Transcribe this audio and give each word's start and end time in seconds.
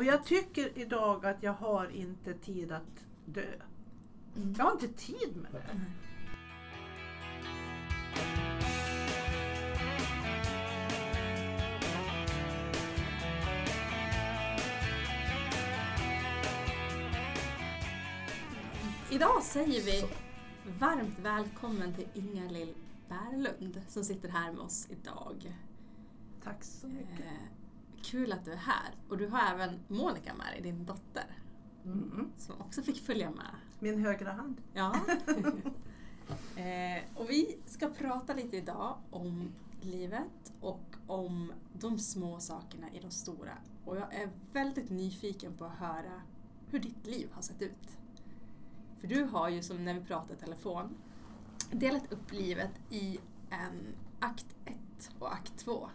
Och 0.00 0.06
jag 0.06 0.24
tycker 0.24 0.78
idag 0.78 1.26
att 1.26 1.42
jag 1.42 1.52
har 1.52 1.90
inte 1.90 2.34
tid 2.34 2.72
att 2.72 3.06
dö. 3.24 3.54
Mm. 4.36 4.54
Jag 4.58 4.64
har 4.64 4.72
inte 4.72 4.88
tid 4.88 5.36
med 5.36 5.52
det. 5.52 5.80
Idag 19.14 19.42
säger 19.42 19.82
vi 19.82 20.04
varmt 20.78 21.18
välkommen 21.18 21.94
till 21.94 22.08
Inga-Lill 22.14 22.74
Bärlund 23.08 23.82
som 23.88 24.04
sitter 24.04 24.28
här 24.28 24.52
med 24.52 24.60
oss 24.60 24.88
idag. 24.90 25.54
Tack 26.44 26.64
så 26.64 26.86
mycket. 26.86 27.59
Kul 28.02 28.32
att 28.32 28.44
du 28.44 28.52
är 28.52 28.56
här. 28.56 28.94
Och 29.08 29.18
du 29.18 29.28
har 29.28 29.40
även 29.54 29.80
Monica 29.88 30.34
med 30.34 30.46
dig, 30.46 30.60
din 30.62 30.84
dotter, 30.84 31.36
Mm. 31.84 32.30
som 32.36 32.60
också 32.60 32.82
fick 32.82 33.02
följa 33.02 33.30
med. 33.30 33.54
Min 33.78 34.04
högra 34.04 34.32
hand. 34.32 34.60
Ja. 34.74 34.94
eh, 36.56 37.02
och 37.14 37.30
vi 37.30 37.58
ska 37.66 37.88
prata 37.88 38.34
lite 38.34 38.56
idag 38.56 38.96
om 39.10 39.52
livet 39.80 40.52
och 40.60 40.96
om 41.06 41.52
de 41.72 41.98
små 41.98 42.40
sakerna 42.40 42.90
i 42.92 43.00
de 43.00 43.10
stora. 43.10 43.58
Och 43.84 43.96
jag 43.96 44.14
är 44.14 44.30
väldigt 44.52 44.90
nyfiken 44.90 45.56
på 45.56 45.64
att 45.64 45.78
höra 45.78 46.22
hur 46.70 46.78
ditt 46.78 47.06
liv 47.06 47.28
har 47.32 47.42
sett 47.42 47.62
ut. 47.62 47.98
För 49.00 49.06
du 49.06 49.24
har 49.24 49.48
ju, 49.48 49.62
som 49.62 49.84
när 49.84 49.94
vi 49.94 50.00
pratade 50.00 50.34
i 50.34 50.36
telefon, 50.36 50.94
delat 51.72 52.12
upp 52.12 52.32
livet 52.32 52.70
i 52.90 53.18
en 53.50 53.94
akt 54.20 54.46
1 54.64 55.10
och 55.18 55.32
akt 55.32 55.58
2. 55.58 55.90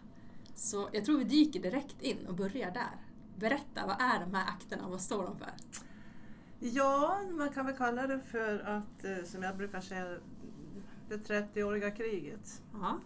Så 0.56 0.90
jag 0.94 1.06
tror 1.06 1.18
vi 1.18 1.24
dyker 1.24 1.62
direkt 1.62 2.02
in 2.02 2.28
och 2.28 2.36
börjar 2.36 2.72
där. 2.72 3.02
Berätta, 3.36 3.88
vad 3.88 4.02
är 4.02 4.20
de 4.20 4.34
här 4.34 4.48
akterna 4.48 4.86
och 4.86 4.92
vad 4.92 5.02
står 5.02 5.24
de 5.24 5.38
för? 5.38 5.52
Ja, 6.60 7.22
man 7.32 7.50
kan 7.50 7.66
väl 7.66 7.78
kalla 7.78 8.08
det 8.08 8.20
för 8.20 8.60
att, 8.60 9.04
eh, 9.04 9.24
som 9.26 9.44
jag 9.44 9.58
brukar 9.58 9.82
säga, 9.82 10.18
det 11.10 11.18
30-åriga 11.18 11.92
kriget. 11.92 12.62
Ja. 12.74 13.00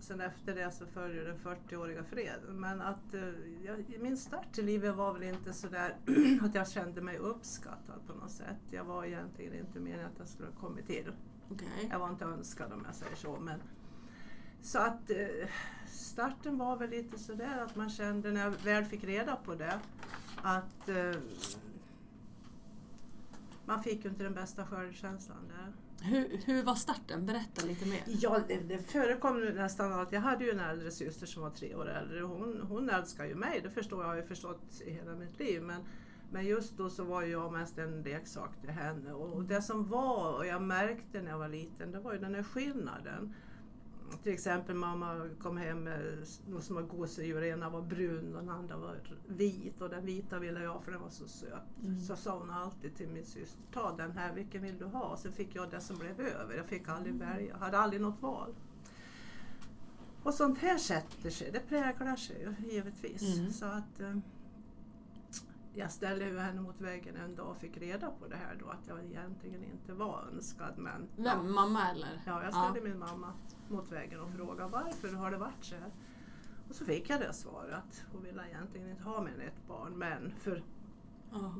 Sen 0.00 0.20
efter 0.20 0.54
det 0.54 0.70
så 0.70 0.86
följer 0.86 1.24
den 1.24 1.38
40-åriga 1.38 2.04
freden. 2.04 2.60
Men 2.60 2.80
att 2.80 3.14
eh, 3.14 3.28
jag, 3.64 3.98
min 4.00 4.16
start 4.16 4.58
i 4.58 4.62
livet 4.62 4.94
var 4.94 5.12
väl 5.12 5.22
inte 5.22 5.52
sådär 5.52 5.96
att 6.42 6.54
jag 6.54 6.68
kände 6.68 7.00
mig 7.00 7.18
uppskattad 7.18 8.00
på 8.06 8.14
något 8.14 8.30
sätt. 8.30 8.60
Jag 8.70 8.84
var 8.84 9.04
egentligen 9.04 9.54
inte 9.54 9.80
meningen 9.80 10.06
att 10.06 10.18
jag 10.18 10.28
skulle 10.28 10.48
ha 10.48 10.56
kommit 10.56 10.86
till. 10.86 11.12
Okej. 11.50 11.88
Jag 11.90 11.98
var 11.98 12.10
inte 12.10 12.24
önskad 12.24 12.72
om 12.72 12.82
jag 12.86 12.94
säger 12.94 13.16
så. 13.16 13.36
Men, 13.40 13.60
så 14.66 14.78
att 14.78 15.10
eh, 15.10 15.48
starten 15.86 16.58
var 16.58 16.76
väl 16.76 16.90
lite 16.90 17.18
sådär 17.18 17.58
att 17.64 17.76
man 17.76 17.90
kände 17.90 18.32
när 18.32 18.40
jag 18.40 18.50
väl 18.50 18.84
fick 18.84 19.04
reda 19.04 19.36
på 19.36 19.54
det 19.54 19.80
att 20.42 20.88
eh, 20.88 21.20
man 23.64 23.82
fick 23.82 24.04
ju 24.04 24.10
inte 24.10 24.22
den 24.22 24.34
bästa 24.34 24.66
självkänslan 24.66 25.48
där. 25.48 25.72
Hur, 26.06 26.40
hur 26.44 26.62
var 26.62 26.74
starten? 26.74 27.26
Berätta 27.26 27.66
lite 27.66 27.86
mer. 27.86 28.02
Ja, 28.06 28.40
det, 28.48 28.58
det 28.58 28.78
förekom 28.78 29.40
nästan 29.40 29.92
allt. 29.92 30.12
Jag 30.12 30.20
hade 30.20 30.44
ju 30.44 30.50
en 30.50 30.60
äldre 30.60 30.90
syster 30.90 31.26
som 31.26 31.42
var 31.42 31.50
tre 31.50 31.74
år 31.74 31.88
äldre. 31.88 32.20
Hon, 32.20 32.60
hon 32.68 32.90
älskar 32.90 33.24
ju 33.24 33.34
mig, 33.34 33.60
det 33.62 33.70
förstår 33.70 34.02
jag, 34.02 34.08
har 34.08 34.16
ju 34.16 34.22
förstått 34.22 34.82
i 34.86 34.90
hela 34.90 35.14
mitt 35.14 35.38
liv. 35.38 35.62
Men, 35.62 35.82
men 36.30 36.46
just 36.46 36.76
då 36.76 36.90
så 36.90 37.04
var 37.04 37.22
jag 37.22 37.52
mest 37.52 37.78
en 37.78 38.02
leksak 38.02 38.60
till 38.60 38.70
henne. 38.70 39.12
Och 39.12 39.42
det 39.42 39.62
som 39.62 39.88
var, 39.88 40.36
och 40.36 40.46
jag 40.46 40.62
märkte 40.62 41.22
när 41.22 41.30
jag 41.30 41.38
var 41.38 41.48
liten, 41.48 41.92
det 41.92 42.00
var 42.00 42.12
ju 42.12 42.18
den 42.18 42.34
här 42.34 42.42
skillnaden. 42.42 43.34
Till 44.22 44.32
exempel 44.32 44.76
mamma 44.76 45.30
kom 45.40 45.56
hem 45.56 45.84
med 45.84 46.26
några 46.48 46.62
små 46.62 46.82
gosedjur, 46.82 47.44
ena 47.44 47.70
var 47.70 47.82
brun 47.82 48.34
och 48.34 48.40
den 48.40 48.50
andra 48.50 48.76
var 48.76 49.00
vit 49.26 49.80
och 49.80 49.90
den 49.90 50.06
vita 50.06 50.38
ville 50.38 50.62
jag 50.62 50.84
för 50.84 50.92
den 50.92 51.00
var 51.00 51.10
så 51.10 51.28
söt. 51.28 51.82
Mm. 51.82 52.00
Så 52.00 52.16
sa 52.16 52.38
hon 52.38 52.50
alltid 52.50 52.96
till 52.96 53.08
min 53.08 53.24
syster, 53.24 53.62
ta 53.72 53.96
den 53.96 54.10
här, 54.10 54.34
vilken 54.34 54.62
vill 54.62 54.78
du 54.78 54.84
ha? 54.84 55.16
Sen 55.16 55.32
fick 55.32 55.54
jag 55.54 55.70
det 55.70 55.80
som 55.80 55.98
blev 55.98 56.20
över, 56.20 56.56
jag 56.56 56.66
fick 56.66 56.88
aldrig 56.88 57.14
välja, 57.14 57.48
jag 57.48 57.58
hade 57.58 57.78
aldrig 57.78 58.02
något 58.02 58.22
val. 58.22 58.54
Och 60.22 60.34
sånt 60.34 60.58
här 60.58 60.78
sätter 60.78 61.30
sig, 61.30 61.50
det 61.52 61.60
präglar 61.60 62.16
sig 62.16 62.48
givetvis. 62.70 63.38
Mm. 63.38 63.52
Så 63.52 63.66
att 63.66 64.00
eh, 64.00 64.16
jag 65.76 65.92
ställde 65.92 66.24
ju 66.24 66.38
henne 66.38 66.60
mot 66.60 66.80
väggen 66.80 67.16
en 67.16 67.34
dag 67.34 67.48
och 67.50 67.56
fick 67.56 67.76
reda 67.76 68.10
på 68.10 68.26
det 68.28 68.36
här 68.36 68.56
då 68.60 68.68
att 68.68 68.86
jag 68.88 69.04
egentligen 69.04 69.64
inte 69.64 69.92
var 69.94 70.28
önskad 70.32 70.78
men 70.78 71.08
Vem? 71.16 71.52
Mamma 71.54 71.90
eller? 71.90 72.22
Ja, 72.26 72.42
jag 72.44 72.54
ställde 72.54 72.88
min 72.88 72.98
mamma 72.98 73.32
mot 73.68 73.92
väggen 73.92 74.20
och 74.20 74.30
frågade 74.30 74.70
varför 74.70 75.12
har 75.12 75.30
det 75.30 75.38
varit 75.38 75.64
så 75.64 75.74
här? 75.74 75.90
Och 76.68 76.74
så 76.74 76.84
fick 76.84 77.10
jag 77.10 77.20
det 77.20 77.32
svaret 77.32 77.74
att 77.74 78.04
hon 78.12 78.22
ville 78.22 78.48
egentligen 78.48 78.90
inte 78.90 79.02
ha 79.02 79.22
mer 79.22 79.32
än 79.34 79.40
ett 79.40 79.66
barn 79.68 79.98
men 79.98 80.32
för 80.40 80.62
Ja. 81.32 81.54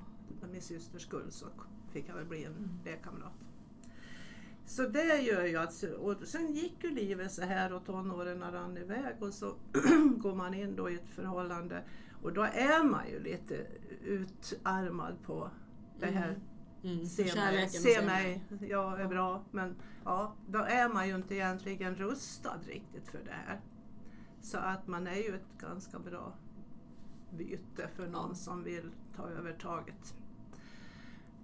min 0.52 0.62
systers 0.62 1.02
skull 1.02 1.26
så 1.32 1.46
fick 1.92 2.08
jag 2.08 2.14
väl 2.14 2.24
bli 2.26 2.44
en 2.44 2.52
Mm. 2.52 2.68
lekkamrat. 2.84 3.32
Så 4.66 4.82
det 4.88 5.20
gör 5.20 5.44
ju 5.44 5.56
att, 5.56 5.82
och 5.82 6.16
sen 6.24 6.52
gick 6.52 6.84
ju 6.84 6.90
livet 6.90 7.32
så 7.32 7.42
här 7.42 7.72
och 7.72 7.84
tonåren 7.84 8.40
rann 8.52 8.76
iväg 8.76 9.16
och 9.22 9.34
så 9.34 9.46
går 10.18 10.34
man 10.34 10.54
in 10.54 10.76
då 10.76 10.90
i 10.90 10.94
ett 10.94 11.08
förhållande 11.08 11.82
och 12.26 12.32
då 12.32 12.42
är 12.42 12.84
man 12.84 13.08
ju 13.08 13.20
lite 13.20 13.66
utarmad 14.04 15.22
på 15.22 15.50
det 15.98 16.06
här 16.06 16.38
Mm. 16.82 17.06
Se 17.06 17.34
mig, 17.34 17.68
se 17.68 18.06
mig, 18.06 18.44
jag 18.60 19.00
är 19.00 19.08
bra. 19.08 19.44
Men 19.50 19.74
ja, 20.04 20.34
då 20.48 20.58
är 20.58 20.88
man 20.88 21.08
ju 21.08 21.14
inte 21.14 21.34
egentligen 21.34 21.94
rustad 21.96 22.58
riktigt 22.66 23.08
för 23.08 23.18
det 23.24 23.32
här. 23.32 23.60
Så 24.40 24.58
att 24.58 24.86
man 24.86 25.06
är 25.06 25.14
ju 25.16 25.34
ett 25.34 25.58
ganska 25.58 25.98
bra 25.98 26.34
byte 27.30 27.88
för 27.94 28.06
någon 28.06 28.28
Ja. 28.28 28.34
som 28.34 28.64
vill 28.64 28.90
ta 29.16 29.28
över 29.28 29.52
taget. 29.52 30.14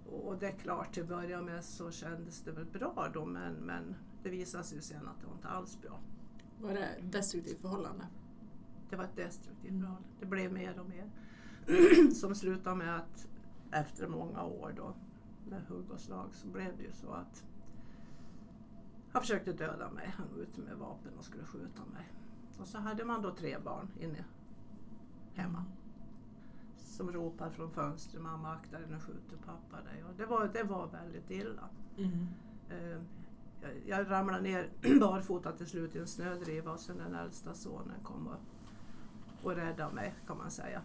Och 0.05 0.37
det 0.37 0.47
är 0.47 0.51
klart, 0.57 0.93
till 0.93 1.03
att 1.03 1.09
börja 1.09 1.41
med 1.41 1.63
så 1.63 1.91
kändes 1.91 2.41
det 2.41 2.51
väl 2.51 2.65
bra 2.65 3.09
då 3.13 3.25
men, 3.25 3.53
men 3.53 3.95
det 4.23 4.29
visade 4.29 4.63
sig 4.63 4.81
sen 4.81 5.07
att 5.07 5.21
det 5.21 5.27
var 5.27 5.33
inte 5.33 5.47
alls 5.47 5.81
bra. 5.81 5.99
Var 6.61 6.73
det 6.73 6.89
destruktivt 7.01 7.61
förhållande? 7.61 8.07
Det 8.93 8.97
var 8.97 9.03
ett 9.03 9.15
destruktivt 9.15 9.71
förhållande. 9.71 10.07
Det 10.19 10.25
blev 10.25 10.53
mer 10.53 10.79
och 10.79 10.89
mer. 10.89 11.09
Som 12.13 12.35
slutade 12.35 12.75
med 12.75 12.95
att 12.95 13.27
efter 13.71 14.07
många 14.07 14.43
år 14.43 14.73
då 14.77 14.95
med 15.49 15.61
hugg 15.67 15.91
och 15.91 15.99
slag 15.99 16.29
så 16.33 16.47
blev 16.47 16.77
det 16.77 16.83
ju 16.83 16.91
så 16.91 17.11
att 17.11 17.45
han 19.11 19.21
försökte 19.21 19.53
döda 19.53 19.91
mig. 19.91 20.13
Han 20.17 20.27
var 20.31 20.37
ute 20.37 20.61
med 20.61 20.77
vapen 20.77 21.17
och 21.17 21.23
skulle 21.25 21.43
skjuta 21.43 21.85
mig. 21.93 22.11
Och 22.59 22.67
så 22.67 22.77
hade 22.77 23.05
man 23.05 23.21
då 23.21 23.31
tre 23.35 23.57
barn 23.59 23.87
inne 23.99 24.25
hemma 25.33 25.65
som 26.75 27.11
ropar 27.11 27.49
från 27.49 27.71
fönstret 27.71 28.23
mamma 28.23 28.53
akta 28.53 28.79
dig 28.79 28.87
nu 28.89 28.99
skjuter 28.99 29.37
pappa 29.45 29.83
dig. 29.83 30.03
Och 30.03 30.15
det, 30.17 30.25
var, 30.25 30.49
det 30.53 30.63
var 30.63 30.87
väldigt 30.87 31.31
illa. 31.31 31.69
Mm. 31.97 32.27
Eh, 32.69 33.01
jag, 33.61 33.71
jag 33.85 34.11
ramlade 34.11 34.41
ner 34.41 34.69
barfota 34.99 35.51
till 35.51 35.67
slut 35.67 35.95
i 35.95 35.99
en 35.99 36.07
snödriva 36.07 36.71
och 36.71 36.79
sen 36.79 36.97
den 36.97 37.15
äldsta 37.15 37.53
sonen 37.53 38.03
kom 38.03 38.27
och, 38.27 38.39
och 39.43 39.55
räddade 39.55 39.93
mig 39.95 40.13
kan 40.27 40.37
man 40.37 40.51
säga. 40.51 40.81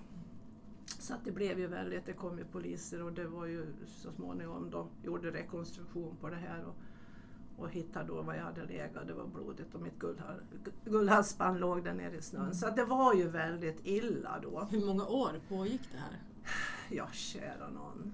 Så 0.86 1.14
att 1.14 1.24
det 1.24 1.32
blev 1.32 1.58
ju 1.58 1.66
väldigt, 1.66 2.06
det 2.06 2.12
kom 2.12 2.38
ju 2.38 2.44
poliser 2.44 3.02
och 3.02 3.12
det 3.12 3.26
var 3.26 3.46
ju 3.46 3.66
så 3.86 4.12
småningom 4.12 4.70
de 4.70 4.88
gjorde 5.02 5.30
rekonstruktion 5.30 6.16
på 6.20 6.28
det 6.28 6.36
här 6.36 6.64
och, 6.64 6.74
och 7.62 7.70
hittade 7.70 8.06
då 8.06 8.22
vad 8.22 8.36
jag 8.36 8.42
hade 8.42 8.64
legat, 8.66 9.06
det 9.06 9.14
var 9.14 9.26
blodigt 9.26 9.74
och 9.74 9.80
mitt 9.80 9.98
guldha- 9.98 10.40
guldhalsband 10.84 11.60
låg 11.60 11.84
där 11.84 11.94
nere 11.94 12.16
i 12.16 12.22
snön. 12.22 12.54
Så 12.54 12.66
att 12.66 12.76
det 12.76 12.84
var 12.84 13.14
ju 13.14 13.28
väldigt 13.28 13.80
illa 13.86 14.38
då. 14.42 14.68
Hur 14.70 14.86
många 14.86 15.06
år 15.06 15.40
pågick 15.48 15.88
det 15.92 15.98
här? 15.98 16.22
Ja, 16.90 17.08
kära 17.12 17.70
någon. 17.70 18.12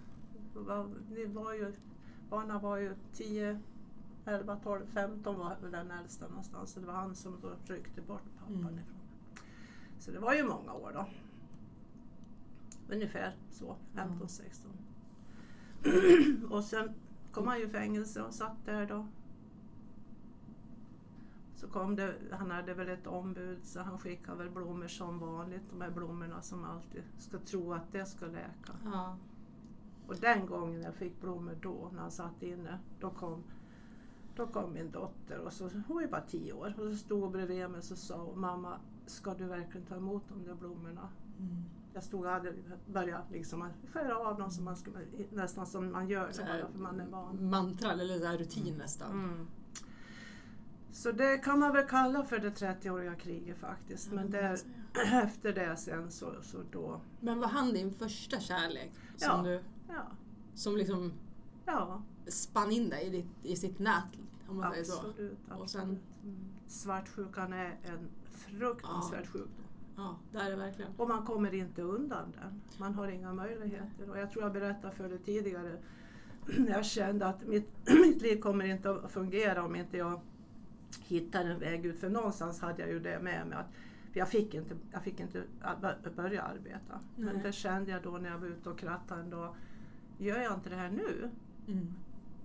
Det 1.15 1.27
var, 1.27 1.55
ju, 1.55 1.73
barnen 2.31 2.61
var 2.61 2.77
ju 2.77 2.95
10, 3.13 3.61
11, 4.25 4.57
12, 4.63 4.87
15 4.87 5.39
var 5.39 5.57
den 5.71 5.91
äldsta 5.91 6.29
någonstans. 6.29 6.71
Så 6.73 6.81
det 6.81 6.87
var 6.87 6.95
han 6.95 7.15
som 7.15 7.37
då 7.43 7.51
ryckte 7.75 8.01
bort 8.03 8.23
pappan 8.39 8.55
Mm. 8.57 8.75
ifrån. 8.79 8.94
Så 10.05 10.11
det 10.11 10.19
var 10.19 10.35
ju 10.35 10.45
många 10.45 10.73
år 10.73 10.93
då. 10.95 11.07
Ungefär 12.95 13.37
så, 13.51 13.77
15, 13.95 14.19
Ja. 14.21 14.29
16. 14.29 14.71
och 16.51 16.65
sen 16.65 16.95
kom 17.33 17.47
han 17.47 17.59
ju 17.59 17.65
i 17.65 17.69
fängelse 17.69 18.23
och 18.23 18.35
satt 18.35 18.65
där 18.65 18.87
då. 18.87 19.07
Så 21.55 21.69
kom 21.69 21.97
det, 21.97 22.15
han 22.31 22.51
hade 22.51 22.75
väl 22.75 22.89
ett 22.89 23.07
ombud 23.07 23.59
så 23.65 23.81
han 23.81 23.99
skickade 23.99 24.39
väl 24.39 24.51
blommor 24.51 24.89
som 24.89 25.19
vanligt. 25.19 25.71
De 25.71 25.81
här 25.81 25.91
blommorna 25.91 26.43
som 26.43 26.65
alltid 26.65 27.03
ska 27.19 27.39
tro 27.39 27.73
att 27.73 27.93
det 27.93 28.07
ska 28.07 28.27
läka. 28.27 28.73
Ja. 28.85 29.17
Och 30.07 30.17
den 30.17 30.47
gången 30.47 30.83
jag 30.83 30.95
fick 30.95 31.21
blommor 31.21 31.59
då, 31.63 31.91
när 31.93 32.01
han 32.01 32.11
satt 32.11 32.43
inne, 32.43 32.79
då 33.01 33.11
kom, 33.11 33.43
då 34.37 34.47
kom 34.47 34.73
min 34.73 34.91
dotter 34.91 35.39
och 35.39 35.53
så, 35.53 35.69
hon 35.69 35.97
var 35.97 36.03
ju 36.03 36.09
bara 36.09 36.27
tio 36.29 36.53
år 36.53 36.75
och 36.79 36.91
så 36.91 36.97
stod 36.97 37.23
hon 37.23 37.33
bredvid 37.33 37.71
mig 37.71 37.79
och 37.79 37.85
så 37.85 37.97
sa 37.97 38.33
mamma, 38.35 38.81
ska 39.07 39.35
du 39.35 39.45
verkligen 39.45 39.87
ta 39.87 39.97
emot 39.97 40.23
de 40.29 40.45
där 40.45 40.55
blommorna? 40.55 41.09
Mm. 41.39 41.65
Jag 41.95 42.03
stod 42.03 42.25
och 42.25 42.31
hade 42.31 42.55
börjat 42.93 43.31
liksom 43.31 43.69
skära 43.93 44.19
av 44.19 44.39
dem 44.39 44.51
som 44.51 44.65
man 44.65 44.77
skulle, 44.77 44.99
nästan 45.33 45.67
som 45.67 45.93
man 45.93 46.09
gör 46.09 46.33
Så 46.33 46.43
här, 46.43 46.67
för 46.73 46.79
man 46.79 47.01
är 47.01 47.07
van. 47.07 47.51
Mantra 47.51 47.93
eller 47.93 48.19
så 48.19 48.39
rutin 48.39 48.75
nästan. 48.79 49.11
Mm. 49.13 49.47
Så 50.93 51.13
det 51.13 51.39
kan 51.39 51.59
man 51.59 51.73
väl 51.73 51.87
kalla 51.87 52.25
för 52.25 52.39
det 52.39 52.51
30-åriga 52.51 53.15
kriget 53.15 53.59
faktiskt. 53.59 54.09
Ja, 54.11 54.15
Men 54.15 54.31
där, 54.31 54.59
efter 55.25 55.53
det 55.53 55.77
sen 55.77 56.11
så, 56.11 56.35
så 56.43 56.59
då, 56.73 57.01
Men 57.21 57.41
var 57.41 57.49
han 57.49 57.73
din 57.73 57.93
första 57.93 58.41
kärlek? 58.41 58.93
Som, 59.17 59.29
Ja. 59.29 59.43
du, 59.43 59.61
ja, 59.89 60.03
som 60.55 60.77
liksom 60.77 61.13
ja 61.67 62.03
spann 62.27 62.71
in 62.71 62.89
dig 62.89 63.07
i, 63.07 63.11
ditt, 63.11 63.27
i 63.43 63.57
sitt 63.57 63.79
nät? 63.79 64.05
Om 64.49 64.57
man 64.57 64.71
säger 64.73 64.85
så. 64.85 64.93
absolut. 64.99 65.39
absolut. 65.49 65.61
Och 65.63 65.71
sen- 65.71 65.99
Mm. 66.25 66.37
Svartsjukan 66.67 67.53
är 67.53 67.79
en 67.85 68.09
fruktansvärd 68.45 69.27
sjukdom. 69.27 69.65
Ja, 69.97 70.17
det 70.33 70.39
är 70.39 70.51
det 70.51 70.57
verkligen. 70.57 70.91
Och 70.97 71.09
man 71.09 71.25
kommer 71.25 71.55
inte 71.55 71.83
undan 71.83 72.33
den. 72.41 72.61
Man 72.79 72.95
har 72.95 73.09
inga 73.09 73.33
möjligheter. 73.33 74.11
Och 74.11 74.19
jag 74.19 74.31
tror 74.31 74.45
jag 74.45 74.53
berättade 74.53 74.95
för 74.95 75.09
dig 75.09 75.19
tidigare. 75.19 75.79
Jag 76.69 76.85
kände 76.85 77.27
att 77.27 77.47
mitt, 77.47 77.69
mitt 77.87 78.23
liv 78.23 78.41
kommer 78.41 78.65
inte 78.65 78.91
att 78.91 79.11
fungera 79.11 79.65
om 79.65 79.77
inte 79.77 79.97
jag 79.97 80.21
hittar 81.03 81.45
en 81.45 81.59
väg 81.59 81.87
ut. 81.87 81.99
För 82.01 82.09
någonstans 82.11 82.61
hade 82.61 82.83
jag 82.83 82.91
ju 82.91 83.01
det 83.01 83.21
med 83.23 83.47
mig. 83.47 83.59
Att 83.59 83.67
jag, 84.13 84.29
fick 84.29 84.55
inte, 84.55 84.77
jag 84.93 85.03
fick 85.03 85.21
inte 85.21 85.43
börja 86.17 86.43
arbeta. 86.43 87.01
Men 87.17 87.35
Nej. 87.35 87.43
det 87.45 87.53
kände 87.53 87.91
jag 87.91 88.03
då 88.03 88.11
när 88.11 88.31
jag 88.31 88.39
var 88.39 88.47
ute 88.47 88.71
och 88.71 88.79
krattade 88.79 89.21
en 89.21 89.31
dag. 89.31 89.55
Gör 90.19 90.41
jag 90.41 90.55
inte 90.55 90.71
det 90.71 90.77
här 90.77 90.91
nu, 90.91 91.31
Mm. 91.69 91.87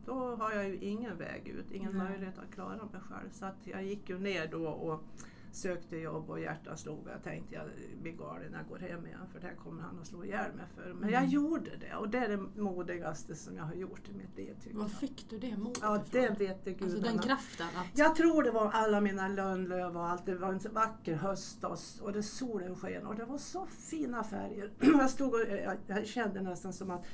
då 0.06 0.36
har 0.36 0.52
jag 0.52 0.68
ju 0.70 0.76
ingen 0.78 1.18
väg 1.18 1.48
ut, 1.48 1.72
ingen 1.72 1.98
Nej. 1.98 2.10
möjlighet 2.10 2.38
att 2.40 2.54
klara 2.54 2.76
mig 2.92 3.02
själv. 3.02 3.30
Så 3.32 3.46
att 3.46 3.58
jag 3.64 3.84
gick 3.84 4.10
ju 4.10 4.20
ner 4.20 4.48
då 4.48 4.68
och 4.68 5.04
sökte 5.52 5.98
jobb 5.98 6.30
och 6.30 6.40
hjärtat 6.40 6.80
slog 6.80 7.00
och 7.00 7.10
jag 7.12 7.24
tänkte 7.24 7.56
jag 7.56 7.66
blir 8.02 8.12
galen 8.12 8.54
jag 8.54 8.68
går 8.68 8.78
hem 8.88 9.06
igen 9.06 9.20
för 9.34 9.40
det 9.40 9.48
här 9.48 9.56
kommer 9.56 9.82
han 9.82 10.00
att 10.00 10.08
slå 10.08 10.26
ihjäl 10.26 10.54
mig 10.56 10.66
för. 10.76 10.94
Men 10.94 11.10
jag 11.10 11.20
Mm. 11.20 11.30
gjorde 11.32 11.72
det 11.78 11.96
och 11.96 12.10
det 12.10 12.18
är 12.18 12.30
det 12.30 12.62
modigaste 12.62 13.36
som 13.36 13.56
jag 13.56 13.64
har 13.64 13.74
gjort 13.74 14.10
i 14.10 14.14
mitt 14.14 14.38
liv. 14.38 14.56
Var 14.74 14.88
fick 14.88 15.30
du 15.30 15.40
det 15.40 15.58
modet 15.58 15.80
Ja, 15.82 15.96
ifrån? 15.96 16.10
det 16.12 16.40
vet 16.40 16.66
det 16.66 16.72
Alltså 16.82 16.86
gudarna. 16.98 17.12
den 17.14 17.20
kraften 17.22 17.68
att... 17.76 17.98
Jag 17.98 18.16
tror 18.16 18.44
det 18.44 18.52
var 18.52 18.72
alla 18.72 19.02
mina 19.02 19.28
lönnlöv 19.28 19.98
och 19.98 20.08
allt. 20.08 20.26
Det 20.26 20.36
var 20.36 20.54
en 20.54 20.60
vacker 20.74 21.16
höstdag 21.16 21.78
och 22.02 22.14
det 22.14 22.24
solen 22.24 22.76
sken 22.76 23.06
och 23.06 23.16
det 23.16 23.26
var 23.26 23.38
så 23.38 23.66
fina 23.66 24.24
färger. 24.24 24.72
Jag, 24.80 25.10
stod 25.10 25.34
och, 25.34 25.40
jag, 25.40 25.78
jag 25.88 26.08
kände 26.08 26.42
nästan 26.42 26.74
som 26.74 26.92
att 26.92 27.06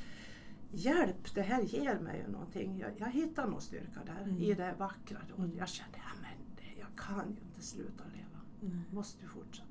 Hjälp, 0.72 1.36
det 1.36 1.42
här 1.42 1.62
ger 1.62 2.00
mig 2.00 2.24
ju 2.26 2.32
någonting. 2.32 2.78
Jag, 2.80 2.92
jag 2.98 3.08
hittar 3.08 3.48
någon 3.48 3.62
styrka 3.62 4.00
där 4.06 4.22
Mm. 4.24 4.38
i 4.42 4.54
det 4.54 4.76
vackra. 4.78 5.18
Och 5.34 5.40
Mm. 5.44 5.58
jag 5.58 5.68
kände, 5.70 5.98
ja, 5.98 6.12
men 6.22 6.56
det, 6.56 6.80
jag 6.80 6.88
kan 6.98 7.30
ju 7.36 7.42
inte 7.48 7.62
sluta 7.62 8.04
leva. 8.04 8.25
Nej. 8.70 8.82
Måste 8.92 9.22
ju 9.24 9.28
fortsätta. 9.28 9.70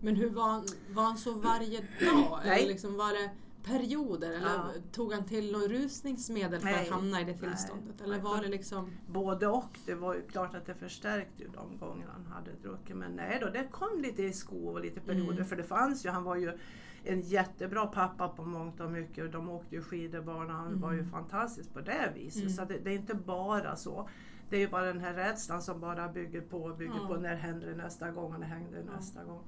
Men 0.00 0.16
hur 0.16 0.30
var 0.30 0.48
han, 0.48 0.64
var 0.90 1.02
han 1.02 1.18
så 1.18 1.32
varje 1.34 1.80
dag? 1.80 2.40
Nej. 2.44 2.58
Eller 2.58 2.68
liksom 2.68 2.96
var 2.96 3.12
det 3.12 3.30
perioder? 3.64 4.28
Eller 4.30 4.46
Ja. 4.46 4.70
tog 4.92 5.12
han 5.12 5.24
till 5.24 5.52
något 5.52 5.70
rusningsmedel 5.70 6.60
för 6.60 6.66
Nej. 6.66 6.82
att 6.88 6.88
hamna 6.94 7.20
i 7.20 7.24
det 7.24 7.34
tillståndet? 7.38 8.00
Eller 8.00 8.18
var 8.20 8.42
det 8.42 8.48
liksom... 8.48 8.90
Både 9.08 9.46
och. 9.46 9.78
Det 9.86 9.94
var 9.94 10.14
ju 10.14 10.22
klart 10.22 10.54
att 10.54 10.66
det 10.66 10.74
förstärkte 10.74 11.42
ju 11.42 11.48
de 11.48 11.78
gånger 11.78 12.06
han 12.12 12.26
hade 12.26 12.50
druckit. 12.62 12.96
Men 12.96 13.12
nej 13.16 13.38
då, 13.40 13.46
det 13.50 13.68
kom 13.70 14.00
lite 14.02 14.22
i 14.22 14.32
skov 14.32 14.74
och 14.74 14.80
lite 14.80 15.00
perioder. 15.00 15.32
Mm. 15.32 15.44
För 15.44 15.56
det 15.56 15.62
fanns 15.64 16.06
ju, 16.06 16.10
han 16.10 16.24
var 16.24 16.36
ju 16.36 16.58
en 17.04 17.20
jättebra 17.20 17.86
pappa 17.86 18.28
på 18.28 18.44
mångt 18.44 18.80
och 18.80 18.90
mycket. 18.90 19.32
De 19.32 19.48
åkte 19.48 19.74
ju 19.74 19.82
skidor 19.82 20.20
barnen. 20.22 20.50
Han 20.56 20.66
Mm. 20.66 20.80
var 20.80 20.92
ju 20.92 21.04
fantastisk 21.04 21.72
på 21.74 21.80
det 21.80 22.12
viset. 22.14 22.42
Mm. 22.42 22.52
Så 22.54 22.64
det, 22.64 22.78
det 22.78 22.90
är 22.90 22.94
inte 22.94 23.14
bara 23.14 23.76
så. 23.76 24.08
Det 24.50 24.56
är 24.56 24.60
ju 24.60 24.68
bara 24.68 24.86
den 24.86 25.00
här 25.00 25.14
rädslan 25.14 25.62
som 25.62 25.80
bara 25.80 26.08
bygger 26.08 26.40
på 26.40 26.58
och 26.64 26.76
bygger 26.76 26.94
Ja. 27.02 27.06
på. 27.08 27.14
När 27.14 27.36
händer 27.36 27.66
det 27.66 27.76
nästa 27.76 28.10
gång 28.10 28.34
och 28.34 28.40
när 28.40 28.46
händer 28.46 28.72
det 28.78 28.84
Ja. 28.86 28.96
nästa 28.96 29.24
gång. 29.24 29.42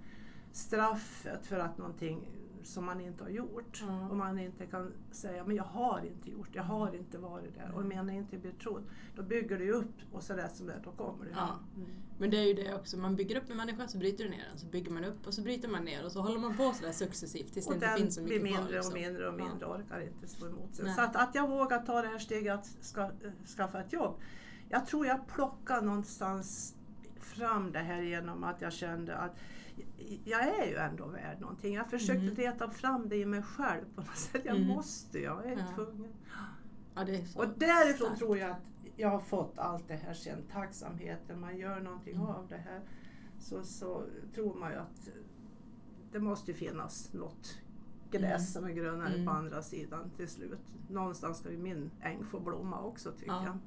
Straffet 0.53 1.47
för 1.47 1.59
att 1.59 1.79
någonting 1.79 2.31
som 2.63 2.85
man 2.85 3.01
inte 3.01 3.25
har 3.25 3.31
gjort. 3.31 3.83
Ja. 3.87 4.09
Och 4.11 4.17
man 4.17 4.39
inte 4.39 4.67
kan 4.67 4.93
säga, 5.11 5.45
men 5.45 5.57
jag 5.57 5.65
har 5.65 6.01
inte 6.07 6.31
gjort, 6.31 6.49
jag 6.53 6.63
har 6.63 6.95
inte 6.97 7.19
varit 7.19 7.55
där. 7.55 7.71
Och 7.75 7.81
Mm. 7.83 7.89
menar 7.89 8.13
inte 8.13 8.39
bli 8.39 8.53
trodd. 8.53 8.83
Då 9.17 9.23
bygger 9.23 9.59
du 9.59 9.73
upp 9.73 9.95
och 10.13 10.23
så 10.23 10.35
rätt 10.35 10.57
som 10.57 10.67
det 10.67 10.81
då 10.85 10.91
kommer 10.91 11.25
det. 11.25 11.31
Ja. 11.37 11.59
Mm. 11.77 11.89
Men 12.19 12.31
det 12.31 12.37
är 12.37 12.45
ju 12.47 12.55
det 12.55 12.75
också, 12.75 12.97
man 12.99 13.17
bygger 13.17 13.37
upp 13.37 13.51
en 13.51 13.57
människa 13.57 13.89
så 13.89 13.99
bryter 13.99 14.25
du 14.25 14.31
ner 14.31 14.45
den, 14.51 14.59
så 14.59 14.67
bygger 14.67 14.91
man 14.93 15.05
upp 15.05 15.27
och 15.27 15.35
så 15.35 15.43
bryter 15.43 15.69
man 15.69 15.85
ner 15.85 16.05
och 16.05 16.13
så 16.13 16.21
håller 16.23 16.39
man 16.39 16.57
på 16.57 16.73
sådär 16.73 16.93
successivt 16.93 17.53
tills 17.53 17.67
det 17.67 17.71
Och 17.71 17.75
inte 17.75 17.87
den 17.87 17.99
finns 17.99 18.15
så 18.15 18.23
mycket 18.23 18.43
blir 18.43 18.53
kvar. 18.53 18.61
mindre 18.63 18.79
och 18.79 18.85
liksom. 18.85 18.95
mindre 19.01 19.29
och 19.29 19.41
Ja. 19.41 19.45
mindre, 19.49 19.67
orkar 19.67 20.01
inte 20.01 20.27
stå 20.29 20.47
emot 20.47 20.75
sig. 20.75 20.95
Så 20.95 21.01
att, 21.01 21.17
att 21.17 21.35
jag 21.35 21.49
vågar 21.49 21.79
ta 21.87 22.03
det 22.03 22.09
här 22.09 22.19
steget 22.19 22.55
att 22.55 22.67
ska, 22.81 23.11
skaffa 23.57 23.81
ett 23.81 23.93
jobb. 23.93 24.15
Jag 24.73 24.87
tror 24.87 25.07
jag 25.07 25.27
plockar 25.27 25.83
någonstans 25.83 26.75
fram 27.21 27.73
det 27.73 27.79
här 27.79 28.03
genom 28.03 28.45
att 28.45 28.61
jag 28.61 28.73
kände 28.73 29.17
att 29.17 29.37
jag 30.25 30.41
är 30.49 30.67
ju 30.67 30.77
ändå 30.77 31.07
värd 31.07 31.41
någonting. 31.41 31.75
Jag 31.75 31.91
försökte 31.91 32.23
Mm. 32.23 32.35
leta 32.35 32.71
fram 32.71 33.09
det 33.09 33.17
i 33.17 33.27
mig 33.27 33.43
själv 33.43 33.85
på 33.95 34.01
något 34.01 34.17
sätt. 34.19 34.43
Jag 34.45 34.57
Mm. 34.57 34.69
måste, 34.69 35.19
jag 35.19 35.47
är 35.47 35.59
Ja. 35.59 35.75
tvungen. 35.75 36.13
Ja, 36.95 37.03
Och 37.37 37.49
därifrån 37.59 38.07
starkt. 38.07 38.19
tror 38.19 38.39
jag 38.39 38.51
att 38.51 38.61
jag 38.97 39.09
har 39.11 39.21
fått 39.21 39.59
allt 39.59 39.89
det 39.89 39.95
här 39.97 40.15
sen, 40.15 40.43
tacksamheten, 40.53 41.41
man 41.41 41.57
gör 41.59 41.81
någonting 41.81 42.15
Mm. 42.15 42.27
av 42.27 42.47
det 42.49 42.57
här. 42.57 42.81
Så, 43.39 43.63
så 43.65 44.05
tror 44.35 44.55
man 44.55 44.71
ju 44.73 44.79
att 44.79 45.09
det 46.13 46.19
måste 46.21 46.55
finnas 46.55 47.13
något 47.13 47.59
gräs 48.11 48.23
Mm. 48.23 48.41
som 48.41 48.65
är 48.65 48.71
grönare 48.71 49.15
Mm. 49.15 49.27
på 49.27 49.33
andra 49.33 49.63
sidan 49.63 50.11
till 50.17 50.29
slut. 50.29 50.61
Någonstans 50.89 51.39
ska 51.39 51.51
ju 51.51 51.59
min 51.59 51.91
äng 52.01 52.25
få 52.25 52.41
blomma 52.41 52.81
också 52.83 53.13
tycker 53.13 53.33
Ja. 53.33 53.45
jag. 53.45 53.59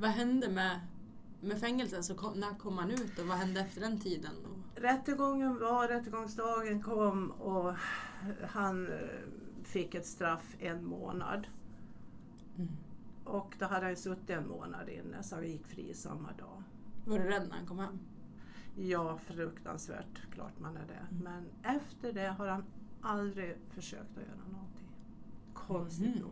Vad 0.00 0.10
hände 0.10 0.48
med, 0.50 0.80
med 1.40 1.58
fängelsen? 1.60 2.02
Så 2.04 2.14
kom, 2.14 2.40
när 2.40 2.54
kom 2.58 2.78
han 2.78 2.90
ut 2.90 3.18
och 3.18 3.26
vad 3.26 3.36
hände 3.36 3.60
efter 3.60 3.80
den 3.80 4.00
tiden? 4.00 4.32
Rättegången 4.74 5.58
var, 5.58 5.88
rättegångsdagen 5.88 6.82
kom 6.82 7.30
och 7.30 7.74
han 8.48 8.86
eh, 8.92 8.98
fick 9.62 9.94
ett 9.94 10.06
straff 10.06 10.56
en 10.60 10.84
månad. 10.84 11.46
Mm. 12.56 12.68
Och 13.24 13.54
då 13.58 13.66
hade 13.66 13.86
han 13.86 13.96
suttit 13.96 14.30
en 14.30 14.48
månad 14.48 14.88
inne 14.88 15.22
så 15.22 15.34
han 15.34 15.46
gick 15.46 15.66
fri 15.66 15.94
samma 15.94 16.32
dag. 16.32 16.62
Var 17.06 17.18
du 17.18 17.24
rädd 17.24 17.48
när 17.48 17.56
han 17.56 17.66
kom 17.66 17.78
hem? 17.78 17.98
Ja, 18.76 19.18
fruktansvärt 19.18 20.30
klart 20.34 20.58
man 20.60 20.76
är 20.76 20.86
det. 20.86 21.06
Mm. 21.16 21.22
Men 21.24 21.74
efter 21.76 22.12
det 22.12 22.28
har 22.38 22.46
han 22.48 22.64
aldrig 23.02 23.56
försökt 23.70 24.10
att 24.18 24.22
göra 24.22 24.52
någonting. 24.52 24.88
Konstigt 25.54 26.14
Mhm. 26.14 26.18
nog. 26.22 26.30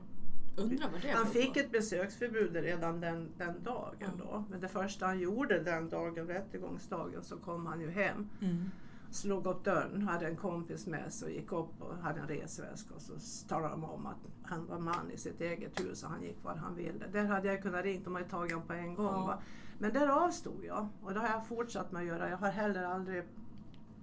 Undrar 0.59 0.91
vad 0.93 1.01
det 1.03 1.11
Han 1.11 1.27
fick 1.27 1.57
ett 1.57 1.73
besöksförbud 1.73 2.57
redan 2.57 3.01
den, 3.01 3.29
den 3.39 3.63
dagen 3.63 3.95
Ja. 4.01 4.07
då. 4.19 4.45
Men 4.51 4.61
det 4.61 4.69
första 4.69 5.07
han 5.07 5.19
gjorde 5.19 5.63
den 5.63 5.89
dagen, 5.89 6.27
rättegångsdagen, 6.27 7.25
så 7.25 7.37
kom 7.37 7.67
han 7.67 7.81
ju 7.81 7.91
hem. 7.91 8.29
Mm. 8.41 8.71
Slog 9.11 9.47
upp 9.47 9.65
dörren, 9.65 10.03
hade 10.09 10.27
en 10.27 10.37
kompis 10.37 10.87
med 10.87 11.13
sig 11.13 11.27
och 11.29 11.35
gick 11.35 11.53
upp 11.53 11.83
och 11.83 11.97
hade 11.97 12.21
en 12.21 12.29
resväska 12.29 12.95
och 12.95 13.03
så 13.03 13.13
talade 13.49 13.75
de 13.75 13.85
om 13.85 14.07
att 14.07 14.17
han 14.43 14.67
var 14.67 14.79
man 14.79 15.11
i 15.11 15.17
sitt 15.17 15.41
eget 15.41 15.81
hus 15.81 16.03
och 16.05 16.11
han 16.11 16.23
gick 16.23 16.45
var 16.45 16.57
han 16.57 16.75
ville. 16.75 17.07
Där 17.13 17.25
hade 17.25 17.49
jag 17.49 17.63
kunnat 17.63 17.85
ringt, 17.85 18.05
de 18.05 18.15
hade 18.15 18.29
tagit 18.29 18.53
honom 18.53 18.67
på 18.69 18.73
en 18.75 18.95
gång. 18.95 19.07
Ja. 19.07 19.41
Men 19.79 19.93
där 19.93 20.09
avstod 20.09 20.65
jag 20.65 20.89
och 21.03 21.15
det 21.15 21.21
har 21.21 21.29
jag 21.29 21.47
fortsatt 21.47 21.93
med 21.93 22.01
att 22.03 22.09
göra. 22.09 22.31
Jag 22.31 22.37
har 22.37 22.51
heller 22.51 22.83
aldrig 22.85 23.25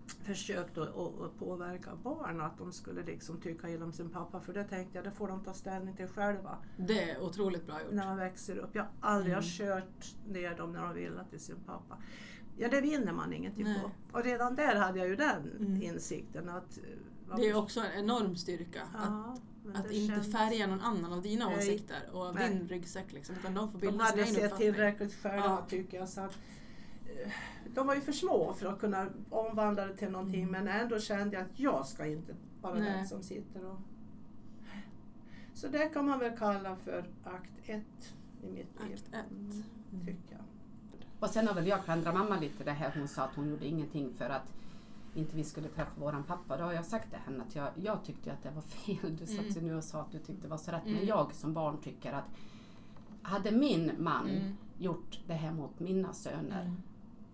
försökt 0.08 0.78
att, 0.78 0.88
att, 0.98 1.22
att 1.22 1.40
påverka 1.40 1.90
barn 2.04 2.42
att 2.42 2.58
de 2.58 2.72
skulle 2.72 3.04
liksom 3.04 3.42
tycka 3.42 3.70
illa 3.70 3.86
om 3.86 3.94
sin 3.94 4.10
pappa 4.10 4.40
för 4.40 4.54
det 4.54 4.64
tänkte 4.64 4.98
jag, 4.98 5.06
det 5.06 5.12
får 5.12 5.28
de 5.28 5.44
ta 5.44 5.54
ställning 5.54 5.96
till 5.96 6.08
själva 6.08 6.58
Det 6.78 7.10
är 7.12 7.22
otroligt 7.24 7.66
bra 7.68 7.82
gjort. 7.82 7.92
när 7.92 8.06
de 8.08 8.18
växer 8.18 8.58
upp. 8.58 8.70
Jag 8.76 8.84
har 8.84 8.90
aldrig 9.12 9.34
Mm. 9.34 9.44
har 9.44 9.50
kört 9.50 10.16
ner 10.28 10.58
dem 10.58 10.72
när 10.74 10.82
de 10.84 10.94
vill 10.94 11.20
till 11.30 11.40
sin 11.40 11.56
pappa. 11.66 11.98
Ja, 12.58 12.70
det 12.70 12.82
vinner 12.82 13.12
man 13.14 13.34
ingenting 13.34 13.64
Nej. 13.64 13.82
på. 13.82 14.18
Och 14.18 14.24
redan 14.24 14.56
där 14.56 14.76
hade 14.76 15.00
jag 15.00 15.08
ju 15.08 15.16
den 15.16 15.52
Mm. 15.60 15.82
insikten 15.82 16.50
att... 16.50 16.78
eh, 16.78 17.36
Det 17.38 17.50
är 17.50 17.56
också 17.58 17.80
en 17.80 18.00
enorm 18.04 18.36
styrka 18.36 18.82
att, 18.82 19.10
Ja, 19.10 19.38
att 19.76 19.88
det 19.90 19.96
inte 19.96 20.16
känns- 20.16 20.32
färga 20.32 20.68
någon 20.68 20.82
annan 20.82 21.14
av 21.14 21.22
dina 21.22 21.46
Nej. 21.50 21.58
åsikter 21.58 22.10
och 22.14 22.22
av 22.26 22.36
Nej. 22.36 22.50
din 22.50 22.68
ryggsäck. 22.68 23.14
Liksom, 23.14 23.36
utan 23.36 23.54
de 23.54 23.72
får 23.72 23.80
De 23.80 23.88
bilda 23.88 24.06
sin 24.06 24.20
hade 24.20 24.32
sett 24.32 24.58
tillräckligt 24.58 25.14
själva 25.16 25.46
Ja. 25.46 25.66
tycker 25.70 25.98
jag. 25.98 26.10
Så 26.10 26.22
att, 26.22 26.38
eh, 27.26 27.32
de 27.74 27.88
var 27.88 27.96
ju 27.96 28.02
för 28.02 28.12
små 28.12 28.54
för 28.54 28.66
att 28.66 28.80
kunna 28.80 29.08
omvandla 29.30 29.86
det 29.86 29.96
till 29.98 30.10
någonting 30.12 30.44
Mm. 30.44 30.52
men 30.66 30.82
ändå 30.82 31.00
kände 31.00 31.36
jag 31.36 31.44
att 31.46 31.60
jag 31.60 31.86
ska 31.86 32.06
inte 32.06 32.36
vara 32.62 32.74
Nej. 32.80 32.84
den 32.94 33.08
som 33.08 33.24
sitter 33.24 33.66
och... 33.66 33.78
Så 35.54 35.68
det 35.68 35.86
kan 35.94 36.06
man 36.06 36.20
väl 36.20 36.38
kalla 36.38 36.76
för 36.76 37.06
akt 37.24 37.52
ett 37.70 38.14
i 38.44 38.48
mitt 38.52 38.56
liv. 38.56 38.94
Akt 38.94 39.08
ett. 39.08 39.32
Mm, 39.32 39.64
Mm. 39.94 40.06
tycker 40.06 40.32
jag. 40.36 40.42
Och 41.20 41.30
sen 41.30 41.48
har 41.48 41.56
väl 41.56 41.68
jag 41.68 41.84
klandrat 41.84 42.14
mamma 42.16 42.40
lite 42.40 42.64
det 42.64 42.72
här 42.72 42.94
hon 42.98 43.08
sa 43.08 43.24
att 43.24 43.36
hon 43.36 43.50
gjorde 43.50 43.66
ingenting 43.68 44.14
för 44.14 44.30
att 44.30 44.54
inte 45.16 45.36
vi 45.36 45.44
skulle 45.44 45.68
träffa 45.68 45.92
våran 46.00 46.24
pappa. 46.24 46.58
Då 46.58 46.64
har 46.64 46.74
jag 46.74 46.86
sagt 46.86 47.10
till 47.10 47.20
henne 47.20 47.44
att 47.48 47.56
jag, 47.56 47.70
jag 47.76 48.04
tyckte 48.04 48.34
att 48.34 48.44
det 48.44 48.52
var 48.52 48.62
fel. 49.02 49.18
Du 49.18 49.26
satt 49.26 49.40
Mm. 49.40 49.54
ju 49.56 49.62
nu 49.62 49.76
och 49.76 49.84
sa 49.84 50.02
att 50.02 50.12
du 50.12 50.18
tyckte 50.20 50.42
det 50.42 50.48
var 50.48 50.58
så 50.58 50.72
rätt. 50.72 50.86
Mm. 50.86 50.98
Men 50.98 51.06
jag 51.06 51.34
som 51.34 51.54
barn 51.54 51.78
tycker 51.82 52.14
att 52.14 52.26
hade 53.22 53.52
min 53.52 53.92
man 54.00 54.30
Mm. 54.30 54.56
gjort 54.78 55.20
det 55.28 55.34
här 55.34 55.52
mot 55.52 55.80
mina 55.80 56.14
söner 56.14 56.62
Mm 56.62 56.76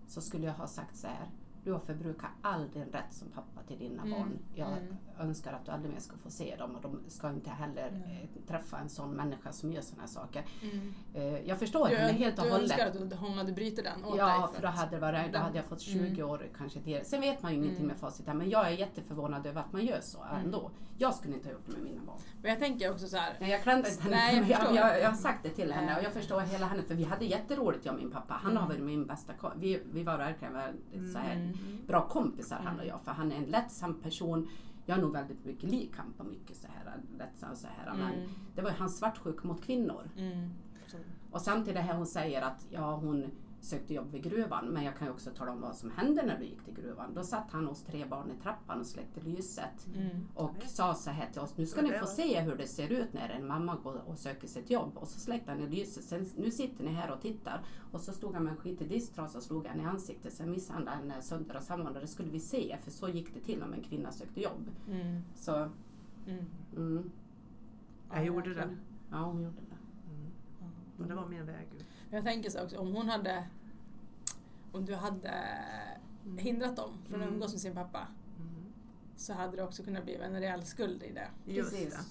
så 0.10 0.22
skulle 0.22 0.46
jag 0.46 0.54
ha 0.54 0.68
sagt 0.68 0.98
så 0.98 1.08
här 1.08 1.28
du 1.64 1.72
har 1.72 1.80
förbrukat 1.80 2.30
all 2.42 2.70
din 2.74 2.86
rätt 2.86 3.14
som 3.14 3.28
pappa 3.30 3.62
till 3.68 3.80
dina 3.80 4.02
Mm, 4.04 4.12
barn. 4.20 4.40
Jag 4.56 4.72
mm. 4.72 4.96
önskar 5.20 5.54
att 5.54 5.66
du 5.66 5.72
aldrig 5.72 5.94
mer 5.94 6.00
ska 6.00 6.18
få 6.18 6.30
se 6.30 6.56
dem 6.56 6.76
och 6.76 6.82
de 6.82 7.00
ska 7.08 7.30
inte 7.30 7.50
heller 7.50 7.88
eh, 8.06 8.42
träffa 8.48 8.78
en 8.78 8.90
sån 8.90 9.12
människa 9.12 9.52
som 9.52 9.72
gör 9.74 9.82
såna 9.82 10.02
här 10.02 10.08
saker. 10.10 10.44
Mm. 10.64 10.94
Eh, 11.14 11.24
jag 11.48 11.60
förstår 11.60 11.88
Du, 11.90 11.96
henne 11.96 12.14
helt 12.14 12.40
och 12.40 12.46
du 12.46 12.52
hållet. 12.52 12.72
önskar 12.72 12.88
att 12.88 13.10
du- 13.10 13.16
hon 13.16 13.38
hade 13.38 13.52
brutit 13.52 13.84
den 13.84 14.06
åt 14.06 14.18
Ja, 14.18 14.26
dig? 14.26 14.56
för 14.56 14.62
då 14.62 14.68
hade, 14.68 14.92
det 14.92 15.00
varit, 15.00 15.34
då 15.34 15.40
hade 15.40 15.58
jag 15.58 15.66
fått 15.66 15.82
20 15.82 16.08
Mm. 16.22 16.30
år 16.30 16.48
kanske 16.58 16.80
till. 16.82 17.06
Sen 17.06 17.22
vet 17.22 17.42
man 17.44 17.52
ju 17.52 17.58
ingenting 17.58 17.78
Mm. 17.78 17.88
med 17.88 17.98
facit 17.98 18.28
här, 18.28 18.34
men 18.34 18.50
jag 18.50 18.68
är 18.68 18.72
jätteförvånad 18.72 19.46
över 19.46 19.62
att 19.62 19.72
man 19.74 19.86
gör 19.86 20.00
så 20.02 20.24
Mm. 20.24 20.46
ändå. 20.46 20.72
Jag 21.02 21.16
skulle 21.16 21.34
inte 21.34 21.48
ha 21.48 21.54
gjort 21.54 21.66
det 21.66 21.72
med 21.72 21.82
mina 21.84 22.02
barn. 22.06 22.18
Men 22.42 22.52
jag 22.52 22.60
tänker 22.60 22.92
också 22.92 23.08
så 23.08 23.18
här. 23.18 23.34
Nej, 23.40 23.52
jag 23.52 23.62
klandrar 23.64 23.90
inte 23.92 24.04
henne, 24.04 24.16
Nej, 24.16 24.36
jag 24.50 24.50
jag, 24.50 24.76
jag, 24.76 25.02
jag 25.02 25.10
har 25.10 25.16
sagt 25.18 25.44
det 25.44 25.50
till 25.50 25.72
henne 25.72 25.98
och 25.98 26.04
jag 26.04 26.14
förstår 26.14 26.42
hela 26.42 26.66
henne 26.66 26.84
för 26.84 26.96
vi 26.96 27.04
hade 27.04 27.26
jätteroligt 27.26 27.86
jag 27.86 27.96
och 27.96 28.02
min 28.02 28.12
pappa. 28.12 28.34
Han 28.34 28.52
Mm. 28.52 28.64
har 28.64 28.70
varit 28.70 28.82
min 28.84 29.06
bästa 29.06 29.34
vi, 29.56 29.82
vi 29.94 30.04
var 30.04 30.18
verkligen 30.18 30.54
så 31.14 31.18
här, 31.20 31.36
Mm. 31.36 31.49
Bra 31.88 32.08
kompisar 32.08 32.56
han 32.56 32.68
och 32.76 32.82
Mm. 32.84 32.88
jag 32.88 33.02
för 33.02 33.12
han 33.12 33.32
är 33.32 33.36
en 33.36 33.44
lättsam 33.44 33.94
person. 33.94 34.50
Jag 34.86 34.98
är 34.98 35.02
nog 35.02 35.12
väldigt 35.12 35.46
mycket 35.46 35.70
lik 35.70 35.92
han 35.98 36.14
på 36.18 36.24
mycket 36.24 36.58
så 36.58 36.68
här 36.68 36.94
lättsam 37.18 37.56
så 37.56 37.68
här 37.68 37.94
men 37.98 38.14
Mm. 38.14 38.30
det 38.56 38.62
var 38.62 38.70
ju 38.70 38.76
hans 38.76 38.98
svartsjuk 38.98 39.44
mot 39.44 39.62
kvinnor. 39.64 40.10
Mm. 40.18 40.50
Och 41.32 41.42
samtidigt 41.42 41.76
det 41.76 41.82
här 41.82 41.98
hon 41.98 42.06
säger 42.08 42.42
att 42.42 42.68
ja, 42.70 42.96
hon 42.96 43.26
sökte 43.62 43.94
jobb 43.94 44.12
vid 44.12 44.24
gruvan. 44.24 44.66
Men 44.68 44.84
jag 44.84 44.96
kan 44.98 45.08
ju 45.08 45.14
också 45.14 45.30
tala 45.30 45.52
om 45.52 45.62
vad 45.62 45.76
som 45.76 45.92
hände 45.92 46.26
när 46.26 46.40
du 46.40 46.46
gick 46.46 46.64
till 46.64 46.74
gruvan. 46.74 47.14
Då 47.14 47.24
satt 47.24 47.52
han 47.52 47.66
hos 47.68 47.84
tre 47.84 48.06
barn 48.06 48.32
i 48.32 48.44
trappan 48.44 48.80
och 48.80 48.86
släckte 48.86 49.22
lyset. 49.22 49.88
Mm. 49.96 50.28
Och 50.36 50.56
sa 50.66 50.94
så 50.96 51.10
här 51.10 51.30
till 51.32 51.42
oss, 51.42 51.58
nu 51.58 51.66
ska 51.66 51.82
ni 51.82 51.92
få 52.00 52.06
se 52.06 52.42
hur 52.42 52.56
det 52.56 52.68
ser 52.68 52.90
ut 52.92 53.14
när 53.14 53.30
en 53.30 53.48
mamma 53.48 53.76
går 53.84 54.02
och 54.06 54.18
söker 54.18 54.48
sitt 54.48 54.70
jobb. 54.70 54.92
Och 54.98 55.08
så 55.08 55.20
släckte 55.20 55.52
han 55.52 55.60
lyset. 55.62 56.04
Sen, 56.04 56.26
nu 56.38 56.52
sitter 56.52 56.84
ni 56.84 56.92
här 56.92 57.12
och 57.12 57.22
tittar. 57.22 57.62
Och 57.92 58.02
så 58.02 58.12
stod 58.14 58.34
han 58.34 58.44
med 58.44 58.52
en 58.52 58.58
skitig 58.58 58.90
disktrasa 58.90 59.38
och 59.38 59.44
slog 59.44 59.68
henne 59.68 59.84
i 59.84 59.86
ansiktet. 59.86 60.34
Sen 60.34 60.52
misshandlade 60.52 60.98
han 60.98 61.10
henne 61.10 61.22
sönder 61.22 61.58
och 61.58 61.64
samman. 61.64 61.96
Och 61.96 62.02
det 62.02 62.08
skulle 62.08 62.32
vi 62.32 62.40
se, 62.40 62.78
för 62.84 62.92
så 62.92 63.10
gick 63.10 63.34
det 63.34 63.40
till 63.40 63.64
om 63.64 63.74
en 63.74 63.84
kvinna 63.84 64.12
sökte 64.12 64.42
jobb. 64.42 64.70
Mm. 64.90 65.22
Så, 65.36 65.70
Mm. 66.28 66.46
mm, 66.76 67.12
Jag 68.14 68.26
gjorde 68.26 68.54
det. 68.54 68.70
Ja, 69.12 69.18
hon 69.18 69.42
gjorde 69.44 69.56
det. 69.56 69.78
Mm. 70.12 70.32
Men 70.98 71.08
det 71.08 71.16
var 71.16 71.26
min 71.28 71.46
väg 71.46 71.68
ut. 71.78 71.86
Jag 72.10 72.24
tänker 72.24 72.50
så 72.50 72.64
också, 72.64 72.78
om 72.78 72.96
hon 72.96 73.10
hade 73.10 73.44
om 74.72 74.86
du 74.86 74.96
hade 74.96 75.34
hindrat 76.38 76.76
dem 76.76 76.92
från 77.06 77.16
att 77.20 77.24
Mm. 77.24 77.34
umgås 77.36 77.52
med 77.52 77.62
sin 77.62 77.74
pappa 77.76 78.08
Mm. 78.40 78.66
så 79.16 79.34
hade 79.34 79.56
det 79.58 79.64
också 79.64 79.84
kunnat 79.84 80.04
bli 80.04 80.16
en 80.16 80.34
rejäl 80.40 80.64
skuld 80.66 81.04
i 81.04 81.12
det. 81.14 81.28
Just 81.54 81.70
så 81.72 81.78
att, 81.88 82.06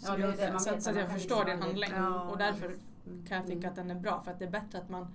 så 0.62 0.70
att 0.72 0.86
man 0.86 0.96
jag 0.96 1.12
förstår 1.12 1.44
din 1.44 1.62
handling 1.62 1.90
Ja, 1.96 2.22
och 2.30 2.38
därför 2.38 2.66
Mm. 3.06 3.26
kan 3.26 3.36
jag 3.36 3.46
tycka 3.46 3.68
att 3.68 3.76
den 3.76 3.90
är 3.90 3.94
bra 3.94 4.20
för 4.20 4.30
att 4.30 4.38
det 4.38 4.44
är 4.44 4.50
bättre 4.50 4.78
att 4.78 4.88
man 4.90 5.06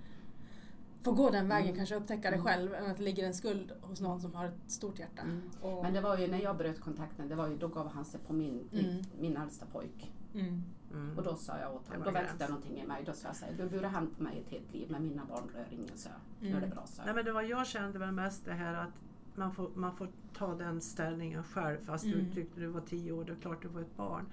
får 1.02 1.12
gå 1.12 1.30
den 1.30 1.48
vägen, 1.48 1.64
Mm. 1.68 1.76
kanske 1.76 1.94
upptäcka 1.94 2.30
det 2.30 2.36
Mm. 2.36 2.46
själv 2.46 2.74
än 2.74 2.90
att 2.90 2.96
det 2.96 3.02
ligger 3.02 3.26
en 3.26 3.34
skuld 3.34 3.72
hos 3.82 4.00
någon 4.00 4.20
som 4.20 4.34
har 4.34 4.44
ett 4.46 4.54
stort 4.66 4.98
hjärta. 4.98 5.22
Mm. 5.22 5.50
Och, 5.60 5.82
Men 5.82 5.92
det 5.92 6.00
var 6.00 6.18
ju 6.18 6.26
när 6.26 6.42
jag 6.42 6.56
bröt 6.56 6.80
kontakten, 6.80 7.28
det 7.28 7.34
var 7.34 7.48
ju, 7.48 7.56
då 7.56 7.68
gav 7.68 7.88
han 7.88 8.04
sig 8.04 8.20
på 8.20 8.32
min, 8.32 8.50
Mm. 8.72 8.84
min, 8.86 9.04
min 9.20 9.36
äldsta 9.36 9.66
pojk. 9.66 10.12
Mm. 10.34 10.62
Mm. 10.92 11.18
Och 11.18 11.24
då 11.24 11.36
sa 11.36 11.58
jag 11.58 11.74
åt 11.74 11.84
Det 11.86 11.90
honom, 11.92 12.04
då 12.04 12.10
väckte 12.20 12.36
gräns. 12.38 12.50
någonting 12.50 12.80
i 12.80 12.86
mig. 12.86 13.02
Då 13.06 13.12
sa 13.12 13.28
jag 13.28 13.36
så 13.36 13.44
här, 13.44 13.52
du 13.58 13.68
burar 13.68 13.88
hand 13.88 14.16
på 14.16 14.22
mig 14.22 14.38
ett 14.46 14.50
helt 14.52 14.72
liv, 14.74 14.86
men 14.90 15.06
mina 15.06 15.24
barn 15.24 15.42
rör 15.54 15.66
ingen 15.70 15.96
så. 15.96 16.08
Nu 16.40 16.48
är 16.48 16.52
det 16.52 16.58
Mm. 16.58 16.70
bra 16.70 16.86
så. 16.86 17.02
Nej, 17.04 17.14
men 17.14 17.24
det 17.24 17.32
var, 17.32 17.42
jag 17.42 17.66
kände 17.66 17.98
väl 17.98 18.12
mest 18.12 18.44
det 18.44 18.52
här 18.52 18.74
att 18.74 18.90
man 19.34 19.52
får, 19.52 19.70
man 19.74 19.96
får 19.96 20.08
ta 20.32 20.54
den 20.54 20.80
ställningen 20.80 21.42
själv 21.42 21.78
fast 21.84 22.04
Mm. 22.04 22.18
du 22.18 22.30
tyckte 22.34 22.60
du 22.60 22.66
var 22.66 22.80
tio 22.80 23.12
år, 23.12 23.24
det 23.24 23.32
är 23.32 23.36
klart 23.36 23.62
du 23.62 23.68
var 23.68 23.80
ett 23.80 23.96
barn. 23.96 24.24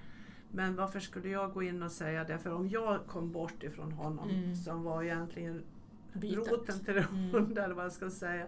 Men 0.50 0.76
varför 0.76 1.00
skulle 1.00 1.28
jag 1.28 1.52
gå 1.52 1.62
in 1.62 1.82
och 1.82 1.92
säga 1.92 2.24
det? 2.24 2.38
För 2.38 2.52
om 2.52 2.68
jag 2.68 3.06
kom 3.06 3.32
bort 3.32 3.62
ifrån 3.62 3.92
honom 3.92 4.30
Mm. 4.30 4.54
som 4.56 4.82
var 4.82 5.02
egentligen 5.02 5.62
Bytet. 6.12 6.38
roten 6.48 6.78
till 6.84 6.94
det 6.94 7.06
Mm. 7.12 7.34
onda 7.34 7.64
eller 7.64 7.74
vad 7.74 7.84
jag 7.84 7.92
ska 7.92 8.10
säga. 8.10 8.46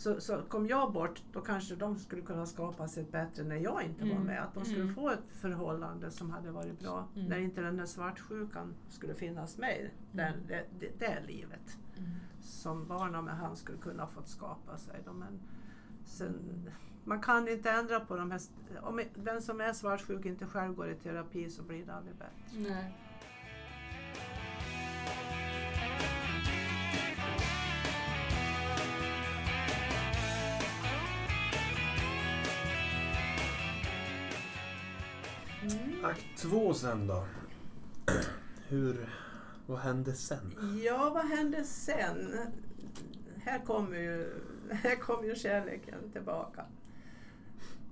Så, 0.00 0.20
så 0.20 0.42
kom 0.48 0.66
jag 0.66 0.92
bort, 0.92 1.22
då 1.32 1.40
kanske 1.40 1.74
de 1.76 1.98
skulle 1.98 2.22
kunna 2.22 2.46
skapa 2.46 2.88
sig 2.88 3.02
ett 3.02 3.12
bättre 3.12 3.44
när 3.44 3.56
jag 3.56 3.82
inte 3.82 4.04
var 4.04 4.10
Mm. 4.10 4.22
med. 4.22 4.42
Att 4.42 4.54
de 4.54 4.64
skulle 4.64 4.82
Mm. 4.82 4.94
få 4.94 5.10
ett 5.10 5.22
förhållande 5.32 6.10
som 6.10 6.30
hade 6.30 6.50
varit 6.50 6.80
bra. 6.80 7.08
Mm. 7.16 7.28
När 7.28 7.38
inte 7.38 7.60
den 7.60 7.76
där 7.76 7.86
svartsjukan 7.86 8.74
skulle 8.88 9.14
finnas 9.14 9.58
med. 9.58 9.90
Den, 10.12 10.32
det, 10.48 10.64
det, 10.80 10.98
det 10.98 11.22
livet 11.26 11.78
Mm. 11.98 12.10
som 12.42 12.86
barnen 12.88 13.24
med 13.24 13.34
han 13.36 13.56
skulle 13.56 13.78
kunna 13.78 14.06
fått 14.06 14.28
skapa 14.28 14.76
sig. 14.78 15.00
Då. 15.04 15.12
Men 15.12 15.40
sen, 16.04 16.70
man 17.04 17.20
kan 17.20 17.48
inte 17.48 17.70
ändra 17.70 18.00
på 18.00 18.16
de 18.16 18.30
här... 18.30 18.40
Om 18.82 19.00
den 19.14 19.42
som 19.42 19.60
är 19.60 19.72
svartsjuk 19.72 20.26
inte 20.26 20.46
själv 20.46 20.74
går 20.74 20.90
i 20.90 20.94
terapi 20.94 21.50
så 21.50 21.62
blir 21.62 21.86
det 21.86 21.94
aldrig 21.94 22.14
bättre. 22.16 22.72
Nej. 22.72 22.94
Akt 36.02 36.26
två 36.36 36.74
sen 36.74 37.06
då. 37.06 37.24
Hur, 38.68 39.08
vad 39.66 39.78
hände 39.78 40.12
sen? 40.12 40.54
Ja, 40.84 41.10
vad 41.14 41.24
hände 41.24 41.64
sen? 41.64 42.36
Här 43.44 43.58
kommer 43.58 43.98
ju, 43.98 44.32
här 44.70 44.96
kom 44.96 45.24
ju 45.24 45.34
kärleken 45.34 46.12
tillbaka. 46.12 46.64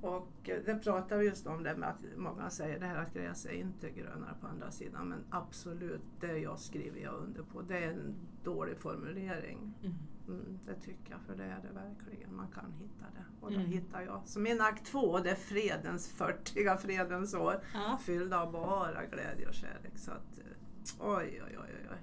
Och 0.00 0.48
eh, 0.48 0.58
det 0.66 0.74
pratar 0.74 1.18
vi 1.18 1.24
just 1.26 1.46
om 1.46 1.62
det 1.62 1.76
med 1.76 1.88
att 1.88 2.04
många 2.16 2.50
säger 2.50 2.80
det 2.80 2.86
här 2.86 2.96
att 3.02 3.14
gräset 3.14 3.50
är 3.52 3.54
inte 3.56 3.90
grönare 3.90 4.34
på 4.40 4.46
andra 4.46 4.70
sidan. 4.70 5.08
Men 5.08 5.24
absolut, 5.30 6.02
det 6.20 6.38
jag 6.38 6.58
skriver 6.58 7.00
jag 7.00 7.14
under 7.14 7.42
på. 7.42 7.62
Det 7.62 7.78
är 7.78 7.90
en 7.90 8.14
dålig 8.44 8.78
formulering. 8.78 9.74
Mm. 9.82 9.94
Mm, 10.28 10.58
det 10.66 10.74
tycker 10.74 11.10
jag, 11.10 11.20
för 11.20 11.36
det 11.36 11.44
är 11.44 11.60
det 11.62 11.72
verkligen. 11.74 12.36
Man 12.36 12.48
kan 12.48 12.72
hitta 12.72 13.04
det. 13.14 13.24
Och 13.46 13.52
Mm. 13.52 13.66
hittar 13.66 14.00
jag. 14.02 14.22
Så 14.24 14.40
min 14.40 14.60
akt 14.60 14.86
två, 14.86 15.18
det 15.18 15.30
är 15.30 15.34
fredens, 15.34 16.08
40 16.08 16.78
fredens 16.78 17.34
år. 17.34 17.60
Ja. 17.74 17.98
Fyllda 18.02 18.40
av 18.42 18.52
bara 18.52 19.06
glädje 19.06 19.48
och 19.48 19.54
kärlek. 19.54 19.92
Så 19.98 20.10
att, 20.10 20.38
eh, 20.38 21.08
oj, 21.08 21.42
oj, 21.46 21.58
oj, 21.58 21.86
oj. 21.90 21.98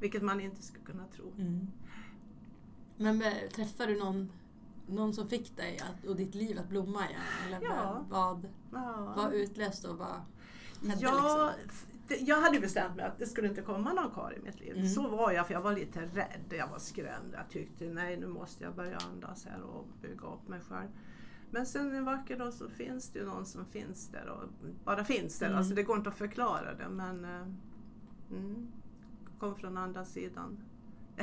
Vilket 0.00 0.22
man 0.22 0.40
inte 0.40 0.62
skulle 0.62 0.84
kunna 0.84 1.06
tro. 1.06 1.32
Mm. 1.38 1.66
Men 2.96 3.22
eh, 3.22 3.48
träffade 3.54 3.92
du 3.92 3.98
någon, 3.98 4.32
någon 4.92 5.14
som 5.14 5.28
fick 5.28 5.56
dig 5.56 5.78
att, 5.78 6.06
och 6.06 6.16
ditt 6.16 6.34
liv 6.34 6.58
att 6.58 6.68
blomma 6.68 7.08
igen? 7.08 7.20
Eller 7.46 7.60
Ja. 7.62 8.04
vad, 8.08 8.48
Ja. 8.72 9.12
vad 9.16 9.32
utlöste 9.34 9.88
och 9.88 9.98
vad 9.98 10.20
hände? 10.80 10.96
Ja, 11.00 11.52
liksom? 11.62 12.26
jag 12.26 12.40
hade 12.40 12.60
bestämt 12.60 12.96
mig 12.96 13.04
att 13.04 13.18
det 13.18 13.26
skulle 13.26 13.48
inte 13.48 13.62
komma 13.62 13.92
någon 13.92 14.10
karl 14.10 14.32
i 14.32 14.40
mitt 14.40 14.60
liv. 14.60 14.76
Mm. 14.76 14.88
Så 14.88 15.08
var 15.08 15.32
jag, 15.32 15.46
för 15.46 15.54
jag 15.54 15.60
var 15.60 15.72
lite 15.72 16.00
rädd. 16.00 16.44
Jag 16.50 16.68
var 16.68 16.78
skrämd. 16.78 17.32
Jag 17.32 17.48
tyckte 17.50 17.84
nej, 17.84 18.16
nu 18.16 18.26
måste 18.26 18.64
jag 18.64 18.74
börja 18.74 18.98
andas 19.12 19.44
här 19.44 19.62
och 19.62 19.86
bygga 20.02 20.26
upp 20.26 20.48
mig 20.48 20.60
själv. 20.68 20.88
Men 21.50 21.66
sen 21.66 21.94
en 21.94 22.04
vacker 22.04 22.38
dag 22.38 22.52
så 22.52 22.68
finns 22.68 23.10
det 23.10 23.18
ju 23.18 23.26
någon 23.26 23.46
som 23.46 23.64
finns 23.66 24.08
där 24.08 24.28
och 24.28 24.42
bara 24.84 25.04
finns 25.04 25.38
där. 25.38 25.46
Mm. 25.46 25.58
Alltså 25.58 25.74
det 25.74 25.82
går 25.82 25.96
inte 25.96 26.08
att 26.08 26.16
förklara 26.18 26.74
det 26.74 26.88
men 26.88 27.24
eh, 27.24 27.46
mm, 28.30 28.72
kom 29.38 29.56
från 29.56 29.76
andra 29.76 30.04
sidan. 30.04 30.58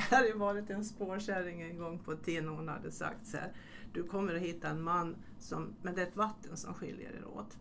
Jag 0.10 0.18
hade 0.18 0.34
varit 0.34 0.70
en 0.70 0.86
spårkärring 0.86 1.62
en 1.62 1.78
gång 1.78 2.00
på 2.00 2.16
tiden 2.16 2.50
och 2.50 2.56
hon 2.56 2.68
hade 2.68 2.92
sagt 2.92 3.28
så 3.28 3.38
här. 3.38 3.52
Du 3.94 4.04
kommer 4.04 4.36
att 4.36 4.42
hitta 4.42 4.68
en 4.68 4.82
man 4.82 5.16
som, 5.40 5.74
men 5.82 5.96
det 5.96 6.02
är 6.02 6.06
ett 6.08 6.16
vatten 6.16 6.58
som 6.58 6.74
skiljer 6.74 7.10
er 7.10 7.28
åt. 7.28 7.58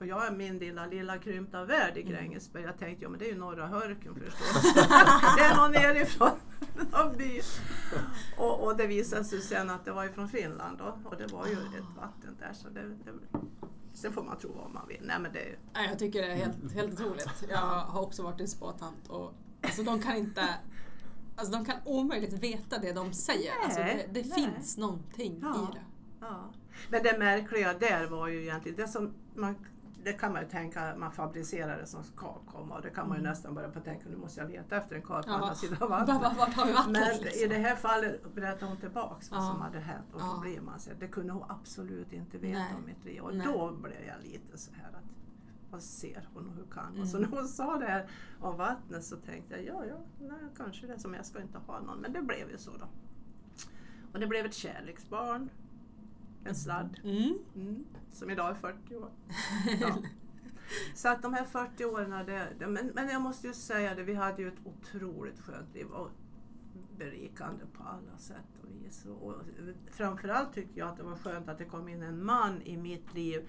Och 0.00 0.06
jag 0.06 0.26
är 0.26 0.30
min 0.30 0.58
lilla, 0.58 0.86
lilla 0.86 1.18
krympta 1.18 1.64
värld 1.64 1.96
i 1.96 2.00
Mm. 2.00 2.12
Grängesberg. 2.12 2.62
Jag 2.62 2.78
tänkte, 2.78 3.04
ja 3.04 3.08
men 3.08 3.18
det 3.18 3.26
är 3.28 3.32
ju 3.32 3.38
norra 3.38 3.66
Hörken 3.66 4.14
förstås. 4.24 4.74
det 5.36 5.42
är 5.42 5.56
någon 5.56 5.70
nerifrån 5.72 6.30
någon 6.92 7.16
by. 7.16 7.40
Och, 8.38 8.64
och 8.64 8.76
det 8.76 8.86
visade 8.86 9.24
sig 9.24 9.40
sen 9.40 9.70
att 9.70 9.84
det 9.84 9.92
var 9.92 10.04
ju 10.04 10.12
från 10.12 10.28
Finland 10.28 10.78
då, 10.78 10.98
och 11.04 11.16
det 11.16 11.26
var 11.26 11.46
ju 11.46 11.52
ett 11.52 11.96
vatten 11.96 12.36
där. 12.38 12.52
Så 12.52 12.68
det, 12.68 12.82
det, 12.82 13.38
sen 13.92 14.12
får 14.12 14.22
man 14.22 14.38
tro 14.38 14.52
vad 14.52 14.70
man 14.70 14.88
vill. 14.88 15.00
Nej 15.02 15.20
men 15.20 15.32
det 15.32 15.38
är 15.40 15.58
jag 15.88 15.98
tycker 15.98 16.22
det 16.22 16.28
är 16.32 16.36
helt, 16.36 16.72
helt 16.74 16.92
otroligt. 16.92 17.44
Jag 17.48 17.58
har 17.58 18.02
också 18.02 18.22
varit 18.22 18.40
en 18.40 18.48
spåtant 18.48 19.08
och 19.08 19.34
alltså, 19.62 19.82
de 19.82 20.00
kan 20.02 20.16
inte 20.16 20.48
Alltså 21.36 21.52
de 21.52 21.64
kan 21.64 21.76
omöjligt 21.84 22.32
veta 22.32 22.78
det 22.78 22.92
de 22.92 23.12
säger. 23.12 23.52
Alltså, 23.64 23.78
det 23.80 23.84
Nej, 23.86 24.08
det 24.12 24.22
nej. 24.28 24.32
finns 24.54 24.76
någonting 24.78 25.38
Ja. 25.42 25.54
i 25.54 25.74
det. 25.74 25.82
Ja. 26.20 26.50
Men 26.90 27.02
det 27.02 27.18
märkliga 27.18 27.72
där 27.74 28.06
var 28.06 28.28
ju 28.28 28.42
egentligen, 28.42 28.76
det 28.76 28.88
som 28.88 29.14
man, 29.34 29.54
det 30.04 30.12
kan 30.12 30.32
man 30.32 30.42
ju 30.42 30.48
tänka, 30.48 30.94
man 30.96 31.12
fabricerar 31.12 31.78
det 31.80 31.86
som 31.86 32.04
ska 32.04 32.34
komma 32.46 32.74
och 32.74 32.82
det 32.82 32.90
kan 32.90 33.08
man 33.08 33.16
ju 33.16 33.20
Mm. 33.20 33.30
nästan 33.30 33.54
börja 33.54 33.68
på 33.68 33.78
att 33.78 33.84
tänka, 33.84 34.08
nu 34.08 34.16
måste 34.16 34.40
jag 34.40 34.50
leta 34.50 34.76
efter 34.76 34.96
en 34.96 35.02
karl 35.02 35.22
på 35.22 35.28
Ja. 35.30 35.34
andra 35.34 35.54
sidan 35.54 35.90
vattnet. 35.90 36.16
var, 36.22 36.34
vart 36.34 36.54
har 36.54 36.66
vi 36.66 36.72
vattnet? 36.72 37.02
Men 37.02 37.22
liksom? 37.24 37.42
i 37.44 37.46
det 37.48 37.58
här 37.58 37.76
fallet 37.76 38.34
berättade 38.34 38.66
hon 38.66 38.76
tillbaks 38.76 39.30
vad 39.30 39.40
Ja. 39.40 39.46
som 39.52 39.60
hade 39.60 39.78
hänt 39.80 40.06
och 40.12 40.20
då 40.20 40.26
Ja. 40.26 40.40
blir 40.40 40.60
man 40.60 40.80
så 40.80 40.90
här, 40.90 40.96
det 41.00 41.08
kunde 41.08 41.32
hon 41.32 41.44
absolut 41.50 42.12
inte 42.12 42.38
veta 42.38 42.58
Nej. 42.58 42.74
om 42.78 42.84
mitt 42.86 43.04
liv. 43.04 43.22
Och 43.22 43.34
Nej. 43.36 43.46
då 43.46 43.72
blev 43.72 44.04
jag 44.06 44.22
lite 44.32 44.58
så 44.58 44.70
här 44.74 44.88
att 44.88 45.03
vad 45.74 45.82
ser 45.82 46.28
hon 46.34 46.48
och 46.48 46.54
hur 46.54 46.64
kan 46.64 46.84
hon? 46.84 46.96
Mm. 46.96 47.06
Så 47.06 47.18
när 47.18 47.28
hon 47.28 47.48
sa 47.48 47.78
det 47.78 47.86
här 47.86 48.06
om 48.40 48.56
vattnet 48.56 49.04
så 49.04 49.16
tänkte 49.16 49.56
jag, 49.56 49.64
ja, 49.64 49.84
ja, 49.86 49.98
nej, 50.20 50.38
kanske 50.56 50.86
det 50.86 50.98
som 50.98 51.14
jag 51.14 51.26
ska 51.26 51.40
inte 51.40 51.58
ha 51.58 51.80
någon. 51.80 51.98
Men 51.98 52.12
det 52.12 52.22
blev 52.22 52.50
ju 52.50 52.58
så 52.58 52.70
då. 52.70 52.88
Och 54.12 54.20
det 54.20 54.26
blev 54.26 54.46
ett 54.46 54.54
kärleksbarn, 54.54 55.50
en 56.44 56.54
sladd. 56.54 57.00
Mm. 57.04 57.38
Mm, 57.54 57.84
som 58.12 58.30
idag 58.30 58.50
är 58.50 58.54
40 58.54 58.96
år. 58.96 59.10
Ja. 59.80 59.96
Så 60.94 61.08
att 61.08 61.22
de 61.22 61.34
här 61.34 61.44
40 61.44 61.84
åren, 61.84 62.26
det, 62.26 62.48
det, 62.58 62.66
men, 62.66 62.90
men 62.94 63.08
jag 63.08 63.22
måste 63.22 63.46
ju 63.46 63.54
säga 63.54 63.94
det, 63.94 64.02
vi 64.02 64.14
hade 64.14 64.42
ju 64.42 64.48
ett 64.48 64.60
otroligt 64.64 65.40
skönt 65.40 65.74
liv. 65.74 65.86
Och 65.86 66.10
berikande 66.98 67.64
på 67.72 67.82
alla 67.82 68.18
sätt 68.18 68.58
och 68.62 68.84
vis. 68.84 69.04
Och, 69.04 69.34
framförallt 69.90 70.52
tyckte 70.52 70.78
jag 70.78 70.88
att 70.88 70.96
det 70.96 71.02
var 71.02 71.16
skönt 71.16 71.48
att 71.48 71.58
det 71.58 71.64
kom 71.64 71.88
in 71.88 72.02
en 72.02 72.24
man 72.24 72.62
i 72.62 72.76
mitt 72.76 73.14
liv 73.14 73.48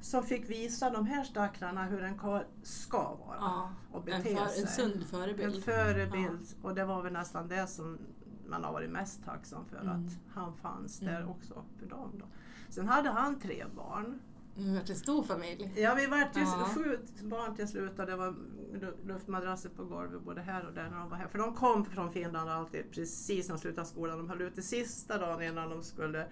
som 0.00 0.22
fick 0.22 0.50
visa 0.50 0.90
de 0.90 1.06
här 1.06 1.24
stackarna 1.24 1.84
hur 1.84 2.02
en 2.02 2.18
karl 2.18 2.42
ska 2.62 2.98
vara 3.14 3.36
Ja, 3.40 3.70
och 3.92 4.08
en, 4.08 4.22
bete 4.22 4.36
för, 4.36 4.46
sig. 4.46 4.62
en 4.62 4.68
sund 4.68 5.06
förebild. 5.06 5.54
En 5.54 5.62
förebild. 5.62 6.46
Och 6.62 6.74
det 6.74 6.84
var 6.84 7.02
väl 7.02 7.12
nästan 7.12 7.48
det 7.48 7.66
som 7.66 7.98
man 8.46 8.64
har 8.64 8.72
varit 8.72 8.90
mest 8.90 9.24
tacksam 9.24 9.64
för, 9.66 9.80
Mm. 9.80 10.06
att 10.06 10.12
han 10.34 10.56
fanns 10.56 10.98
där 10.98 11.16
Mm. 11.16 11.28
också 11.28 11.64
för 11.78 11.86
dem. 11.86 12.12
Då. 12.18 12.24
Sen 12.68 12.88
hade 12.88 13.10
han 13.10 13.40
tre 13.40 13.64
barn. 13.76 14.20
Nu 14.56 14.74
vart 14.74 14.90
en 14.90 14.96
stor 14.96 15.22
familj. 15.22 15.72
Ja, 15.76 15.94
vi 15.94 16.06
vart 16.06 16.36
ju 16.36 16.40
Ja. 16.40 16.68
sju 16.74 16.98
barn 17.22 17.56
till 17.56 17.68
slut 17.68 17.98
och 17.98 18.06
det 18.06 18.16
var 18.16 18.34
lu- 18.74 18.96
luftmadrasser 19.06 19.68
på 19.68 19.84
golvet 19.84 20.22
både 20.22 20.40
här 20.40 20.66
och 20.66 20.72
där 20.72 20.90
när 20.90 20.98
de 20.98 21.08
var 21.10 21.16
här. 21.16 21.26
För 21.28 21.38
de 21.38 21.54
kom 21.54 21.84
från 21.84 22.12
Finland 22.12 22.50
alltid 22.50 22.90
precis 22.92 23.48
när 23.48 23.54
de 23.54 23.60
slutade 23.60 23.86
skolan. 23.86 24.18
De 24.18 24.28
höll 24.28 24.42
ut 24.42 24.56
det 24.56 24.62
sista 24.62 25.18
dagen 25.18 25.42
innan 25.42 25.70
de 25.70 25.82
skulle 25.82 26.26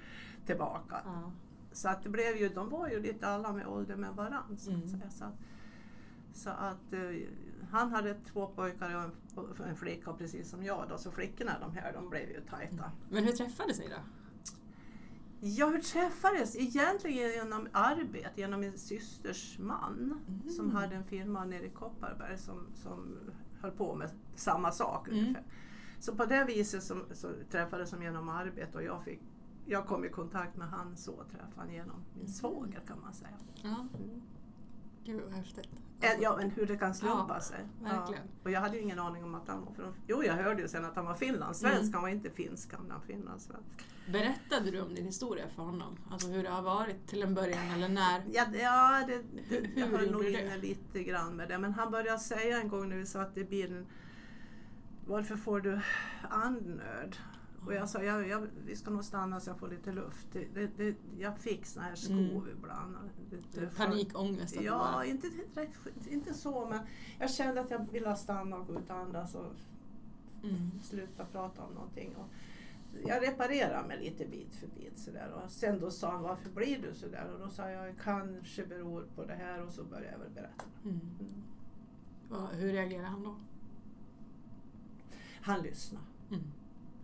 tillbaka. 0.47 0.97
Ja. 1.05 1.33
Så 1.77 1.89
att 1.89 2.03
det 2.03 2.09
blev 2.09 2.37
ju, 2.37 2.49
de 2.49 2.69
var 2.71 2.89
ju 2.89 3.01
lite 3.01 3.27
alla 3.29 3.53
med 3.53 3.67
ålder 3.67 3.97
med 3.97 4.15
varandra. 4.15 4.57
Så 4.59 4.71
att 4.71 4.77
Mm. 4.77 4.89
säga. 4.89 5.11
Så 5.11 5.25
att, 5.25 5.35
så 6.33 6.51
att 6.51 6.93
eh, 6.93 7.29
han 7.71 7.91
hade 7.91 8.15
två 8.15 8.47
pojkar 8.47 8.95
och 8.97 9.03
en, 9.61 9.69
en 9.69 9.77
flicka 9.77 10.13
precis 10.13 10.51
som 10.51 10.65
jag. 10.65 10.87
Då, 10.89 10.99
så 10.99 11.11
flickorna 11.11 11.53
de 11.61 11.73
här 11.77 11.93
de 11.93 12.11
blev 12.11 12.29
ju 12.31 12.41
tajta. 12.41 12.91
Men 13.11 13.25
hur 13.25 13.33
träffades 13.33 13.79
ni 13.79 13.89
då? 13.89 13.95
Ja, 15.41 15.67
hur 15.69 15.79
träffades? 15.81 16.57
Egentligen 16.57 17.31
genom 17.31 17.69
arbete, 17.73 18.31
genom 18.41 18.61
min 18.61 18.79
systers 18.79 19.59
man 19.59 20.21
Mm. 20.29 20.51
som 20.51 20.71
hade 20.71 20.95
en 20.97 21.05
firma 21.05 21.45
nere 21.45 21.67
i 21.67 21.71
Kopparberg 21.71 22.39
som, 22.39 22.67
som 22.75 23.17
höll 23.61 23.71
på 23.71 23.95
med 23.95 24.11
samma 24.35 24.73
sak 24.73 25.09
Mm. 25.09 25.19
ungefär. 25.21 25.43
Så 26.01 26.15
på 26.17 26.25
det 26.25 26.45
viset 26.45 26.83
som, 26.83 27.05
så 27.13 27.29
träffades 27.51 27.91
de 27.91 28.03
genom 28.03 28.29
arbete 28.29 28.79
och 28.79 28.83
jag, 28.85 29.05
fick, 29.05 29.21
jag 29.67 29.87
kom 29.87 30.05
i 30.05 30.09
kontakt 30.09 30.57
med 30.57 30.69
han 30.69 30.97
så 30.97 31.13
träffade 31.13 31.53
han 31.57 31.73
genom 31.73 32.05
min 32.15 32.29
svåger 32.29 32.81
kan 32.87 33.01
man 33.01 33.15
säga. 33.15 33.31
Ja. 33.63 33.87
Mm. 33.99 34.23
Gud 35.05 35.23
vad 35.23 35.33
häftigt. 35.33 35.69
Eh, 36.01 36.11
Ja, 36.21 36.37
men 36.37 36.51
hur 36.51 36.67
det 36.67 36.77
kan 36.77 36.95
slumpa 36.95 37.35
Ja, 37.35 37.41
sig. 37.41 37.67
verkligen. 37.83 38.23
Och 38.43 38.51
jag 38.51 38.61
hade 38.61 38.77
ju 38.77 38.83
ingen 38.83 38.99
aning 38.99 39.25
om 39.25 39.35
att 39.35 39.49
han 39.49 39.65
var 39.65 39.73
från... 39.73 39.95
Jo, 40.07 40.25
jag 40.25 40.35
hörde 40.35 40.63
ju 40.63 40.69
sen 40.69 40.85
att 40.85 40.97
han 40.97 41.05
var 41.07 41.15
finlandssvensk. 41.15 41.83
Mm. 41.83 41.93
Han 41.95 42.03
var 42.03 42.09
inte 42.09 42.31
finsk, 42.31 42.73
han 42.73 42.89
var 42.89 43.01
finlandssvensk. 43.01 43.87
Berättade 44.13 44.71
du 44.71 44.81
om 44.81 44.95
din 44.95 45.05
historia 45.05 45.49
för 45.49 45.63
honom? 45.63 45.99
Alltså 46.11 46.29
hur 46.29 46.43
det 46.43 46.49
har 46.51 46.63
varit 46.63 47.07
till 47.07 47.23
en 47.23 47.35
början 47.35 47.71
eller 47.75 47.89
när? 47.89 48.23
Ja, 48.33 48.45
ja 48.61 49.05
det, 49.07 49.23
det, 49.49 49.71
jag 49.81 49.87
höll 49.87 50.11
nog 50.13 50.25
inne 50.25 50.57
lite 50.57 51.03
grann 51.03 51.37
med 51.37 51.49
det. 51.49 51.59
Men 51.59 51.73
han 51.73 51.91
började 51.91 52.19
säga 52.19 52.61
en 52.61 52.69
gång 52.69 52.89
när 52.89 52.97
vi 52.97 53.07
satt 53.07 53.37
i 53.37 53.45
bilen 53.45 53.87
Varför 55.07 55.37
får 55.37 55.61
du 55.61 55.81
andnöd? 56.31 57.17
Och 57.65 57.75
jag 57.75 57.89
sa, 57.89 58.03
jag, 58.03 58.29
jag, 58.29 58.47
vi 58.67 58.77
ska 58.77 58.91
nog 58.91 59.05
stanna 59.05 59.41
så 59.41 59.51
jag 59.51 59.59
får 59.59 59.69
lite 59.69 59.93
luft. 59.93 60.27
Det, 60.33 60.47
det, 60.55 60.71
det, 60.77 60.97
jag 61.19 61.39
fick 61.39 61.67
såna 61.67 61.87
här 61.87 61.95
skov 61.95 62.19
Mm. 62.19 62.49
ibland. 62.59 62.97
Panikångest? 63.77 64.57
Ja, 64.61 65.05
inte, 65.05 65.29
inte 66.11 66.35
så 66.35 66.67
men 66.67 66.79
jag 67.19 67.31
kände 67.31 67.61
att 67.61 67.71
jag 67.71 67.93
ville 67.93 68.17
stanna 68.17 68.57
och 68.57 68.67
gå 68.67 68.73
ut 68.73 68.91
och 68.91 68.97
andas 68.97 69.35
och 69.35 69.53
Mm. 70.43 70.71
sluta 70.83 71.25
prata 71.25 71.63
om 71.63 71.75
någonting. 71.75 72.15
Och 72.17 72.27
jag 73.09 73.23
reparerade 73.23 73.89
mig 73.89 74.01
lite 74.05 74.27
bit 74.27 74.55
för 74.55 74.67
bit 74.67 74.99
sådär. 74.99 75.31
Och 75.45 75.51
sen 75.51 75.81
då 75.81 75.91
sa 75.91 76.11
han, 76.11 76.23
varför 76.23 76.51
blir 76.51 76.83
du 76.83 76.95
sådär? 76.95 77.31
Och 77.35 77.39
då 77.41 77.49
sa 77.49 77.71
jag, 77.71 77.95
kanske 78.05 78.67
beror 78.67 79.07
på 79.15 79.25
det 79.25 79.35
här 79.35 79.63
och 79.63 79.73
så 79.73 79.85
började 79.85 80.11
jag 80.13 80.19
väl 80.19 80.31
berätta. 80.31 80.65
Mm. 80.85 81.01
Mm. 82.31 82.47
Hur 82.53 82.73
reagerade 82.73 83.07
han 83.09 83.23
då? 83.23 83.37
Han 85.41 85.63
lyssnade. 85.63 86.05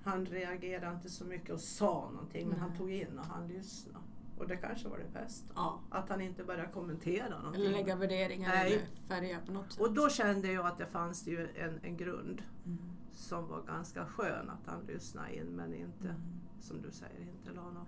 Han 0.04 0.26
reagerade 0.26 0.94
inte 0.96 1.10
så 1.10 1.24
mycket 1.24 1.50
och 1.50 1.60
sa 1.60 2.10
någonting 2.12 2.48
men 2.48 2.58
han 2.58 2.68
Nej. 2.68 2.78
tog 2.78 2.90
in 2.92 3.18
och 3.18 3.26
han 3.26 3.48
lyssnade. 3.48 3.98
Och 4.38 4.48
det 4.48 4.56
kanske 4.56 4.88
var 4.88 4.98
det 4.98 5.12
bästa. 5.20 5.52
Ja. 5.54 5.80
Att 5.90 6.08
han 6.08 6.20
inte 6.20 6.44
började 6.44 6.72
kommentera 6.72 7.38
någonting. 7.38 7.62
Eller 7.62 7.72
lägga 7.72 7.96
värderingar 7.96 8.48
Nej. 8.48 8.72
eller 8.74 8.86
färga 9.08 9.38
på 9.46 9.52
något 9.52 9.72
sätt. 9.72 9.80
Och 9.80 9.92
då 9.94 10.08
kände 10.08 10.52
jag 10.52 10.66
att 10.66 10.78
det 10.78 10.86
fanns 10.86 11.26
ju 11.26 11.48
en, 11.56 11.80
en 11.82 11.96
grund 11.96 12.42
Mm. 12.66 12.78
som 13.12 13.48
var 13.48 13.62
ganska 13.62 14.06
skön 14.06 14.50
att 14.50 14.66
han 14.66 14.84
lyssnade 14.86 15.36
in 15.36 15.46
men 15.46 15.74
inte, 15.74 16.08
Mm. 16.08 16.20
som 16.60 16.82
du 16.82 16.90
säger, 16.90 17.20
inte 17.20 17.52
la 17.52 17.62
några 17.70 17.86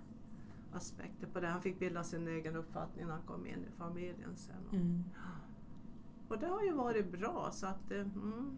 aspekter 0.72 1.26
på 1.26 1.40
det. 1.40 1.46
Han 1.46 1.62
fick 1.62 1.78
bilda 1.78 2.04
sin 2.04 2.28
egen 2.28 2.56
uppfattning 2.56 3.06
när 3.06 3.12
han 3.12 3.22
kom 3.22 3.46
in 3.46 3.64
i 3.64 3.78
familjen 3.78 4.36
sen. 4.36 4.80
Mm. 4.80 5.04
Och 6.28 6.38
det 6.38 6.46
har 6.46 6.62
ju 6.62 6.72
varit 6.72 7.12
bra 7.12 7.48
så 7.52 7.66
att 7.66 7.90
eh, 7.90 8.00
mm, 8.00 8.56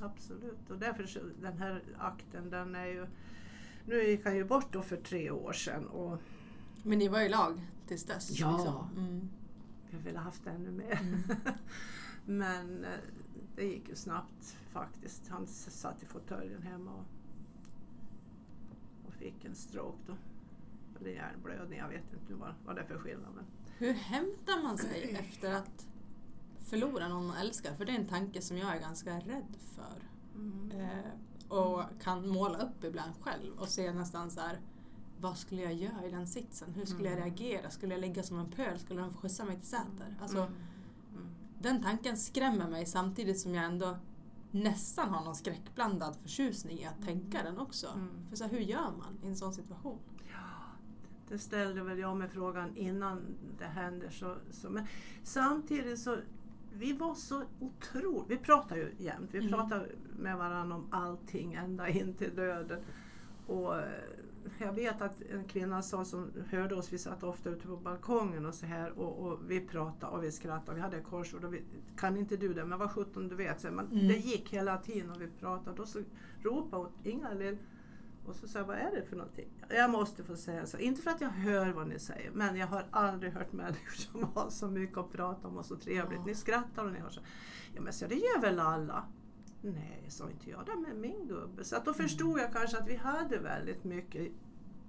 absolut. 0.00 0.70
Och 0.70 0.78
därför 0.78 1.22
den 1.42 1.58
här 1.58 1.82
akten 1.98 2.50
den 2.50 2.74
är 2.74 2.86
ju 2.86 3.06
nu 3.84 4.02
gick 4.02 4.24
han 4.24 4.36
ju 4.36 4.44
bort 4.44 4.72
då 4.72 4.82
för 4.82 4.96
tre 4.96 5.30
år 5.30 5.52
sedan 5.52 5.86
och 5.86 6.18
Men 6.82 6.98
ni 6.98 7.08
var 7.08 7.20
i 7.20 7.28
lag 7.28 7.66
tills 7.86 8.04
dess? 8.04 8.30
Ja. 8.30 8.56
Liksom. 8.56 8.88
Mm. 8.96 9.28
jag 9.90 9.98
ville 9.98 10.18
haft 10.18 10.46
ännu 10.46 10.70
mer. 10.70 11.00
Mm. 11.02 11.22
Men 12.24 12.84
eh, 12.84 13.00
det 13.56 13.64
gick 13.64 13.88
ju 13.88 13.94
snabbt 13.94 14.56
faktiskt. 14.72 15.28
Han 15.28 15.46
satt 15.46 16.02
i 16.02 16.06
fåtöljen 16.06 16.62
hemma 16.62 16.90
och, 16.90 17.06
och 19.06 19.14
fick 19.14 19.44
en 19.44 19.54
stroke 19.54 19.98
då. 20.06 20.16
Eller 21.00 21.10
hjärnblödning, 21.10 21.78
jag 21.78 21.88
vet 21.88 22.12
inte 22.12 22.34
vad, 22.34 22.54
vad 22.66 22.76
det 22.76 22.82
är 22.82 22.86
för 22.86 22.98
skillnad. 22.98 23.34
Men 23.34 23.44
Hur 23.78 23.92
hämtar 23.92 24.62
man 24.62 24.78
sig 24.78 25.16
efter 25.20 25.54
att 25.54 25.86
förlora 26.70 27.08
någon 27.08 27.26
man 27.26 27.36
älskar? 27.36 27.74
För 27.74 27.84
det 27.84 27.92
är 27.92 27.96
en 27.96 28.06
tanke 28.06 28.42
som 28.42 28.58
jag 28.58 28.76
är 28.76 28.80
ganska 28.80 29.16
rädd 29.16 29.56
för. 29.74 30.08
mm. 30.34 30.70
Eh, 30.80 31.52
och 31.58 31.82
kan 32.02 32.28
måla 32.28 32.58
upp 32.58 32.84
ibland 32.84 33.12
själv 33.20 33.52
och 33.58 33.68
se 33.68 33.92
nästan 33.92 34.30
så 34.30 34.40
här 34.40 34.60
vad 35.20 35.36
skulle 35.36 35.62
jag 35.62 35.74
göra 35.74 36.06
i 36.06 36.10
den 36.10 36.26
sitsen? 36.26 36.72
Hur 36.74 36.84
skulle 36.86 37.04
jag 37.08 37.12
Mm. 37.18 37.24
reagera? 37.24 37.70
Skulle 37.70 37.94
jag 37.94 38.00
ligga 38.00 38.22
som 38.22 38.38
en 38.38 38.50
pöl? 38.50 38.78
Skulle 38.78 39.00
de 39.00 39.12
skjutsa 39.14 39.44
mig 39.44 39.56
till 39.56 39.66
Säter? 39.68 40.16
Alltså, 40.22 40.38
Mm. 40.38 40.52
Mm. 41.12 41.26
Den 41.58 41.82
tanken 41.82 42.16
skrämmer 42.16 42.68
mig 42.68 42.86
samtidigt 42.86 43.40
som 43.40 43.54
jag 43.54 43.64
ändå 43.64 43.96
nästan 44.50 45.08
har 45.08 45.24
någon 45.24 45.34
skräckblandad 45.34 46.16
förtjusning 46.22 46.78
i 46.78 46.84
att 46.86 47.02
tänka 47.04 47.42
den 47.42 47.58
också. 47.58 47.86
Mm. 47.94 48.08
För 48.28 48.36
så 48.36 48.44
här, 48.44 48.50
hur 48.50 48.60
gör 48.60 48.90
man 48.98 49.18
i 49.22 49.26
en 49.28 49.36
sån 49.36 49.52
situation? 49.54 49.98
Det 51.28 51.38
ställde 51.38 51.82
väl 51.82 51.98
jag 51.98 52.16
mig 52.16 52.28
frågan 52.28 52.76
innan 52.76 53.22
det 53.58 53.64
händer. 53.64 54.10
Så, 54.10 54.36
så, 54.50 54.70
men 54.70 54.86
samtidigt 55.22 55.98
så, 56.00 56.16
vi 56.78 56.92
var 56.92 57.14
så 57.14 57.42
otroligt, 57.60 58.30
vi 58.30 58.36
pratar 58.36 58.76
ju 58.76 58.92
jämt, 58.98 59.28
vi 59.32 59.38
Mm. 59.38 59.50
pratar 59.50 59.86
med 60.18 60.36
varandra 60.38 60.76
om 60.76 60.86
allting 60.90 61.54
ända 61.54 61.88
in 61.88 62.14
till 62.14 62.34
döden. 62.36 62.80
Och 63.46 63.78
eh, 63.78 63.84
jag 64.58 64.72
vet 64.72 65.02
att 65.02 65.22
en 65.22 65.44
kvinna 65.44 65.82
sa 65.82 66.04
som 66.04 66.30
hörde 66.50 66.74
oss, 66.74 66.92
vi 66.92 66.98
satt 66.98 67.22
ofta 67.22 67.50
ute 67.50 67.66
på 67.66 67.76
balkongen 67.76 68.46
och 68.46 68.54
så 68.54 68.66
här 68.66 68.98
och, 68.98 69.26
och 69.26 69.38
vi 69.50 69.60
pratade 69.60 70.12
och 70.16 70.24
vi 70.24 70.32
skrattade, 70.32 70.74
vi 70.76 70.80
hade 70.80 71.00
korsord 71.00 71.44
och 71.44 71.54
vi, 71.54 71.62
kan 71.96 72.16
inte 72.16 72.36
du 72.36 72.54
det, 72.54 72.64
men 72.64 72.78
vad 72.78 72.90
sjutton 72.90 73.28
du 73.28 73.34
vet. 73.34 73.60
Så, 73.60 73.70
men 73.70 73.86
Mm. 73.86 74.08
Det 74.08 74.16
gick 74.16 74.52
hela 74.52 74.76
tiden 74.78 75.10
och 75.10 75.20
vi 75.22 75.28
pratade 75.40 75.82
och 75.82 75.88
så 75.88 75.98
ropade 76.42 76.82
hon 76.82 76.92
Ingalill 77.04 77.58
och 78.30 78.36
så 78.36 78.48
sa 78.48 78.58
jag, 78.58 78.66
vad 78.66 78.76
är 78.76 78.90
det 78.90 79.02
för 79.02 79.16
någonting? 79.16 79.48
Jag 79.68 79.90
måste 79.90 80.24
få 80.24 80.36
säga 80.36 80.66
så. 80.66 80.78
Inte 80.78 81.02
för 81.02 81.10
att 81.10 81.20
jag 81.20 81.28
hör 81.28 81.72
vad 81.72 81.86
ni 81.88 81.98
säger, 81.98 82.30
men 82.30 82.56
jag 82.56 82.66
har 82.66 82.86
aldrig 82.90 83.32
hört 83.32 83.52
människor 83.52 83.90
som 84.12 84.24
har 84.34 84.50
så 84.50 84.68
mycket 84.68 84.98
att 84.98 85.12
prata 85.12 85.48
om 85.48 85.56
och 85.56 85.66
så 85.66 85.76
trevligt. 85.76 86.18
Ja. 86.18 86.26
Ni 86.26 86.34
skrattar 86.34 86.84
och 86.84 86.92
ni 86.92 86.98
har 86.98 87.10
så. 87.10 87.20
Ja 87.74 87.80
men 87.80 87.92
så 87.92 88.06
det 88.06 88.14
gör 88.14 88.40
väl 88.40 88.60
alla? 88.60 89.04
Nej, 89.62 90.04
sa 90.08 90.30
inte 90.30 90.50
jag 90.50 90.66
det 90.66 90.76
med 90.76 90.96
min 90.96 91.26
gubbe. 91.28 91.64
Så 91.64 91.76
att 91.76 91.84
då 91.84 91.94
förstod 91.94 92.38
jag 92.40 92.52
kanske 92.52 92.78
att 92.78 92.88
vi 92.88 92.96
hade 92.96 93.38
väldigt 93.38 93.84
mycket 93.84 94.32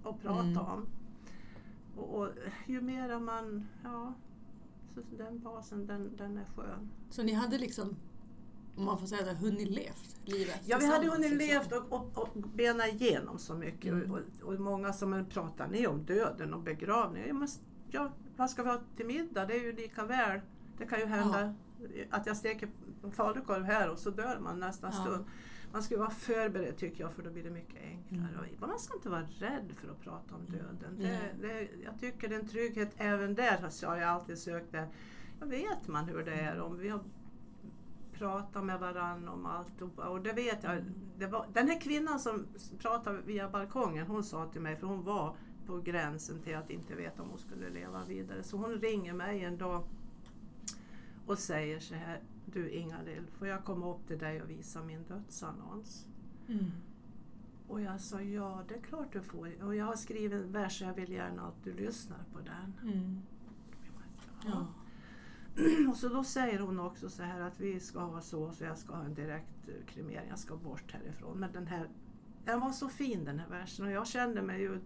att 0.03 0.21
prata 0.21 0.41
Mm. 0.41 0.57
om. 0.57 0.87
Och, 1.97 2.19
och 2.21 2.29
ju 2.67 2.81
mera 2.81 3.19
man, 3.19 3.67
ja, 3.83 4.13
så 4.93 5.01
den 5.17 5.39
basen 5.39 5.87
den, 5.87 6.15
den 6.17 6.37
är 6.37 6.45
skön. 6.45 6.89
Så 7.09 7.23
ni 7.23 7.33
hade 7.33 7.57
liksom, 7.57 7.95
om 8.75 8.85
man 8.85 8.97
får 8.97 9.07
säga 9.07 9.23
det, 9.23 9.33
hunnit 9.33 9.69
levt 9.69 10.11
livet 10.25 10.59
Ja, 10.65 10.77
vi 10.77 10.85
hade 10.85 11.07
hunnit 11.09 11.31
liksom. 11.31 11.47
levt 11.47 11.71
och, 11.71 11.93
och, 11.93 12.17
och 12.17 12.41
bena 12.55 12.87
igenom 12.87 13.37
så 13.37 13.53
mycket. 13.53 13.91
Mm. 13.91 14.11
Och, 14.11 14.19
och 14.43 14.59
många 14.59 14.93
som 14.93 15.25
pratar 15.29 15.67
ni 15.67 15.87
om 15.87 16.03
döden 16.05 16.53
och 16.53 16.61
begravning? 16.61 17.23
Ja, 17.27 17.33
men, 17.33 17.47
ja, 17.89 18.11
vad 18.37 18.49
ska 18.49 18.63
vi 18.63 18.69
ha 18.69 18.81
till 18.97 19.05
middag? 19.05 19.45
Det 19.45 19.53
är 19.53 19.63
ju 19.63 19.71
lika 19.71 20.05
väl. 20.05 20.41
Det 20.77 20.85
kan 20.85 20.99
ju 20.99 21.05
hända 21.05 21.53
att 22.09 22.25
jag 22.25 22.37
steker 22.37 22.69
falukorv 23.11 23.63
här 23.63 23.89
och 23.89 23.99
så 23.99 24.09
dör 24.09 24.39
man 24.39 24.59
nästa 24.59 24.87
Ja. 24.87 25.03
stund. 25.03 25.25
Man 25.73 25.83
ska 25.83 25.97
vara 25.97 26.09
förberedd 26.09 26.77
tycker 26.77 27.03
jag 27.03 27.13
för 27.13 27.23
då 27.23 27.29
blir 27.29 27.43
det 27.43 27.49
mycket 27.49 27.83
enklare. 27.83 28.47
Mm. 28.47 28.59
Man 28.59 28.79
ska 28.79 28.95
inte 28.95 29.09
vara 29.09 29.21
rädd 29.21 29.71
för 29.75 29.91
att 29.91 30.01
prata 30.01 30.35
om 30.35 30.45
döden. 30.45 30.95
Det, 30.97 31.03
Nej. 31.03 31.35
det, 31.41 31.83
jag 31.83 31.99
tycker 31.99 32.27
det 32.29 32.35
är 32.35 32.39
en 32.39 32.47
trygghet 32.47 32.91
även 32.97 33.35
där. 33.35 33.69
Så 33.69 33.87
har 33.87 33.97
jag 33.97 34.09
alltid 34.09 34.37
sökt 34.37 34.71
det. 34.71 34.87
Jag 35.39 35.47
vet 35.47 35.87
man 35.87 36.05
hur 36.05 36.23
det 36.23 36.33
är. 36.33 36.61
Om 36.61 36.77
vi 36.77 36.89
har 36.89 36.99
pratat 38.21 38.63
med 38.63 38.79
varandra 38.79 39.31
om 39.31 39.45
allt. 39.45 39.81
Och, 39.81 39.99
och 39.99 40.21
det 40.21 40.33
vet 40.33 40.63
jag. 40.63 40.83
Det 41.17 41.27
var, 41.27 41.45
den 41.53 41.67
här 41.67 41.81
kvinnan 41.81 42.19
som 42.19 42.47
pratade 42.79 43.21
via 43.21 43.49
balkongen, 43.49 44.07
hon 44.07 44.23
sa 44.23 44.45
till 44.45 44.61
mig, 44.61 44.75
för 44.75 44.87
hon 44.87 45.03
var 45.03 45.35
på 45.65 45.77
gränsen 45.77 46.41
till 46.41 46.55
att 46.55 46.69
inte 46.69 46.95
veta 46.95 47.21
om 47.23 47.29
hon 47.29 47.39
skulle 47.39 47.69
leva 47.69 48.05
vidare. 48.05 48.43
Så 48.43 48.57
hon 48.57 48.71
ringer 48.71 49.13
mig 49.13 49.43
en 49.43 49.57
dag 49.57 49.83
och 51.25 51.39
säger 51.39 51.79
så 51.79 51.95
här, 51.95 52.19
du 52.45 52.69
Ingalill, 52.69 53.27
får 53.37 53.47
jag 53.47 53.63
komma 53.63 53.91
upp 53.91 54.07
till 54.07 54.17
dig 54.17 54.41
och 54.41 54.49
visa 54.49 54.83
min 54.83 55.03
dödsannons? 55.03 56.07
Mm. 56.47 56.71
Och 57.67 57.81
jag 57.81 58.01
sa 58.01 58.21
ja, 58.21 58.63
det 58.67 58.75
är 58.75 58.81
klart 58.81 59.13
du 59.13 59.21
får. 59.21 59.63
Och 59.63 59.75
jag 59.75 59.85
har 59.85 59.95
skrivit 59.95 60.33
en 60.33 60.51
vers 60.51 60.81
jag 60.81 60.93
vill 60.93 61.11
gärna 61.11 61.47
att 61.47 61.63
du 61.63 61.73
lyssnar 61.73 62.23
på 62.33 62.39
den. 62.39 62.91
Mm. 62.93 63.21
Och 65.91 65.97
så 65.97 66.09
då 66.09 66.23
säger 66.23 66.59
hon 66.59 66.79
också 66.79 67.09
så 67.09 67.23
här 67.23 67.39
att 67.41 67.59
vi 67.59 67.79
ska 67.79 67.99
ha 67.99 68.21
så, 68.21 68.51
så 68.51 68.63
jag 68.63 68.77
ska 68.77 68.95
ha 68.95 69.03
en 69.03 69.13
direkt 69.13 69.67
eh, 69.67 69.73
kremering, 69.93 70.29
jag 70.29 70.39
ska 70.39 70.55
bort 70.55 70.91
härifrån. 70.91 71.37
Men 71.39 71.51
den 71.51 71.67
här, 71.67 71.89
den 72.45 72.59
var 72.59 72.71
så 72.71 72.89
fin 72.89 73.25
den 73.25 73.39
här 73.39 73.47
versen 73.49 73.85
och 73.85 73.91
jag 73.91 74.07
kände 74.07 74.41
mig 74.41 74.61
ju 74.61 74.79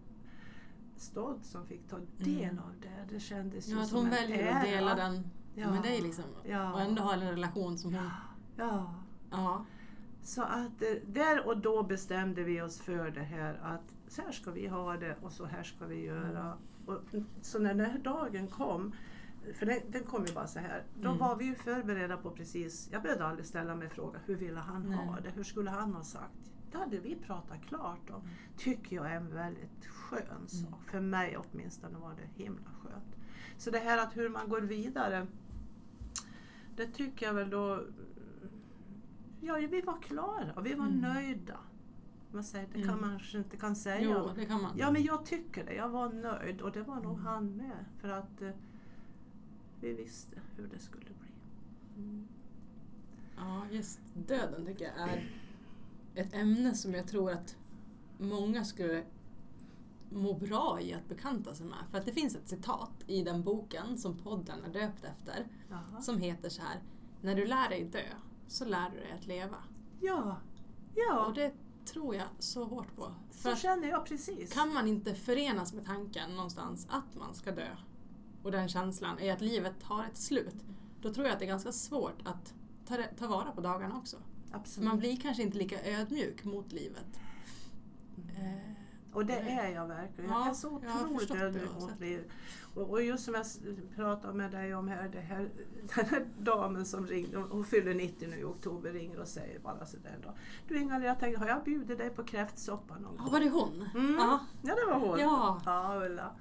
stolt 0.98 1.46
som 1.46 1.66
fick 1.66 1.88
ta 1.90 1.98
del 2.18 2.44
Mm. 2.44 2.60
av 2.60 2.72
det. 2.82 3.14
Det 3.14 3.20
kändes 3.20 3.68
ju 3.68 3.74
Ja, 3.76 3.82
att 3.82 3.88
som 3.88 3.98
hon 3.98 4.06
en 4.06 4.12
väljer 4.12 4.44
ära. 4.48 4.56
att 4.58 4.64
dela 4.64 4.96
den 4.96 5.24
Ja. 5.56 5.72
med 5.72 5.82
dig 5.84 6.02
liksom. 6.02 6.24
Ja. 6.46 6.74
Och 6.74 6.82
ändå 6.82 7.02
ha 7.04 7.14
en 7.14 7.20
relation 7.22 7.78
som 7.78 7.94
hon... 7.94 8.10
Ja. 8.58 8.96
Ja. 9.32 9.66
Så 10.24 10.42
att 10.44 10.82
eh, 10.82 10.88
där 11.08 11.48
och 11.48 11.58
då 11.58 11.84
bestämde 11.84 12.44
vi 12.44 12.62
oss 12.62 12.80
för 12.82 13.12
det 13.12 13.24
här 13.24 13.54
att 13.64 13.96
så 14.08 14.22
här 14.22 14.32
ska 14.32 14.52
vi 14.52 14.68
ha 14.68 14.98
det 14.98 15.16
och 15.22 15.32
så 15.32 15.46
här 15.46 15.64
ska 15.64 15.86
vi 15.86 16.02
göra. 16.06 16.58
Och, 16.86 17.02
så 17.42 17.60
när 17.60 17.74
den 17.74 17.92
här 17.92 18.00
dagen 18.00 18.48
kom, 18.48 18.94
för 19.54 19.66
den, 19.66 19.80
den 19.90 20.04
kom 20.04 20.26
ju 20.26 20.34
bara 20.34 20.48
så 20.48 20.60
här, 20.60 20.84
då 21.02 21.08
Mm. 21.08 21.20
var 21.20 21.36
vi 21.36 21.46
ju 21.46 21.56
förberedda 21.56 22.18
på 22.18 22.32
precis, 22.32 22.90
jag 22.92 23.02
behövde 23.04 23.26
aldrig 23.26 23.46
ställa 23.46 23.76
mig 23.76 23.90
frågan 23.90 24.22
hur 24.26 24.36
ville 24.36 24.60
han 24.60 24.94
ha 24.94 25.12
Nej. 25.12 25.24
det, 25.24 25.30
hur 25.30 25.44
skulle 25.44 25.70
han 25.70 25.94
ha 25.94 26.04
sagt? 26.04 26.52
Det 26.72 26.78
hade 26.78 27.00
vi 27.00 27.16
pratat 27.16 27.62
klart 27.66 28.10
om. 28.10 28.22
Tycker 28.58 28.96
jag 28.96 29.12
är 29.12 29.16
en 29.16 29.34
väldigt 29.34 29.86
skön 29.86 30.48
sak. 30.48 30.90
För 30.92 31.00
mig 31.00 31.38
åtminstone 31.38 31.98
var 31.98 32.14
det 32.16 32.44
himla 32.44 32.70
skönt. 32.84 33.16
Så 33.58 33.72
det 33.72 33.80
här 33.80 33.98
att 33.98 34.18
hur 34.18 34.30
man 34.30 34.50
går 34.50 34.62
vidare, 34.62 35.28
det 36.76 36.88
tycker 36.88 37.26
jag 37.26 37.34
väl 37.34 37.50
då 37.50 37.84
Ja, 39.42 39.56
vi 39.70 39.82
var 39.82 40.02
klara, 40.02 40.62
vi 40.62 40.74
var 40.74 40.86
Mm. 40.86 40.98
nöjda. 41.00 41.58
Man 42.32 42.44
säger, 42.44 42.68
det 42.74 42.80
kan 42.82 42.90
Mm. 42.90 43.02
man 43.02 43.10
kanske 43.10 43.38
inte 43.38 43.58
kan 43.58 43.76
säga. 43.76 44.02
Jo, 44.14 44.30
det 44.36 44.46
kan 44.46 44.62
man. 44.62 44.72
Ja, 44.78 44.92
men 44.92 45.04
jag 45.04 45.26
tycker 45.26 45.66
det. 45.66 45.74
Jag 45.74 45.90
var 45.90 46.10
nöjd 46.10 46.62
och 46.62 46.72
det 46.72 46.82
var 46.84 46.96
nog 46.96 47.14
Mm. 47.14 47.26
han 47.26 47.56
med. 47.58 47.86
För 48.02 48.10
att 48.10 48.42
eh, 48.42 48.50
vi 49.82 49.94
visste 49.94 50.42
hur 50.56 50.68
det 50.68 50.80
skulle 50.80 51.06
bli. 51.06 51.32
Mm. 51.98 52.28
Ja, 53.38 53.66
just 53.72 54.00
döden 54.14 54.66
tycker 54.66 54.86
jag 54.86 55.10
är 55.10 55.30
ett 56.16 56.34
ämne 56.34 56.76
som 56.76 56.94
jag 56.94 57.08
tror 57.08 57.32
att 57.32 57.58
många 58.18 58.66
skulle 58.66 59.04
må 60.10 60.34
bra 60.34 60.80
i 60.82 60.94
att 60.94 61.10
bekanta 61.10 61.56
sig 61.56 61.66
med. 61.66 61.78
För 61.92 61.98
att 61.98 62.06
det 62.06 62.12
finns 62.12 62.36
ett 62.36 62.50
citat 62.50 63.04
i 63.08 63.24
den 63.24 63.44
boken 63.44 63.98
som 63.98 64.18
podden 64.18 64.64
är 64.64 64.74
döpt 64.74 65.04
efter 65.04 65.48
Jaha. 65.70 66.02
som 66.02 66.18
heter 66.18 66.50
så 66.50 66.62
här. 66.62 66.82
När 67.22 67.36
du 67.36 67.46
lär 67.46 67.70
dig 67.70 67.84
dö 67.84 68.06
så 68.48 68.66
lär 68.66 68.90
du 68.90 68.98
dig 68.98 69.12
att 69.12 69.28
leva. 69.28 69.58
Ja, 70.02 70.38
ja 70.96 71.26
Och 71.26 71.34
det 71.34 71.54
tror 71.86 72.16
jag 72.16 72.28
så 72.40 72.66
hårt 72.66 72.96
på. 72.96 73.14
För 73.32 73.50
så 73.50 73.62
känner 73.62 73.88
jag 73.88 74.06
precis. 74.06 74.54
kan 74.54 74.74
man 74.74 74.88
inte 74.88 75.16
förenas 75.16 75.74
med 75.74 75.86
tanken 75.86 76.36
någonstans 76.36 76.88
att 76.90 77.16
man 77.16 77.36
ska 77.36 77.52
dö 77.52 77.76
och 78.46 78.52
den 78.52 78.68
känslan 78.68 79.20
är 79.20 79.34
att 79.34 79.42
livet 79.42 79.84
har 79.84 80.04
ett 80.04 80.18
slut. 80.18 80.56
Då 81.02 81.14
tror 81.14 81.26
jag 81.26 81.34
att 81.34 81.40
det 81.40 81.46
är 81.46 81.48
ganska 81.48 81.72
svårt 81.72 82.22
att 82.24 82.54
ta, 82.88 82.98
ta 83.18 83.28
vara 83.28 83.52
på 83.52 83.62
dagarna 83.62 83.98
också. 83.98 84.18
Absolut. 84.52 84.90
Man 84.90 84.98
blir 85.00 85.18
kanske 85.18 85.44
inte 85.44 85.58
lika 85.58 85.84
ödmjuk 85.84 86.44
mot 86.44 86.72
livet. 86.72 87.20
Eh, 88.38 88.72
Och 89.14 89.26
det 89.26 89.38
är 89.40 89.70
jag 89.70 89.88
verkligen. 89.88 90.30
Ja, 90.30 90.40
jag 90.40 90.50
är 90.50 90.54
så 90.54 90.70
otroligt 90.70 91.32
ödmjuk 91.32 91.70
mot 91.80 92.00
livet. 92.00 92.28
Och, 92.76 92.90
och 92.90 93.04
just 93.04 93.26
som 93.26 93.34
jag 93.34 93.46
pratade 93.96 94.34
med 94.34 94.52
dig 94.52 94.76
om 94.76 94.88
här, 94.88 95.10
här, 95.10 95.50
den 95.96 96.06
här 96.06 96.26
damen 96.40 96.86
som 96.86 97.08
ringde, 97.08 97.38
hon- 97.38 97.66
fyller 97.66 97.94
90 97.94 98.28
nu 98.30 98.38
i 98.40 98.44
oktober, 98.44 98.92
ringer 98.92 99.20
och 99.20 99.28
säger 99.28 99.60
bara 99.60 99.86
sådär 99.86 100.18
då. 100.24 100.34
Du 100.68 100.80
Ingalill, 100.80 101.08
jag 101.08 101.20
tänkte, 101.20 101.40
har 101.42 101.48
jag 101.48 101.64
bjudit 101.64 101.98
dig 101.98 102.10
på 102.10 102.24
kräftsoppa 102.24 102.98
någon 102.98 103.16
ja, 103.18 103.24
gång? 103.24 103.32
var 103.34 103.40
det 103.40 103.50
hon? 103.50 103.90
Mm. 103.96 104.16
Ja. 104.16 104.40
Ja, 104.62 104.76
det 104.76 104.86
var 104.94 105.00
hon. 105.08 105.20
Ja. 105.20 105.62
Ja, 105.66 106.06
Ulla. 106.06 106.32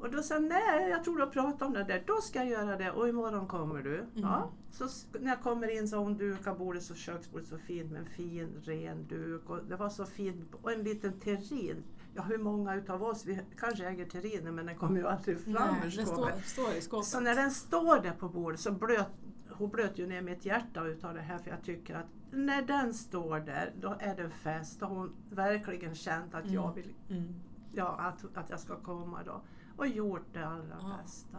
Och 0.00 0.10
då 0.10 0.22
sa 0.22 0.34
jag, 0.34 0.42
nej, 0.42 0.88
jag 0.90 1.04
tror 1.04 1.16
du 1.16 1.22
har 1.22 1.30
pratat 1.30 1.62
om 1.62 1.72
det 1.72 1.84
där. 1.84 2.02
Då 2.06 2.20
ska 2.20 2.38
jag 2.38 2.48
göra 2.48 2.76
det 2.76 2.90
och 2.90 3.08
imorgon 3.08 3.46
kommer 3.46 3.82
du. 3.82 3.96
Mm. 3.98 4.08
Ja. 4.14 4.50
Så 4.70 4.84
när 5.20 5.28
jag 5.30 5.40
kommer 5.42 5.76
in 5.78 5.88
så 5.88 5.96
har 5.96 6.04
hon 6.04 6.16
dukat 6.16 6.58
bordet 6.58 6.82
så 6.82 6.94
köksbordet 6.94 7.48
så 7.48 7.58
fint 7.58 7.90
med 7.92 8.00
en 8.00 8.06
fin 8.06 8.48
ren 8.62 9.06
duk. 9.08 9.50
Och 9.50 9.64
det 9.68 9.76
var 9.76 9.88
så 9.88 10.04
fint. 10.04 10.54
Och 10.62 10.72
en 10.72 10.82
liten 10.82 11.20
terrin. 11.20 11.82
Ja, 12.14 12.22
hur 12.22 12.38
många 12.38 12.74
utav 12.74 13.02
oss, 13.02 13.24
vi 13.26 13.40
kanske 13.58 13.86
äger 13.86 14.06
terriner 14.06 14.52
men 14.52 14.66
den 14.66 14.76
kommer 14.76 15.00
ju 15.00 15.06
aldrig 15.06 15.40
fram 15.40 15.52
Nej, 15.54 15.86
ur 15.86 15.90
skåpet. 15.90 16.44
står, 16.46 16.80
står. 16.80 17.02
Så 17.02 17.20
när 17.20 17.34
den 17.34 17.50
står 17.50 18.02
där 18.02 18.12
på 18.12 18.28
bordet 18.28 18.60
så 18.60 18.72
blöt 18.72 19.06
hon 19.50 19.70
blöt 19.70 19.98
ju 19.98 20.06
ner 20.06 20.22
mitt 20.22 20.44
hjärta 20.46 20.84
utav 20.86 21.14
det 21.14 21.20
här 21.20 21.38
för 21.38 21.50
jag 21.50 21.62
tycker 21.62 21.94
att 21.94 22.06
när 22.30 22.62
den 22.62 22.94
står 22.94 23.40
där 23.40 23.72
då 23.80 23.96
är 24.00 24.16
det 24.16 24.30
fest. 24.30 24.80
Då 24.80 24.86
har 24.86 24.94
hon 24.96 25.12
verkligen 25.30 25.94
känt 25.94 26.34
att 26.34 26.50
jag 26.50 26.64
Mm. 26.64 26.74
vill 26.74 26.94
Mm. 27.10 27.34
ja, 27.72 27.86
att, 27.98 28.36
att 28.38 28.50
jag 28.50 28.60
ska 28.60 28.76
komma 28.76 29.22
då. 29.26 29.40
Och 29.78 29.86
gjort 29.86 30.26
det 30.34 30.46
allra 30.46 30.76
Ja. 30.80 30.98
bästa. 31.02 31.38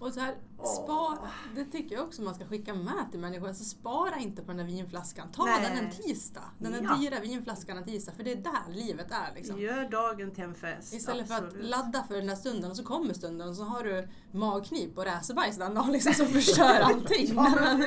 Och 0.00 0.12
så 0.12 0.20
här, 0.20 0.34
spara, 0.82 1.30
det 1.54 1.64
tycker 1.64 1.94
jag 1.96 2.04
också 2.04 2.22
man 2.22 2.34
ska 2.34 2.44
skicka 2.46 2.74
med 2.74 3.06
till 3.10 3.20
människor. 3.20 3.48
Alltså 3.48 3.64
spara 3.64 4.16
inte 4.16 4.42
på 4.42 4.48
den 4.48 4.56
där 4.56 4.64
vinflaskan. 4.64 5.32
Ta 5.32 5.44
Nej. 5.44 5.60
den 5.62 5.84
en 5.84 5.90
tisdag. 5.90 6.42
Den 6.58 6.72
där 6.72 6.82
Ja. 6.82 6.96
dyra 6.96 7.20
vinflaskan 7.20 7.76
en 7.78 7.84
tisdag. 7.84 8.12
För 8.12 8.24
det 8.24 8.32
är 8.32 8.36
där 8.36 8.72
livet 8.74 9.10
är. 9.10 9.34
Liksom. 9.34 9.60
Gör 9.60 9.88
dagen 9.90 10.30
till 10.30 10.44
en 10.44 10.54
fest. 10.54 10.94
Istället 10.94 11.28
för 11.28 11.34
att 11.34 11.44
absolut. 11.44 11.66
ladda 11.66 12.02
för 12.02 12.14
den 12.14 12.28
här 12.28 12.36
stunden 12.36 12.70
och 12.70 12.76
så 12.76 12.84
kommer 12.84 13.14
stunden 13.14 13.48
och 13.48 13.56
så 13.56 13.64
har 13.64 13.84
du 13.84 14.08
magknip 14.32 14.98
och 14.98 15.04
räsebajs 15.04 15.56
den 15.56 15.74
dagen 15.74 15.92
liksom, 15.92 16.12
som 16.14 16.26
förstör 16.26 16.80
allting. 16.82 17.32
Ja. 17.34 17.78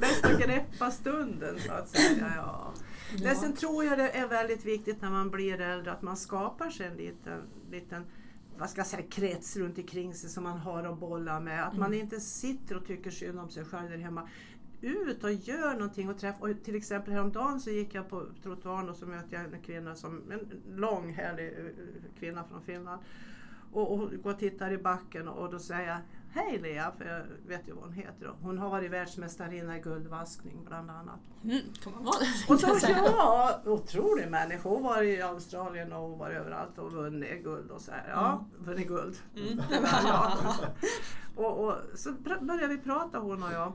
Bäst 0.00 0.24
att 0.24 0.38
greppa 0.40 0.90
stunden 0.90 1.58
så 1.66 1.72
att 1.72 1.88
säga. 1.88 2.32
Ja. 2.36 2.72
Ja. 3.16 3.34
sen 3.34 3.52
tror 3.52 3.84
jag 3.84 3.98
det 3.98 4.10
är 4.10 4.28
väldigt 4.28 4.64
viktigt 4.64 5.02
när 5.02 5.10
man 5.10 5.30
blir 5.30 5.60
äldre 5.60 5.92
att 5.92 6.02
man 6.02 6.16
skapar 6.16 6.70
sig 6.70 6.86
en 6.86 6.96
liten, 6.96 7.42
liten 7.70 8.06
vad 8.62 8.70
ska 8.70 8.80
jag 8.80 8.86
säga, 8.86 9.02
krets 9.10 9.56
runt 9.56 9.78
omkring 9.78 10.14
sig 10.14 10.30
som 10.30 10.44
man 10.44 10.58
har 10.58 10.84
att 10.84 10.98
bolla 10.98 11.40
med. 11.40 11.66
Att 11.66 11.76
man 11.76 11.86
Mm. 11.88 12.00
inte 12.00 12.20
sitter 12.20 12.76
och 12.76 12.86
tycker 12.86 13.10
synd 13.10 13.38
om 13.40 13.50
sig 13.50 13.64
själv 13.64 13.90
där 13.90 13.98
hemma. 13.98 14.28
Ut 14.80 15.24
och 15.24 15.32
gör 15.32 15.72
någonting 15.74 16.10
och 16.10 16.18
träffa. 16.18 16.38
Och 16.44 16.62
till 16.64 16.74
exempel 16.74 17.12
häromdagen 17.12 17.60
så 17.60 17.70
gick 17.70 17.94
jag 17.94 18.08
på 18.08 18.26
trottoaren 18.42 18.88
och 18.88 18.96
så 18.96 19.06
mötte 19.06 19.34
jag 19.34 19.44
en 19.44 19.60
kvinna 19.62 19.94
som, 19.94 20.32
en 20.32 20.62
lång 20.76 21.12
härlig 21.12 21.46
eh, 21.58 21.64
kvinna 22.18 22.44
från 22.44 22.62
Finland. 22.62 23.02
Och, 23.72 23.92
och 23.92 24.10
går 24.22 24.30
och 24.32 24.38
tittar 24.38 24.70
i 24.72 24.78
backen 24.78 25.28
och 25.28 25.52
då 25.52 25.58
säger 25.58 25.88
jag 25.88 25.98
Hej 26.34 26.58
Lea, 26.58 26.92
för 26.98 27.04
jag 27.04 27.22
vet 27.48 27.68
ju 27.68 27.72
vad 27.72 27.84
hon 27.84 27.92
heter. 27.92 28.26
då. 28.26 28.36
Hon 28.40 28.58
har 28.58 28.70
varit 28.70 28.90
världsmästarinna 28.90 29.76
i 29.76 29.80
guldvaskning 29.80 30.64
bland 30.66 30.90
annat. 30.90 31.20
Mm, 31.44 31.58
kan 31.82 31.92
man 31.92 32.04
vara 32.04 32.18
det? 32.18 32.52
Och 32.52 32.60
då, 32.60 32.78
ja, 33.16 33.60
otrolig 33.64 34.30
människa. 34.30 34.68
Hon 34.68 34.82
var 34.82 35.02
i 35.02 35.22
Australien 35.22 35.92
och 35.92 36.18
var 36.18 36.30
överallt 36.30 36.78
och 36.78 36.92
vunnit 36.92 37.44
guld 37.44 37.70
och 37.70 37.80
så 37.80 37.90
här. 37.90 38.04
Ja, 38.10 38.44
vunnit 38.58 38.88
guld. 38.88 39.16
Mm. 39.36 39.60
Ja. 40.04 40.36
och, 41.36 41.64
och 41.64 41.74
så 41.94 42.12
började 42.40 42.68
vi 42.68 42.78
prata 42.78 43.18
hon 43.18 43.42
och 43.42 43.52
jag. 43.52 43.72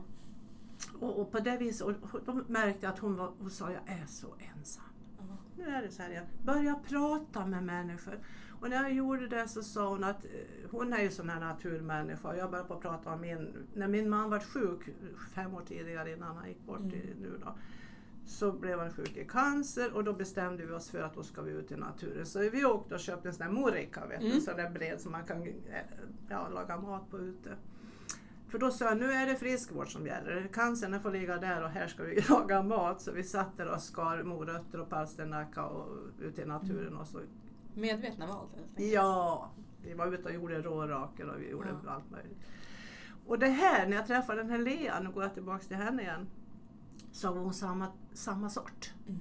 Och, 1.00 1.20
och 1.20 1.32
på 1.32 1.38
det 1.38 1.56
viset, 1.56 1.86
och 1.86 1.94
och 2.12 2.20
då 2.26 2.42
märkte 2.46 2.88
att 2.88 2.98
hon, 2.98 3.16
var, 3.16 3.32
hon 3.38 3.50
sa 3.50 3.70
jag 3.70 3.82
är 3.98 4.06
så 4.06 4.26
ensam. 4.56 4.84
Nu 5.56 5.64
är 5.64 5.82
det 5.82 5.90
så 5.90 6.02
här 6.02 6.10
igen. 6.10 6.26
Börja 6.44 6.74
prata 6.88 7.46
med 7.46 7.62
människor. 7.62 8.18
Och 8.60 8.70
när 8.70 8.82
jag 8.82 8.92
gjorde 8.92 9.26
det 9.28 9.48
så 9.48 9.62
sa 9.62 9.88
hon 9.88 10.04
att 10.04 10.24
eh, 10.24 10.30
hon 10.70 10.92
är 10.92 11.02
ju 11.02 11.10
sån 11.10 11.28
här 11.30 11.40
naturmänniska. 11.40 12.36
Jag 12.36 12.50
började 12.50 12.68
på 12.68 12.74
att 12.74 12.80
prata 12.80 13.12
om 13.12 13.20
min, 13.20 13.66
när 13.74 13.88
min 13.88 14.10
man 14.10 14.30
var 14.30 14.40
sjuk 14.40 14.80
fem 15.34 15.54
år 15.54 15.62
tidigare 15.68 16.12
innan 16.12 16.36
han 16.36 16.48
gick 16.48 16.66
bort 16.66 16.78
Mm. 16.80 16.92
i, 16.94 17.14
nu 17.20 17.38
då. 17.44 17.54
Så 18.26 18.52
blev 18.52 18.78
han 18.78 18.90
sjuk 18.90 19.16
i 19.16 19.24
cancer 19.24 19.92
och 19.96 20.04
då 20.04 20.12
bestämde 20.12 20.66
vi 20.66 20.72
oss 20.72 20.90
för 20.90 21.02
att 21.02 21.14
då 21.14 21.22
ska 21.22 21.42
vi 21.42 21.50
ut 21.52 21.72
i 21.72 21.76
naturen. 21.76 22.26
Så 22.26 22.38
vi 22.38 22.64
åkte 22.64 22.94
och 22.94 23.00
köpte 23.00 23.28
en 23.28 23.34
sån 23.34 23.46
där 23.46 23.52
morika, 23.52 24.06
vet 24.06 24.20
Mm. 24.20 24.32
en 24.32 24.40
sån 24.40 24.56
där 24.56 24.70
bred 24.70 25.00
som 25.00 25.12
man 25.12 25.24
kan 25.24 25.42
eh, 25.42 25.52
ja, 26.28 26.48
laga 26.48 26.76
mat 26.76 27.10
på 27.10 27.18
ute. 27.18 27.50
För 28.48 28.58
då 28.58 28.70
sa 28.70 28.84
jag, 28.84 28.98
nu 28.98 29.12
är 29.12 29.26
det 29.26 29.34
friskvård 29.36 29.92
som 29.92 30.06
gäller. 30.06 30.48
Cancern 30.52 31.00
får 31.00 31.10
ligga 31.10 31.36
där 31.38 31.62
och 31.64 31.70
här 31.70 31.86
ska 31.86 32.02
vi 32.02 32.20
laga 32.28 32.62
mat. 32.62 33.00
Så 33.02 33.12
vi 33.12 33.22
satt 33.22 33.56
där 33.56 33.68
och 33.74 33.82
skar 33.82 34.22
morötter 34.22 34.80
och 34.80 34.88
palsternacka 34.88 35.64
och 35.64 35.96
ute 36.20 36.42
i 36.42 36.46
naturen. 36.46 36.96
Och 36.96 37.06
så. 37.06 37.20
Medvetna 37.78 38.26
val. 38.26 38.46
Ja, 38.76 39.50
vi 39.82 39.94
var 39.94 40.06
ute 40.14 40.24
och 40.24 40.34
gjorde 40.34 40.62
rårakel 40.62 41.30
och 41.30 41.40
vi 41.40 41.50
gjorde 41.50 41.68
Ja. 41.84 41.90
allt 41.90 42.10
möjligt. 42.10 42.38
Och 43.26 43.38
det 43.38 43.48
här, 43.48 43.86
när 43.88 43.96
jag 43.96 44.06
träffade 44.06 44.42
den 44.42 44.50
här 44.50 44.58
Lea, 44.58 45.00
nu 45.00 45.10
går 45.10 45.22
jag 45.22 45.34
tillbaka 45.34 45.64
till 45.64 45.76
henne 45.76 46.02
igen. 46.02 46.26
Så 47.12 47.32
var 47.32 47.40
hon 47.40 47.54
samma, 47.54 47.86
samma 48.12 48.50
sort. 48.50 48.92
Mm. 49.08 49.20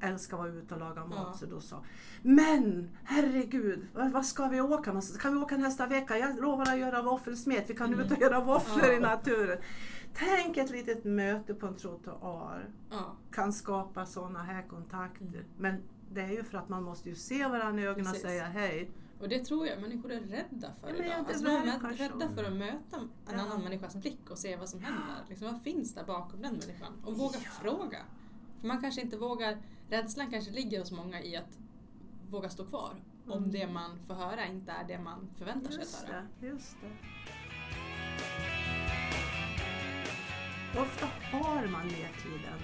Älskar 0.00 0.36
att 0.36 0.42
vara 0.42 0.52
ute 0.52 0.74
och 0.74 0.80
laga 0.80 1.04
mat. 1.06 1.18
Ja. 1.26 1.32
Så 1.32 1.46
då 1.46 1.60
sa 1.60 1.84
Men 2.22 2.90
herregud, 3.04 3.86
vad 3.94 4.12
vad 4.12 4.26
ska 4.26 4.48
vi 4.48 4.60
åka 4.60 4.90
någonstans? 4.90 5.20
Kan 5.22 5.32
vi 5.34 5.38
åka 5.42 5.56
nästa 5.56 5.86
vecka? 5.86 6.18
Jag 6.18 6.40
lovar 6.40 6.62
att 6.72 6.78
göra 6.78 7.02
våffelsmet. 7.02 7.70
Vi 7.70 7.74
kan 7.74 7.86
Mm. 7.94 8.00
ut 8.06 8.12
och 8.12 8.18
göra 8.20 8.40
våfflor 8.40 8.86
Ja. 8.86 8.92
i 8.92 9.00
naturen. 9.00 9.58
Tänk 10.14 10.56
ett 10.56 10.70
litet 10.70 11.04
möte 11.04 11.54
på 11.54 11.66
en 11.66 11.76
trottoar 11.76 12.68
Ja. 12.90 13.16
kan 13.32 13.52
skapa 13.52 14.06
sådana 14.06 14.42
här 14.42 14.62
kontakter. 14.68 15.24
Mm. 15.26 15.44
Men 15.58 15.82
det 16.12 16.20
är 16.20 16.30
ju 16.30 16.44
för 16.44 16.58
att 16.58 16.68
man 16.68 16.82
måste 16.82 17.08
ju 17.08 17.14
se 17.14 17.46
varandra 17.48 17.82
i 17.82 17.86
ögonen 17.86 18.06
och 18.06 18.12
Precis. 18.12 18.22
säga 18.28 18.44
hej. 18.44 18.90
Och 19.20 19.28
det 19.28 19.44
tror 19.44 19.66
jag 19.66 19.80
människor 19.80 20.12
är 20.12 20.20
rädda 20.20 20.72
för 20.80 20.88
Ja, 20.88 21.04
idag. 21.04 21.18
Alltså, 21.28 21.44
de 21.44 21.50
är 21.68 21.78
så. 21.96 22.02
rädda 22.02 22.34
för 22.34 22.44
att 22.44 22.52
möta 22.52 22.96
en 22.96 23.08
Ja. 23.32 23.40
annan 23.40 23.62
människas 23.62 23.96
blick 23.96 24.30
och 24.30 24.38
se 24.38 24.56
vad 24.56 24.68
som 24.68 24.80
händer. 24.80 25.24
Liksom, 25.28 25.46
vad 25.52 25.62
finns 25.62 25.94
där 25.94 26.04
bakom 26.04 26.42
den 26.42 26.52
människan? 26.52 26.92
Och 27.04 27.18
våga 27.18 27.38
fråga. 27.38 27.98
För 28.60 28.66
man 28.68 28.80
kanske 28.80 29.00
inte 29.00 29.16
vågar, 29.16 29.58
rädslan 29.90 30.30
kanske 30.30 30.50
ligger 30.50 30.78
hos 30.80 30.92
många 30.92 31.22
i 31.22 31.36
att 31.36 31.58
våga 32.30 32.48
stå 32.48 32.64
kvar 32.66 32.94
om 33.26 33.38
Mm. 33.38 33.50
det 33.50 33.66
man 33.66 33.98
får 34.06 34.14
höra 34.14 34.46
inte 34.46 34.72
är 34.72 34.84
det 34.88 34.98
man 34.98 35.30
förväntar 35.38 35.70
sig 35.70 35.78
att 35.82 35.86
Just 35.88 36.02
höra. 36.06 36.26
det, 36.40 36.46
just 36.46 36.76
det. 36.80 36.90
Ofta 40.80 41.06
har 41.32 41.66
man 41.66 41.86
mer 41.86 42.10
tid 42.22 42.40
än 42.46 42.60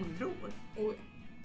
man 0.00 0.04
Mm. 0.04 0.16
tror. 0.18 0.52
Och 0.86 0.94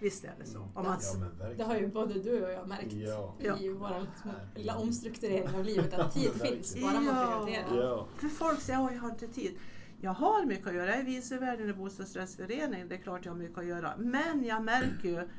Visst 0.01 0.23
är 0.23 0.35
det 0.39 0.45
så? 0.45 0.59
Om 0.59 0.69
man, 0.75 0.97
Ja, 1.39 1.45
det 1.57 1.63
har 1.63 1.75
ju 1.75 1.87
både 1.87 2.13
du 2.13 2.43
och 2.45 2.51
jag 2.51 2.67
märkt 2.67 2.93
Ja. 2.93 3.57
I 3.59 3.69
vår 3.69 4.07
lilla 4.55 4.77
omstrukturering 4.77 5.55
av 5.55 5.65
livet 5.65 5.93
att 5.93 6.13
tid 6.13 6.31
finns 6.31 6.81
bara 6.81 6.99
man 6.99 7.43
prioriterar. 7.45 7.83
Ja. 7.83 8.07
För 8.17 8.27
folk 8.27 8.61
säger 8.61 8.85
att 8.85 8.93
jag 8.93 9.01
har 9.01 9.09
inte 9.09 9.27
tid. 9.27 9.57
Jag 10.01 10.11
har 10.13 10.45
mycket 10.45 10.67
att 10.67 10.73
göra. 10.73 10.89
Jag 10.89 10.99
är 10.99 11.03
vice 11.03 11.37
värd 11.37 11.59
i 11.59 11.63
en 11.63 11.77
bostadsrättsförening. 11.77 12.87
Det 12.87 12.95
är 12.95 12.99
klart 12.99 13.25
jag 13.25 13.31
har 13.31 13.39
mycket 13.39 13.57
att 13.57 13.65
göra. 13.65 13.93
Men 13.97 14.43
jag 14.43 14.63
märker 14.63 15.09
ju 15.09 15.29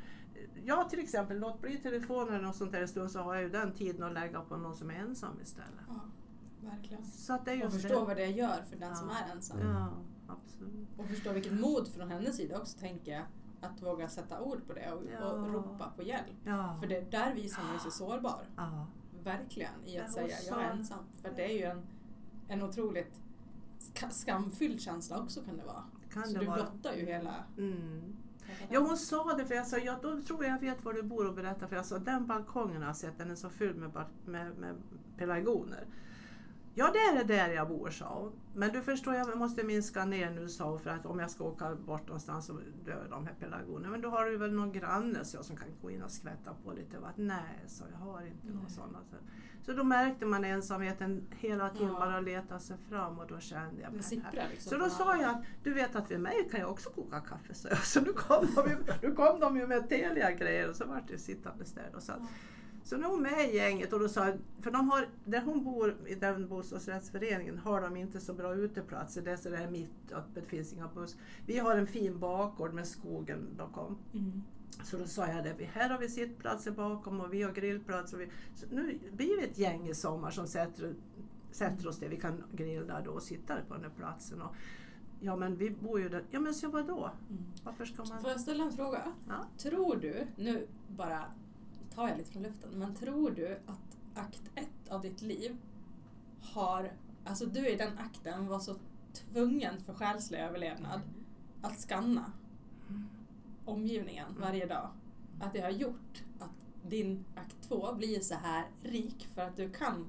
Ja 0.64 0.84
till 0.90 0.98
exempel, 0.98 1.38
låt 1.38 1.60
bli 1.60 1.76
telefonen 1.76 2.42
något 2.42 2.56
sånt 2.56 2.72
där 2.72 2.80
en 2.80 2.88
stund 2.88 3.10
så 3.10 3.18
har 3.18 3.34
jag 3.34 3.42
ju 3.42 3.48
den 3.50 3.72
tiden 3.72 4.02
att 4.02 4.12
lägga 4.14 4.40
på 4.40 4.56
någon 4.56 4.76
som 4.76 4.90
är 4.90 4.94
ensam 4.94 5.40
istället. 5.42 5.70
Ja, 5.88 6.00
verkligen. 6.70 7.04
Så 7.04 7.32
att 7.32 7.44
det 7.44 7.52
är 7.52 7.66
Och 7.66 7.72
förstå 7.72 7.88
det. 8.00 8.04
vad 8.06 8.16
det 8.16 8.26
gör 8.26 8.62
för 8.70 8.76
den 8.76 8.88
Ja. 8.88 8.94
som 8.94 9.08
är 9.10 9.32
ensam. 9.34 9.58
Ja, 9.60 9.88
absolut. 10.28 10.88
Och 10.96 11.06
förstå 11.06 11.32
vilket 11.32 11.52
mod 11.60 11.88
från 11.88 12.10
hennes 12.10 12.36
sida 12.36 12.58
också 12.60 12.78
tänker 12.78 13.12
jag. 13.12 13.22
Att 13.62 13.82
våga 13.82 14.08
sätta 14.08 14.40
ord 14.40 14.66
på 14.66 14.72
det 14.72 14.92
och, 14.92 15.02
Ja. 15.20 15.24
och 15.32 15.52
ropa 15.52 15.92
på 15.96 16.02
hjälp. 16.02 16.26
Ja. 16.44 16.76
För 16.80 16.86
det, 16.88 17.10
där 17.10 17.34
visar 17.34 17.62
man 17.62 17.72
ju 17.72 17.78
sig 17.78 17.90
sårbar. 17.90 18.42
ja. 18.56 18.86
Verkligen. 19.24 19.72
I 19.86 19.98
att 19.98 20.12
säga 20.12 20.36
jag 20.48 20.62
är 20.62 20.70
ensam. 20.70 20.98
För 21.22 21.32
det 21.36 21.44
är 21.44 21.58
ju 21.58 21.62
en, 21.64 21.82
en 22.48 22.62
otroligt 22.62 23.20
ska- 23.78 24.08
skamfylld 24.10 24.80
känsla 24.80 25.18
också 25.20 25.40
kan 25.44 25.56
det 25.56 25.64
vara. 25.64 25.82
Kan 26.12 26.24
Så 26.26 26.32
det 26.32 26.38
du 26.40 26.46
vara. 26.46 26.56
blottar 26.56 26.92
ju 26.94 27.04
hela... 27.06 27.34
Mm. 27.58 28.16
Ja 28.70 28.80
hon 28.80 28.96
sa 28.96 29.34
det 29.36 29.44
för 29.46 29.54
jag 29.54 29.66
sa 29.66 29.78
ja 29.78 29.98
då 30.02 30.22
tror 30.22 30.44
jag 30.44 30.54
jag 30.54 30.60
vet 30.60 30.84
var 30.84 30.92
du 30.92 31.02
bor 31.02 31.28
och 31.28 31.34
berätta 31.34 31.68
för 31.68 31.76
jag 31.76 31.86
sa 31.86 31.98
den 31.98 32.26
balkongen 32.26 32.80
har 32.82 32.88
jag 32.88 32.96
sett 32.96 33.18
den 33.18 33.30
är 33.30 33.34
så 33.34 33.50
full 33.50 33.74
med, 33.74 33.90
med, 34.24 34.56
med 34.58 34.74
pelargoner. 35.16 35.86
Ja 36.74 36.90
det 36.92 36.98
är 36.98 37.24
där 37.24 37.48
jag 37.48 37.68
bor 37.68 37.90
sa 37.90 38.18
hon. 38.18 38.32
Men 38.54 38.72
du 38.72 38.82
förstår 38.82 39.14
jag 39.14 39.38
måste 39.38 39.62
minska 39.62 40.04
ner 40.04 40.30
nu 40.30 40.48
sa 40.48 40.70
hon 40.70 40.80
för 40.80 40.90
att 40.90 41.06
om 41.06 41.18
jag 41.18 41.30
ska 41.30 41.44
åka 41.44 41.74
bort 41.74 42.06
någonstans 42.06 42.46
så 42.46 42.52
dör 42.84 43.06
de 43.10 43.26
här 43.26 43.34
pelargonerna. 43.40 43.90
Men 43.90 44.00
då 44.00 44.08
har 44.10 44.24
du 44.26 44.36
väl 44.36 44.52
någon 44.52 44.72
granne 44.72 45.24
så 45.24 45.36
jag 45.36 45.44
som 45.44 45.56
kan 45.56 45.68
gå 45.82 45.90
in 45.90 46.02
och 46.02 46.10
skvätta 46.10 46.54
på 46.64 46.72
lite 46.72 46.98
vatten. 46.98 47.26
Nej 47.26 47.64
sa 47.66 47.84
jag 47.92 47.98
har 47.98 48.22
inte 48.26 48.46
några 48.46 48.60
Nej. 48.62 48.70
sådana. 48.70 48.98
Så, 49.10 49.16
så 49.66 49.72
då 49.72 49.84
märkte 49.84 50.26
man 50.26 50.44
ensamheten 50.44 51.26
hela 51.30 51.68
tiden 51.70 51.88
Ja. 51.88 51.98
bara 51.98 52.20
leta 52.20 52.58
sig 52.58 52.76
fram 52.88 53.18
och 53.18 53.26
då 53.26 53.40
kände 53.40 53.82
jag 53.82 54.04
sipprar 54.04 54.48
liksom. 54.50 54.70
så 54.70 54.76
då 54.84 54.90
sa 54.90 55.16
jag 55.16 55.30
att 55.30 55.42
du 55.62 55.72
vet 55.74 55.96
att 55.96 56.10
vid 56.10 56.20
mig 56.20 56.48
kan 56.50 56.60
jag 56.60 56.70
också 56.70 56.90
koka 56.90 57.20
kaffe. 57.20 57.54
Så, 57.54 57.68
så 57.82 58.00
nu, 58.00 58.12
kom 58.12 58.46
de 58.54 58.70
ju, 58.70 58.76
nu 59.02 59.14
kom 59.14 59.40
de 59.40 59.56
ju 59.56 59.66
med 59.66 59.88
Telia 59.88 60.30
grejer 60.30 60.68
och 60.70 60.76
så 60.76 60.84
vart 60.86 61.08
det 61.08 61.18
sittande 61.18 61.64
där. 61.74 61.96
Och 61.96 62.02
så, 62.02 62.12
att- 62.12 62.18
så 62.84 62.96
nu 62.96 63.04
är 63.04 63.08
hon 63.08 63.22
med 63.22 63.50
i 63.50 63.56
gänget 63.56 63.92
och 63.92 64.00
då 64.00 64.08
sa 64.08 64.32
för 64.60 64.70
de 64.70 64.90
har, 64.90 65.08
där 65.24 65.40
hon 65.40 65.64
bor 65.64 65.96
i 66.06 66.14
den 66.14 66.48
bostadsrättsföreningen 66.48 67.58
har 67.58 67.80
de 67.80 67.96
inte 67.96 68.20
så 68.20 68.34
bra 68.34 68.54
uteplatser. 68.54 69.22
Det 69.22 69.30
är 69.30 69.36
så 69.36 69.48
där 69.50 69.70
mitt 69.70 70.12
öppet, 70.12 70.46
finns 70.46 70.72
inga 70.72 70.88
buss. 70.94 71.16
Vi 71.46 71.58
har 71.58 71.76
en 71.76 71.86
fin 71.86 72.18
bakgård 72.18 72.74
med 72.74 72.86
skogen 72.88 73.48
bakom. 73.58 73.98
Mm. 74.14 74.42
Så 74.84 74.96
då 74.98 75.06
sa 75.06 75.26
jag 75.26 75.44
det, 75.44 75.54
vi- 75.58 75.64
här 75.64 75.90
har 75.90 75.98
vi 75.98 76.08
sittplatser 76.08 76.70
bakom 76.70 77.20
och 77.20 77.34
vi 77.34 77.42
har 77.42 77.52
grillplatser. 77.52 78.16
Och 78.16 78.20
vi, 78.22 78.28
så 78.54 78.66
nu 78.70 78.98
blir 79.12 79.36
vi 79.36 79.44
ett 79.44 79.58
gäng 79.58 79.88
i 79.88 79.94
sommar 79.94 80.30
som 80.30 80.46
sätter, 80.46 80.94
sätter 81.50 81.88
oss 81.88 81.98
där. 81.98 82.08
Vi 82.08 82.16
kan 82.16 82.42
grilla 82.52 83.00
då 83.00 83.10
och 83.10 83.22
sitta 83.22 83.54
på 83.68 83.74
den 83.74 83.82
här 83.82 83.90
platsen. 83.96 84.42
Och, 84.42 84.54
ja 85.20 85.36
men 85.36 85.56
vi 85.56 85.70
bor 85.70 86.00
ju 86.00 86.08
där. 86.08 86.24
Ja 86.30 86.40
men 86.40 86.54
så 86.54 86.68
vadå? 86.68 87.10
Mm. 87.30 87.42
Varför 87.64 87.84
ska 87.84 88.04
man... 88.04 88.20
Får 88.20 88.30
jag 88.30 88.40
ställa 88.40 88.64
en 88.64 88.72
fråga? 88.72 89.02
Ja. 89.28 89.34
Tror 89.58 89.96
du, 89.96 90.26
nu 90.36 90.66
bara 90.88 91.24
tar 91.94 92.08
jag 92.08 92.18
lite 92.18 92.32
från 92.32 92.42
luften, 92.42 92.70
men 92.70 92.94
tror 92.94 93.30
du 93.30 93.58
att 93.66 94.18
akt 94.18 94.50
ett 94.54 94.88
av 94.88 95.00
ditt 95.00 95.22
liv 95.22 95.56
har, 96.40 96.92
alltså 97.24 97.46
du 97.46 97.68
i 97.68 97.76
den 97.76 97.98
akten 97.98 98.46
var 98.46 98.58
så 98.58 98.76
tvungen 99.12 99.80
för 99.80 99.94
själslig 99.94 100.38
överlevnad 100.38 101.00
att 101.62 101.80
skanna 101.80 102.32
omgivningen 103.64 104.26
varje 104.40 104.66
dag. 104.66 104.88
Att 105.40 105.52
det 105.52 105.60
har 105.60 105.70
gjort 105.70 106.24
att 106.38 106.90
din 106.90 107.24
akt 107.36 107.56
två 107.68 107.92
blir 107.92 108.20
så 108.20 108.34
här 108.34 108.64
rik 108.82 109.28
för 109.34 109.42
att 109.42 109.56
du 109.56 109.70
kan 109.70 110.06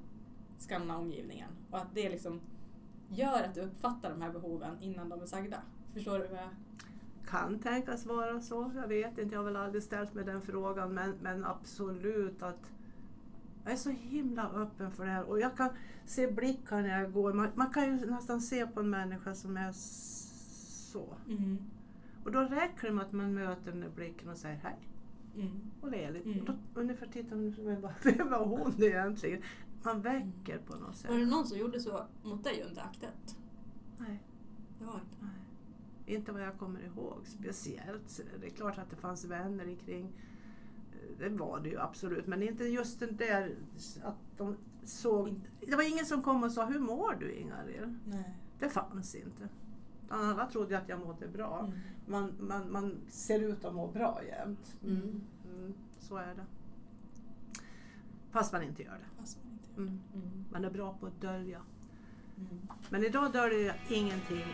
skanna 0.57 0.97
omgivningen. 0.97 1.49
Och 1.71 1.77
att 1.77 1.95
det 1.95 2.09
liksom 2.09 2.41
gör 3.09 3.43
att 3.43 3.55
du 3.55 3.61
uppfattar 3.61 4.09
de 4.09 4.21
här 4.21 4.31
behoven 4.31 4.77
innan 4.81 5.09
de 5.09 5.21
är 5.21 5.25
sagda. 5.25 5.61
Förstår 5.93 6.19
du 6.19 6.27
vad 6.27 6.39
jag... 6.39 6.49
Kan 7.33 7.59
tänkas 7.59 8.05
vara 8.05 8.41
så. 8.41 8.71
Jag 8.75 8.87
vet 8.87 9.17
inte, 9.17 9.35
jag 9.35 9.39
har 9.39 9.45
väl 9.45 9.55
aldrig 9.55 9.83
ställt 9.83 10.13
mig 10.13 10.25
den 10.25 10.41
frågan. 10.41 10.93
Men, 10.93 11.13
men 11.21 11.45
absolut 11.45 12.43
att 12.43 12.71
jag 13.63 13.73
är 13.73 13.77
så 13.77 13.89
himla 13.89 14.49
öppen 14.49 14.91
för 14.91 15.05
det 15.05 15.11
här. 15.11 15.23
Och 15.29 15.39
jag 15.39 15.57
kan 15.57 15.69
se 16.05 16.31
blickar 16.31 16.81
när 16.81 17.01
jag 17.01 17.13
går. 17.13 17.33
Man, 17.33 17.47
man 17.55 17.69
kan 17.69 17.83
ju 17.85 18.05
nästan 18.11 18.41
se 18.41 18.67
på 18.67 18.79
en 18.79 18.89
människa 18.89 19.35
som 19.35 19.57
är 19.57 19.71
så. 19.71 21.05
Mm. 21.27 21.57
Och 22.23 22.31
då 22.31 22.39
räcker 22.39 22.87
det 22.87 22.93
med 22.93 23.05
att 23.05 23.11
man 23.11 23.33
möter 23.33 23.71
den 23.71 23.81
där 23.81 23.89
blicken 23.89 24.29
och 24.29 24.37
säger 24.37 24.55
hej. 24.63 24.77
Mm. 25.35 25.51
och 25.81 25.91
ler 25.91 26.11
lite. 26.11 26.29
Mm. 26.29 26.39
Och 26.39 26.45
då, 26.45 26.81
ungefär 26.81 27.07
tittar 27.07 27.35
man 27.35 27.55
men 27.59 27.81
vad- 27.81 27.93
vem 28.03 28.29
var 28.29 28.45
hon 28.45 28.83
egentligen? 28.83 29.41
Man 29.83 30.01
väcker 30.01 30.57
på 30.57 30.75
något 30.77 30.95
sätt. 30.95 31.11
Var 31.11 31.17
det 31.17 31.25
någon 31.25 31.47
som 31.47 31.57
gjorde 31.57 31.79
så 31.79 32.05
mot 32.23 32.43
dig 32.43 32.65
under 32.69 32.81
akt 32.81 33.03
ett? 33.03 33.35
Nej, 33.97 34.23
Det 34.79 34.85
var 34.85 34.93
inte. 34.93 35.15
nej. 35.19 35.32
Inte 36.05 36.31
vad 36.31 36.41
jag 36.41 36.57
kommer 36.57 36.79
ihåg 36.85 37.17
speciellt. 37.23 38.09
Så 38.09 38.21
Det 38.41 38.45
är 38.45 38.51
klart 38.51 38.77
att 38.77 38.89
det 38.89 38.95
fanns 38.95 39.25
vänner 39.25 39.67
omkring. 39.67 40.11
Det 41.19 41.29
var 41.29 41.59
det 41.59 41.69
ju 41.69 41.79
absolut. 41.79 42.27
Men 42.27 42.43
inte 42.43 42.63
just 42.63 42.99
den 42.99 43.15
där 43.15 43.55
att 44.03 44.15
de 44.37 44.55
såg. 44.85 45.41
Det 45.59 45.75
var 45.75 45.91
ingen 45.93 46.05
som 46.05 46.23
kom 46.23 46.43
och 46.43 46.51
sa 46.51 46.65
Hur 46.65 46.79
mår 46.79 47.15
du 47.19 47.31
Ingarill? 47.33 47.97
Nej. 48.05 48.37
Det 48.59 48.69
fanns 48.69 49.15
inte. 49.15 49.49
Alla 50.09 50.45
trodde 50.49 50.77
att 50.77 50.89
jag 50.89 50.99
mådde 50.99 51.27
bra. 51.27 51.59
Mm. 51.59 51.79
Man, 52.07 52.33
man, 52.39 52.71
man 52.71 52.97
ser 53.07 53.39
ut 53.39 53.65
att 53.65 53.75
må 53.75 53.87
bra 53.87 54.21
jämt. 54.27 54.75
Mm. 54.83 55.21
Mm, 55.45 55.73
så 55.99 56.15
är 56.17 56.35
det. 56.35 56.45
Fast 58.31 58.53
man 58.53 58.63
inte 58.63 58.83
gör 58.83 58.91
det. 58.93 59.19
Fast 59.21 59.37
man 59.43 59.53
inte 59.53 59.69
gör 59.69 59.77
Mm. 59.87 59.99
det. 60.13 60.17
Mm. 60.17 60.45
Man 60.51 60.65
är 60.65 60.69
bra 60.71 60.97
på 60.99 61.05
att 61.05 61.21
dölja. 61.21 61.61
Mm. 62.37 62.67
Men 62.89 63.03
idag 63.03 63.31
döljer 63.33 63.65
jag 63.65 63.97
ingenting. 63.97 64.45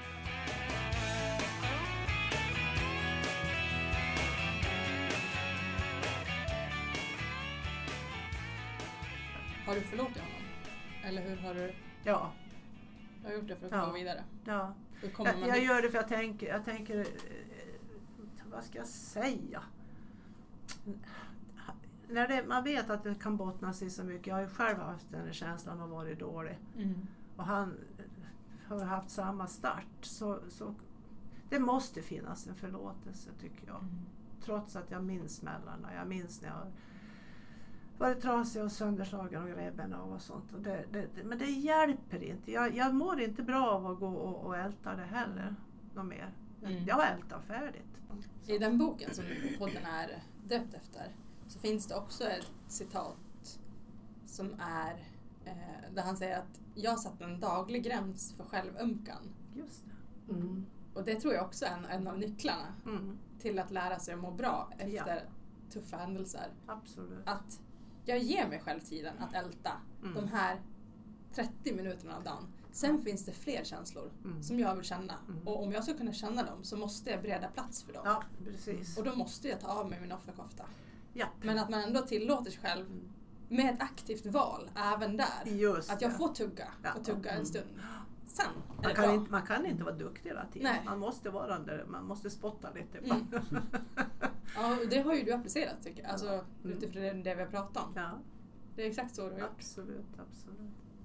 Har 9.69 9.75
du 9.75 9.81
förlåtit 9.81 10.17
honom? 10.17 10.41
Eller 11.03 11.21
hur 11.29 11.35
har 11.35 11.53
du, 11.53 11.73
Ja, 12.03 12.31
har 13.23 13.29
du 13.29 13.35
gjort 13.35 13.47
det 13.47 13.55
för 13.55 13.65
att 13.65 13.71
Ja. 13.71 13.81
komma 13.81 13.93
vidare? 13.93 14.23
ja. 14.45 14.73
Hur 15.01 15.09
kommer 15.09 15.31
Jag, 15.31 15.39
man 15.39 15.49
jag 15.49 15.63
gör 15.63 15.81
det 15.81 15.89
för 15.89 15.97
jag 15.97 16.07
tänker, 16.07 16.47
jag 16.47 16.65
tänker 16.65 16.99
eh, 16.99 17.05
vad 18.51 18.63
ska 18.63 18.77
jag 18.77 18.87
säga? 18.87 19.63
När 22.07 22.27
det, 22.27 22.45
man 22.47 22.63
vet 22.63 22.89
att 22.89 23.03
det 23.03 23.15
kan 23.15 23.37
bottna 23.37 23.73
sig 23.73 23.89
så 23.89 24.03
mycket. 24.03 24.27
Jag 24.27 24.35
har 24.35 24.41
ju 24.41 24.47
själv 24.47 24.79
haft 24.79 25.11
den 25.11 25.33
känslan 25.33 25.81
av 25.81 25.89
varit 25.89 26.19
dålig. 26.19 26.57
Mm. 26.77 27.07
Och 27.35 27.43
han 27.45 27.77
eh, 27.97 28.05
har 28.67 28.85
haft 28.85 29.09
samma 29.09 29.47
start. 29.47 29.85
Så, 30.01 30.39
så 30.49 30.75
det 31.49 31.59
måste 31.59 32.01
finnas 32.01 32.47
en 32.47 32.55
förlåtelse 32.55 33.29
tycker 33.41 33.67
jag. 33.67 33.79
Mm. 33.79 34.05
Trots 34.41 34.75
att 34.75 34.91
jag 34.91 35.03
minns 35.03 35.35
smällarna. 35.35 35.93
Jag 35.95 36.07
minns 36.07 36.41
när 36.41 36.49
jag 36.49 36.67
varit 37.99 38.21
trasig 38.21 38.63
och 38.63 38.71
sönderslagen 38.71 39.43
och 39.43 39.49
gräbben 39.49 39.93
av 39.93 40.11
och 40.13 40.21
sånt. 40.21 40.53
Och 40.53 40.61
det, 40.61 40.85
det, 40.91 41.07
det, 41.15 41.23
men 41.23 41.37
det 41.37 41.45
hjälper 41.51 42.23
inte. 42.23 42.51
Jag, 42.51 42.75
jag 42.75 42.95
mår 42.95 43.21
inte 43.21 43.43
bra 43.43 43.69
av 43.69 43.87
att 43.87 43.99
gå 43.99 44.07
och, 44.07 44.45
och 44.45 44.57
älta 44.57 44.95
det 44.95 45.03
heller. 45.05 45.55
Något 45.95 46.05
mer. 46.05 46.33
Mm. 46.63 46.85
Jag 46.85 46.95
har 46.95 47.05
ältat 47.05 47.43
färdigt. 47.45 47.83
I 48.47 48.57
den 48.57 48.77
boken 48.77 49.13
som 49.13 49.23
podden 49.57 49.85
är 49.85 50.23
döpt 50.47 50.73
efter 50.73 51.15
så 51.47 51.59
finns 51.59 51.87
det 51.87 51.95
också 51.95 52.23
ett 52.23 52.51
citat 52.67 53.59
som 54.25 54.53
är 54.59 54.91
eh, 55.45 55.93
där 55.93 56.01
han 56.03 56.17
säger 56.17 56.37
att 56.39 56.61
jag 56.75 56.99
satt 56.99 57.21
en 57.21 57.39
daglig 57.39 57.83
gräns 57.83 58.33
för 58.37 58.43
självömkan. 58.43 59.33
Just 59.53 59.83
det. 60.27 60.33
Mm. 60.33 60.65
Och 60.93 61.03
det 61.03 61.15
tror 61.19 61.33
jag 61.33 61.45
också 61.45 61.65
är 61.65 61.71
en, 61.77 61.85
en 61.85 62.07
av 62.07 62.19
nycklarna 62.19 62.73
Mm, 62.85 63.17
till 63.39 63.59
att 63.59 63.71
lära 63.71 63.99
sig 63.99 64.13
att 64.13 64.19
må 64.19 64.31
bra 64.31 64.69
efter 64.77 65.15
Ja. 65.15 65.21
tuffa 65.71 65.97
händelser. 65.97 66.47
absolut. 66.67 67.19
Att 67.27 67.59
jag 68.05 68.17
ger 68.19 68.47
mig 68.47 68.59
själv 68.59 68.79
tiden 68.79 69.13
att 69.19 69.33
älta 69.33 69.71
Mm. 70.01 70.13
de 70.15 70.27
här 70.27 70.61
30 71.33 71.73
minuterna 71.73 72.15
av 72.17 72.23
dagen. 72.23 72.47
Sen 72.71 73.01
finns 73.01 73.25
det 73.25 73.31
fler 73.31 73.63
känslor 73.63 74.11
Mm. 74.23 74.43
som 74.43 74.59
jag 74.59 74.75
vill 74.75 74.85
känna. 74.85 75.13
Mm. 75.29 75.47
Och 75.47 75.63
om 75.63 75.71
jag 75.71 75.83
ska 75.83 75.93
kunna 75.93 76.13
känna 76.13 76.43
dem 76.43 76.63
så 76.63 76.77
måste 76.77 77.09
jag 77.09 77.21
bereda 77.21 77.47
plats 77.47 77.83
för 77.83 77.93
dem. 77.93 78.01
Ja, 78.05 78.23
precis. 78.45 78.97
Och 78.97 79.03
då 79.03 79.15
måste 79.15 79.47
jag 79.47 79.59
ta 79.59 79.67
av 79.67 79.89
mig 79.89 79.99
min 80.01 80.11
offerkofta. 80.11 80.63
Ja. 81.13 81.25
Men 81.41 81.59
att 81.59 81.69
man 81.69 81.83
ändå 81.83 82.01
tillåter 82.01 82.51
sig 82.51 82.61
själv 82.61 82.85
med 83.49 83.73
ett 83.75 83.81
aktivt 83.81 84.25
val 84.25 84.69
även 84.75 85.17
där. 85.17 85.45
Just 85.45 85.91
Att 85.91 86.01
jag 86.01 86.11
det. 86.11 86.15
får 86.15 86.27
tugga 86.27 86.67
Ja. 86.83 86.93
och 86.93 87.05
tugga 87.05 87.29
Mm. 87.29 87.39
en 87.41 87.45
stund. 87.45 87.67
Sen 88.27 88.45
är 88.45 88.75
Man 88.75 88.83
det 88.83 88.93
kan, 88.95 89.05
bra. 89.05 89.13
inte, 89.15 89.31
man 89.31 89.41
kan 89.41 89.65
inte 89.65 89.83
vara 89.83 89.95
duktig 89.95 90.29
hela 90.29 90.45
tiden. 90.45 90.71
Nej. 90.71 90.81
Man 90.85 90.99
måste 90.99 91.29
vara 91.29 91.59
där, 91.59 91.85
man 91.87 92.05
måste 92.05 92.29
spotta 92.29 92.69
lite. 92.73 92.97
Mm. 92.97 93.27
Ja, 94.55 94.77
och 94.83 94.89
det 94.89 94.99
har 95.01 95.13
ju 95.15 95.23
du 95.23 95.31
applicerat 95.33 95.83
tycker 95.83 96.01
jag. 96.03 96.11
Alltså 96.11 96.27
Mm. 96.63 96.77
utifrån 96.77 97.01
det, 97.01 97.13
det 97.13 97.35
vi 97.35 97.41
har 97.43 97.49
pratat 97.49 97.85
om. 97.85 97.91
Ja, 97.95 98.09
Det 98.75 98.83
är 98.85 98.87
exakt 98.89 99.15
så 99.15 99.21
du 99.21 99.31
har 99.33 99.39
gjort. 99.39 99.49
absolut, 99.57 100.05
absolut. 100.29 100.59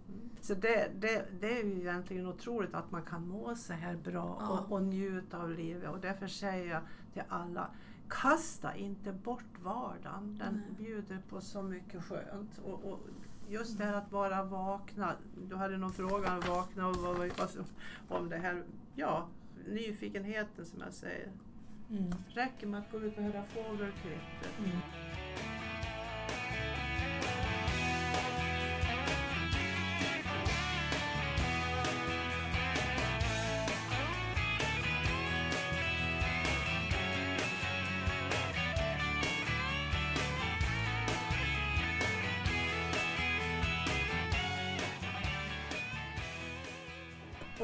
Mm. 0.08 0.30
Så 0.40 0.54
det, 0.54 0.90
det, 1.00 1.24
det 1.40 1.60
är 1.60 1.64
ju 1.64 1.78
egentligen 1.80 2.26
otroligt 2.26 2.74
att 2.74 2.90
man 2.90 3.02
kan 3.02 3.28
må 3.28 3.54
så 3.56 3.72
här 3.72 3.96
bra 3.96 4.38
Ja. 4.40 4.48
och, 4.58 4.72
och 4.72 4.82
njuta 4.82 5.38
av 5.42 5.50
livet. 5.50 5.90
Och 5.90 6.00
därför 6.00 6.26
säger 6.26 6.70
jag 6.70 6.80
till 7.12 7.22
alla, 7.28 7.70
kasta 8.08 8.76
inte 8.76 9.12
bort 9.12 9.58
vardagen. 9.62 10.36
Den 10.38 10.54
Nej. 10.54 10.86
bjuder 10.86 11.18
på 11.28 11.40
så 11.40 11.62
mycket 11.62 12.04
skönt. 12.04 12.58
Och, 12.64 12.84
och 12.92 13.00
just 13.48 13.78
det 13.78 13.84
här 13.84 13.92
att 13.94 14.12
vara 14.12 14.44
vakna. 14.44 15.12
Du 15.48 15.56
hade 15.56 15.76
någon 15.78 15.92
fråga 15.92 16.34
om 16.34 16.40
vakna 16.48 16.88
och 16.88 16.96
vad, 16.96 17.16
vad, 17.18 17.64
om 18.08 18.28
det 18.28 18.36
här, 18.36 18.64
ja, 18.94 19.28
nyfikenheten 19.68 20.64
som 20.64 20.80
jag 20.80 20.92
säger. 20.92 21.32
Mm. 21.98 22.12
Räcker 22.28 22.66
med 22.66 22.80
att 22.80 22.92
gå 22.92 23.00
ut 23.00 23.16
och 23.16 23.22
höra 23.22 23.44
fågelkvitter. 23.44 24.50
Mm. 24.58 24.78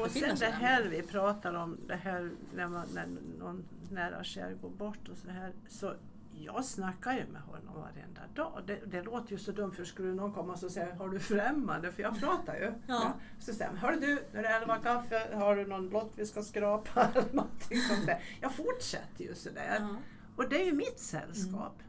Och 0.01 0.11
sen 0.11 0.35
det 0.39 0.45
här 0.45 0.83
vi 0.83 1.01
pratar 1.01 1.53
om, 1.53 1.77
det 1.87 1.95
här 1.95 2.31
när, 2.55 2.67
man, 2.67 2.87
när 2.93 3.07
någon 3.39 3.63
nära 3.91 4.23
kär 4.23 4.53
går 4.61 4.69
bort 4.69 5.09
och 5.09 5.17
så 5.17 5.29
här. 5.29 5.53
Så 5.67 5.93
jag 6.33 6.65
snackar 6.65 7.13
ju 7.13 7.25
med 7.27 7.41
honom 7.41 7.75
varenda 7.75 8.21
dag. 8.35 8.63
Det, 8.67 8.79
det 8.85 9.03
låter 9.03 9.31
ju 9.31 9.37
så 9.37 9.51
dumt 9.51 9.71
för 9.71 9.83
skulle 9.83 10.13
någon 10.13 10.33
komma 10.33 10.53
och 10.53 10.71
säga 10.71 10.95
har 10.95 11.09
du 11.09 11.19
främmande? 11.19 11.91
För 11.91 12.03
jag 12.03 12.19
pratar 12.19 12.55
ju. 12.55 12.73
Ja. 12.87 13.13
Så 13.39 13.53
säger 13.53 13.71
hör 13.71 13.91
du, 13.91 13.99
nu 14.33 14.39
är 14.39 14.43
det 14.43 14.49
elva 14.49 14.77
kaffe, 14.77 15.35
har 15.35 15.55
du 15.55 15.65
någon 15.65 15.89
lott 15.89 16.11
vi 16.15 16.25
ska 16.25 16.43
skrapa? 16.43 17.03
Eller 17.15 17.33
någonting 17.33 17.77
sånt 17.77 18.05
där. 18.05 18.23
Jag 18.41 18.53
fortsätter 18.53 19.23
ju 19.23 19.35
sådär. 19.35 19.77
Ja. 19.79 19.95
Och 20.35 20.49
det 20.49 20.61
är 20.61 20.65
ju 20.65 20.73
mitt 20.73 20.99
sällskap. 20.99 21.83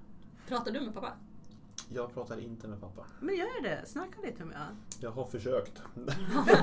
Pratar 0.49 0.71
du 0.71 0.81
med 0.81 0.95
pappa? 0.95 1.13
Jag 1.95 2.15
pratar 2.15 2.41
inte 2.41 2.69
med 2.69 2.81
pappa. 2.81 3.07
Men 3.21 3.37
gör 3.37 3.63
det, 3.63 3.83
snacka 3.87 4.21
lite 4.25 4.45
med 4.45 4.57
honom. 4.57 4.77
Jag 5.01 5.11
har 5.11 5.25
försökt. 5.25 5.83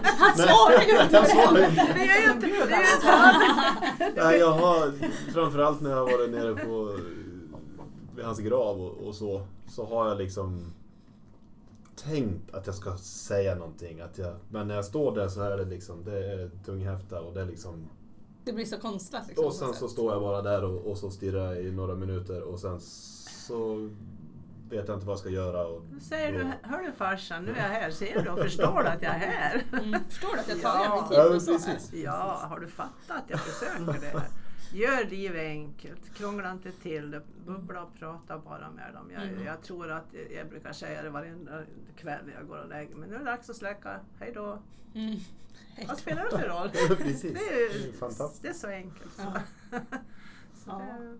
Han 0.03 0.37
svarar 0.37 0.81
ju 0.81 1.03
inte 1.03 1.21
det! 1.21 1.69
inte. 1.69 1.93
Det 1.93 2.07
är 2.07 2.27
ju 2.27 2.31
inte, 2.31 2.47
det 2.47 4.23
Nej, 4.23 4.39
jag 4.39 4.51
har 4.51 4.91
framförallt 5.33 5.81
när 5.81 5.89
jag 5.89 5.97
har 5.97 6.11
varit 6.11 6.29
nere 6.29 6.55
på 6.55 6.99
vid 8.15 8.25
hans 8.25 8.39
grav 8.39 8.81
och, 8.81 9.07
och 9.07 9.15
så, 9.15 9.41
så 9.67 9.85
har 9.85 10.07
jag 10.07 10.17
liksom 10.17 10.73
tänkt 11.95 12.53
att 12.53 12.65
jag 12.65 12.75
ska 12.75 12.97
säga 12.97 13.55
någonting. 13.55 14.01
Att 14.01 14.17
jag, 14.17 14.35
men 14.49 14.67
när 14.67 14.75
jag 14.75 14.85
står 14.85 15.15
där 15.15 15.27
så 15.27 15.41
är 15.41 15.57
det 15.57 15.65
liksom, 15.65 16.03
det 16.03 16.31
är 16.31 16.51
tunghäfta 16.65 17.21
och 17.21 17.33
det 17.33 17.41
är 17.41 17.45
liksom... 17.45 17.89
Det 18.43 18.53
blir 18.53 18.65
så 18.65 18.77
konstlat 18.77 19.27
liksom. 19.27 19.45
Och 19.45 19.53
sen 19.53 19.73
så 19.73 19.87
står 19.87 20.13
jag 20.13 20.21
bara 20.21 20.41
där 20.41 20.63
och, 20.63 20.91
och 20.91 20.97
så 20.97 21.09
stirrar 21.09 21.45
jag 21.53 21.63
i 21.65 21.71
några 21.71 21.95
minuter 21.95 22.41
och 22.41 22.59
sen 22.59 22.79
så 23.47 23.89
vet 24.69 24.87
jag 24.87 24.97
inte 24.97 25.05
vad 25.05 25.13
jag 25.13 25.19
ska 25.19 25.29
göra. 25.29 25.65
Och 25.67 25.83
Nu 25.91 25.99
säger 25.99 26.31
då- 26.33 26.39
du, 26.39 26.69
hör 26.69 26.81
du 26.83 26.91
farsan, 26.91 27.43
nu 27.43 27.51
är 27.51 27.55
jag 27.55 27.63
här. 27.63 27.91
Ser 27.91 28.23
du 28.23 28.29
och 28.29 28.39
förstår 28.39 28.83
du 28.83 28.89
att 28.89 29.01
jag 29.01 29.13
är 29.15 29.19
här? 29.19 29.63
Mm. 29.83 30.03
Förstår 30.09 30.33
du 30.33 30.39
att 30.39 30.47
jag 30.47 30.61
tar 30.61 30.69
Ja. 30.83 30.95
min 31.31 31.39
tid 31.39 31.49
Ja, 31.53 31.57
precis. 31.57 31.93
Ja, 31.93 32.39
har 32.49 32.59
du 32.59 32.67
fattat 32.67 32.93
att 33.17 33.23
jag 33.29 33.39
försöker 33.39 34.01
det? 34.01 34.21
Gör 34.73 35.05
livet 35.09 35.41
enkelt, 35.41 36.13
krångla 36.17 36.51
inte 36.51 36.71
till 36.71 37.11
det, 37.11 37.21
bubbla 37.45 37.83
och 37.83 37.93
prata 37.99 38.37
bara 38.39 38.69
med 38.71 38.93
dem. 38.93 39.11
Jag, 39.13 39.23
Mm. 39.23 39.45
jag 39.45 39.61
tror 39.61 39.91
att, 39.91 40.05
jag 40.35 40.49
brukar 40.49 40.73
säga 40.73 41.01
det 41.01 41.09
varenda 41.09 41.63
kväll 41.97 42.25
när 42.25 42.33
jag 42.33 42.47
går 42.47 42.57
och 42.57 42.69
lägger 42.69 42.95
mig. 42.95 43.09
Nu 43.09 43.15
är 43.15 43.19
det 43.19 43.25
dags 43.25 43.49
att 43.49 43.55
släcka, 43.55 43.99
hej 44.19 44.31
då. 44.35 44.59
Mm. 44.95 45.15
Vad 45.77 45.87
då. 45.87 45.95
spelar 45.95 46.23
det 46.23 46.37
för 46.37 46.47
roll? 46.49 46.69
Precis. 46.97 47.21
Det 47.21 47.29
Det 47.39 47.55
är, 47.55 48.41
det 48.41 48.47
är 48.47 48.53
så 48.53 48.67
enkelt. 48.67 49.13
Så. 49.15 49.21
Ja. 49.71 49.79
så 50.55 50.69
Ja. 50.69 50.81
det, 50.99 51.17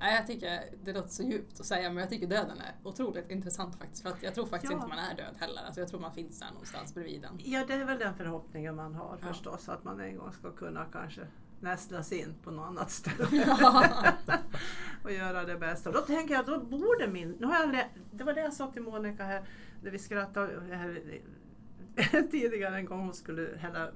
nej. 0.00 0.14
Jag 0.16 0.26
tycker 0.26 0.60
det 0.84 0.92
låter 0.92 1.08
så 1.08 1.22
djupt 1.22 1.60
att 1.60 1.66
säga 1.66 1.88
men 1.90 1.96
jag 1.96 2.08
tycker 2.10 2.26
döden 2.26 2.58
är 2.60 2.74
otroligt 2.88 3.30
intressant 3.30 3.76
faktiskt. 3.78 4.02
För 4.02 4.10
att 4.10 4.22
jag 4.22 4.34
tror 4.34 4.46
faktiskt 4.46 4.72
Ja. 4.72 4.76
inte 4.76 4.88
man 4.88 4.98
är 4.98 5.16
död 5.16 5.34
heller. 5.38 5.62
Alltså 5.62 5.80
jag 5.80 5.88
tror 5.88 6.00
man 6.00 6.14
finns 6.14 6.38
där 6.38 6.50
någonstans 6.50 6.94
bredvid 6.94 7.22
den. 7.22 7.38
Ja, 7.44 7.64
det 7.66 7.74
är 7.74 7.84
väl 7.84 7.98
den 7.98 8.14
förhoppningen 8.14 8.76
man 8.76 8.94
har 8.94 9.18
Ja. 9.22 9.26
förstås, 9.28 9.68
att 9.68 9.84
man 9.84 10.00
en 10.00 10.16
gång 10.16 10.32
ska 10.32 10.50
kunna 10.50 10.84
kanske 10.92 11.20
nästlas 11.60 12.12
in 12.12 12.34
på 12.44 12.50
något 12.50 12.66
annat 12.68 12.90
ställe. 12.90 13.26
Ja. 13.60 13.86
och 15.04 15.12
göra 15.12 15.44
det 15.44 15.56
bästa. 15.56 15.92
Då 15.92 16.00
tänker 16.00 16.34
jag, 16.34 16.46
då 16.46 16.60
borde 16.60 17.08
min... 17.08 17.36
Nu 17.40 17.46
har 17.46 17.60
jag 17.60 17.84
det 18.12 18.24
var 18.24 18.32
det 18.34 18.40
jag 18.40 18.52
sa 18.52 18.70
till 18.72 18.82
Monica 18.82 19.24
här, 19.24 19.44
när 19.82 19.90
vi 19.90 19.98
skrattade 19.98 20.74
här, 20.76 21.02
tidigare 22.30 22.76
en 22.76 22.84
gång 22.86 23.00
hon 23.00 23.14
skulle 23.14 23.56
hälla, 23.58 23.88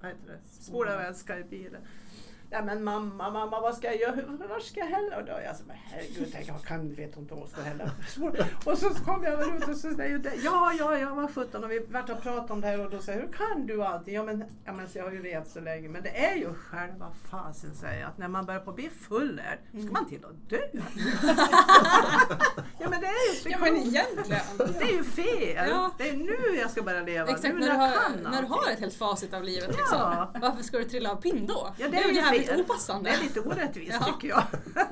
vad 0.00 0.10
heter 0.10 0.26
det, 0.26 0.38
spola 0.48 0.96
vätska 0.96 1.38
i 1.38 1.44
bilen. 1.44 1.82
Ja 2.52 2.62
men 2.62 2.84
mamma, 2.84 3.30
mamma 3.30 3.60
vad 3.60 3.74
ska 3.74 3.86
jag 3.86 4.00
göra? 4.00 4.46
Var 4.48 4.60
ska 4.60 4.80
jag 4.80 4.86
hälla? 4.86 5.16
Och 5.16 5.24
då 5.24 5.32
jag 5.44 5.56
så, 5.56 5.62
men 5.66 5.76
herregud, 5.84 6.28
tänk, 6.32 6.48
jag 6.48 6.62
kan, 6.62 6.94
vet 6.94 7.16
inte 7.16 7.34
om 7.34 7.40
hon 7.40 7.48
ska 7.48 7.62
hälla. 7.62 7.84
Och 8.64 8.78
så 8.78 8.88
kom 8.88 9.24
jag 9.24 9.56
ut 9.56 9.68
och 9.68 9.76
så 9.76 9.94
säger 9.94 10.20
jag, 10.24 10.36
ja, 10.44 10.72
ja, 10.78 10.98
ja, 10.98 11.14
vad 11.14 11.34
sjutton. 11.34 11.64
Och 11.64 11.70
vi 11.70 11.78
vart 11.90 12.10
och 12.10 12.22
pratade 12.22 12.52
om 12.52 12.60
det 12.60 12.66
här 12.66 12.84
och 12.84 12.90
då 12.90 12.98
säger 12.98 13.18
jag, 13.18 13.26
hur 13.26 13.32
kan 13.32 13.66
du 13.66 13.82
allting? 13.84 14.14
Ja 14.14 14.22
men, 14.22 14.44
ja, 14.64 14.72
men 14.72 14.88
så 14.88 14.98
jag 14.98 15.04
har 15.04 15.12
ju 15.12 15.22
levt 15.22 15.48
så 15.48 15.60
länge. 15.60 15.88
Men 15.88 16.02
det 16.02 16.26
är 16.26 16.36
ju 16.36 16.54
själva 16.54 17.12
fasen 17.30 17.74
säger 17.74 18.00
jag, 18.00 18.08
att 18.08 18.18
när 18.18 18.28
man 18.28 18.46
börjar 18.46 18.60
på 18.60 18.72
bli 18.72 18.90
fullärd, 18.90 19.58
ska 19.84 19.92
man 19.92 20.08
till 20.08 20.24
att 20.24 20.50
dö. 20.50 20.58
ja 22.78 22.88
men 22.90 23.00
det 23.00 23.06
är 23.06 23.44
ju 23.44 23.50
ja 23.50 23.58
men 23.60 23.76
egentligen. 23.76 24.42
det 24.78 24.84
är 24.84 24.92
ju 24.92 25.04
fel! 25.04 25.68
Ja. 25.68 25.90
Det 25.98 26.08
är 26.08 26.16
nu 26.16 26.58
jag 26.60 26.70
ska 26.70 26.82
börja 26.82 27.02
leva, 27.02 27.30
Exakt, 27.30 27.54
nu 27.54 27.60
när 27.60 27.60
du, 27.60 27.66
jag 27.66 27.74
har, 27.74 28.30
när 28.30 28.42
du 28.42 28.48
har 28.48 28.70
ett 28.72 28.80
helt 28.80 28.94
facit 28.94 29.34
av 29.34 29.42
livet 29.42 29.70
Ja. 29.72 29.76
liksom. 29.76 30.40
Varför 30.42 30.62
ska 30.62 30.78
du 30.78 30.84
trilla 30.84 31.10
av 31.12 31.16
pinn 31.16 31.46
då? 31.46 31.74
Ja, 31.78 31.88
det 31.88 31.96
är 31.96 32.08
ju 32.08 32.20
fel. 32.48 32.60
opassande. 32.64 33.10
Det 33.10 33.16
är 33.16 33.22
lite 33.22 33.40
orättvist 33.40 33.96
Ja. 34.00 34.04
tycker 34.12 34.28
jag. 34.28 34.42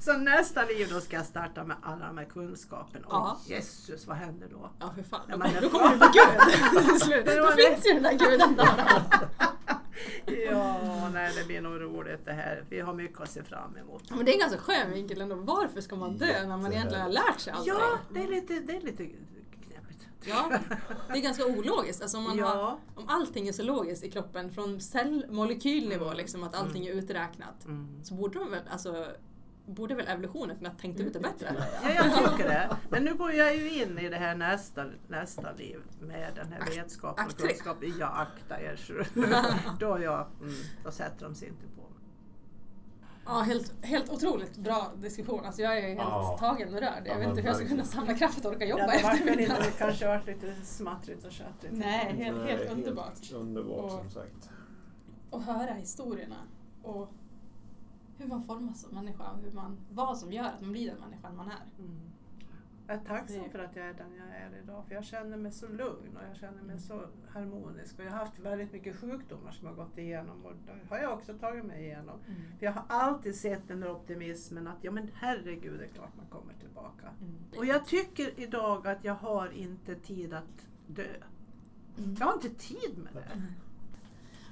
Så 0.00 0.12
nästa 0.12 0.64
liv 0.64 0.88
då 0.90 1.00
ska 1.00 1.16
jag 1.16 1.26
starta 1.26 1.64
med 1.64 1.76
alla 1.82 2.06
de 2.06 2.18
här 2.18 2.24
kunskaperna. 2.24 3.06
Ja. 3.10 3.36
Åh 3.46 3.50
Jesus, 3.52 4.06
vad 4.06 4.16
händer 4.16 4.48
då? 4.50 4.70
Ja 4.80 4.92
för 4.96 5.02
fan, 5.02 5.20
kommer- 5.32 5.48
det- 5.54 5.60
då 5.60 5.68
kommer 5.68 5.90
du 5.90 5.96
bli 5.96 6.06
gud 6.12 7.38
Då 7.42 7.52
finns 7.52 7.86
ju 7.86 7.92
den 7.92 8.02
där 8.02 8.12
guden 8.12 8.56
där. 8.56 9.02
Ja, 10.50 11.08
nej 11.14 11.32
det 11.38 11.44
blir 11.46 11.60
nog 11.60 11.80
roligt 11.80 12.24
det 12.24 12.32
här. 12.32 12.64
Vi 12.68 12.80
har 12.80 12.94
mycket 12.94 13.20
att 13.20 13.30
se 13.30 13.42
fram 13.42 13.76
emot. 13.76 14.10
Men 14.10 14.24
det 14.24 14.30
är 14.30 14.32
en 14.34 14.38
ganska 14.40 14.58
skön 14.58 14.90
vinkel 14.92 15.20
ändå. 15.20 15.34
Varför 15.34 15.80
ska 15.80 15.96
man 15.96 16.16
dö 16.18 16.46
när 16.46 16.56
man 16.56 16.72
egentligen 16.72 17.02
har 17.02 17.10
lärt 17.10 17.40
sig 17.40 17.52
allting? 17.52 17.74
Ja, 17.78 17.98
det 18.10 18.22
är 18.22 18.28
lite, 18.28 18.54
det 18.60 18.76
är 18.76 18.80
lite. 18.80 19.06
Ja, 20.24 20.50
det 21.12 21.18
är 21.18 21.22
ganska 21.22 21.44
ologiskt. 21.46 22.02
Alltså 22.02 22.18
om, 22.18 22.24
man 22.24 22.38
har, 22.38 22.56
Ja. 22.56 22.78
om 22.94 23.04
allting 23.08 23.48
är 23.48 23.52
så 23.52 23.62
logiskt 23.62 24.04
i 24.04 24.10
kroppen 24.10 24.50
från 24.52 24.80
cellmolekylnivå, 24.80 26.12
liksom, 26.12 26.42
att 26.44 26.54
allting 26.54 26.86
är 26.86 26.92
uträknat, 26.92 27.64
Mm. 27.64 28.04
så 28.04 28.14
borde 28.14 28.38
de 28.38 28.50
väl, 28.50 28.60
alltså, 28.70 29.06
borde 29.66 29.94
väl 29.94 30.06
evolutionen 30.08 30.56
kunna 30.56 30.70
tänkt 30.70 31.00
ut 31.00 31.12
det 31.12 31.20
bättre? 31.20 31.64
Ja, 31.82 31.90
jag 31.90 32.04
tycker 32.30 32.48
det. 32.48 32.76
Men 32.90 33.04
nu 33.04 33.14
går 33.14 33.32
jag 33.32 33.56
ju 33.56 33.70
in 33.82 33.98
i 33.98 34.08
det 34.08 34.16
här 34.16 34.34
nästa, 34.34 34.84
nästa 35.08 35.52
liv 35.52 35.80
med 36.00 36.32
den 36.34 36.52
här 36.52 36.66
vetskapen 36.76 37.26
och 37.26 37.36
kunskapen. 37.36 37.94
Ja, 38.00 38.06
akta 38.06 38.60
er. 38.60 38.80
Då, 39.80 39.98
jag, 40.02 40.26
mm, 40.40 40.54
då 40.84 40.90
sätter 40.90 41.24
de 41.24 41.34
sig 41.34 41.48
inte 41.48 41.66
på. 41.76 41.81
Ja, 43.26 43.32
helt, 43.40 43.84
helt 43.84 44.10
otroligt 44.10 44.56
bra 44.56 44.92
diskussion. 44.96 45.44
Alltså 45.44 45.62
jag 45.62 45.78
är 45.78 45.82
helt 45.82 45.98
Ja. 45.98 46.36
tagen 46.40 46.74
och 46.74 46.80
rörd. 46.80 47.02
Jag 47.04 47.14
Ja, 47.14 47.18
vet 47.18 47.28
inte 47.28 47.40
hur 47.40 47.48
jag 47.48 47.56
ska 47.56 47.66
kunna 47.68 47.84
samla 47.84 48.14
kraft 48.14 48.44
och 48.44 48.50
orka 48.50 48.58
Det 48.58 48.66
jobba 48.66 48.86
varit 48.86 49.04
efter 49.04 49.36
middag. 49.36 49.58
det 49.58 49.78
kanske 49.78 50.06
varit 50.06 50.26
lite 50.26 50.54
smattrigt 50.64 51.24
och 51.24 51.32
tjattrigt. 51.32 51.74
Nej, 51.76 52.14
helt, 52.16 52.36
Nej, 52.38 52.56
helt 52.56 52.70
underbart. 52.72 53.32
Underbart 53.32 53.84
Och- 53.84 53.90
som 53.90 54.10
sagt. 54.10 54.50
Och 55.30 55.42
höra 55.42 55.72
historierna 55.72 56.36
och 56.82 57.08
hur 58.18 58.26
man 58.26 58.42
formas 58.42 58.80
som 58.82 58.94
människa 58.94 59.24
och 59.30 59.38
hur 59.42 59.52
man, 59.52 59.78
vad 59.90 60.18
som 60.18 60.32
gör 60.32 60.44
att 60.44 60.60
man 60.60 60.72
blir 60.72 60.90
den 60.90 61.00
människan 61.00 61.36
man 61.36 61.46
är. 61.48 61.62
Mm. 61.78 62.00
Jag 62.86 62.96
är 62.96 63.04
tacksam 63.04 63.50
för 63.50 63.58
att 63.58 63.76
jag 63.76 63.86
är 63.86 63.94
den 63.94 64.16
jag 64.16 64.36
är 64.36 64.58
idag. 64.62 64.84
För 64.88 64.94
jag 64.94 65.04
känner 65.04 65.36
mig 65.36 65.52
så 65.52 65.68
lugn 65.68 66.16
och 66.16 66.22
jag 66.28 66.36
känner 66.36 66.62
mig 66.62 66.78
så 66.78 67.06
harmonisk. 67.28 67.98
Och 67.98 68.04
jag 68.04 68.10
har 68.10 68.18
haft 68.18 68.38
väldigt 68.38 68.72
mycket 68.72 68.96
sjukdomar 68.96 69.52
som 69.52 69.66
jag 69.66 69.74
har 69.74 69.84
gått 69.84 69.98
igenom 69.98 70.46
och 70.46 70.52
det 70.66 70.94
har 70.94 70.98
jag 70.98 71.12
också 71.12 71.34
tagit 71.34 71.64
mig 71.64 71.84
igenom. 71.84 72.18
För 72.58 72.66
jag 72.66 72.72
har 72.72 72.84
alltid 72.88 73.34
sett 73.34 73.68
den 73.68 73.80
där 73.80 73.90
optimismen 73.90 74.66
att 74.66 74.78
ja 74.80 74.90
men 74.90 75.10
herregud, 75.14 75.78
det 75.78 75.84
är 75.84 75.88
klart 75.88 76.16
man 76.16 76.26
kommer 76.26 76.54
tillbaka. 76.54 77.06
Mm. 77.20 77.34
Och 77.56 77.66
jag 77.66 77.86
tycker 77.86 78.40
idag 78.40 78.86
att 78.86 79.04
jag 79.04 79.14
har 79.14 79.52
inte 79.52 79.94
tid 79.94 80.34
att 80.34 80.66
dö. 80.86 81.14
Mm. 81.98 82.16
Jag 82.18 82.26
har 82.26 82.34
inte 82.34 82.50
tid 82.50 82.98
med 82.98 83.12
det. 83.14 83.42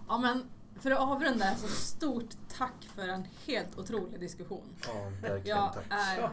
Ja 0.08 0.18
men 0.18 0.44
för 0.80 0.90
att 0.90 0.98
avrunda 0.98 1.54
så 1.54 1.68
stort 1.68 2.36
tack 2.48 2.84
för 2.84 3.08
en 3.08 3.24
helt 3.46 3.78
otrolig 3.78 4.20
diskussion. 4.20 4.66
Ja, 4.86 5.12
verkligen. 5.22 5.58
Jag 5.58 5.74
är 5.90 6.30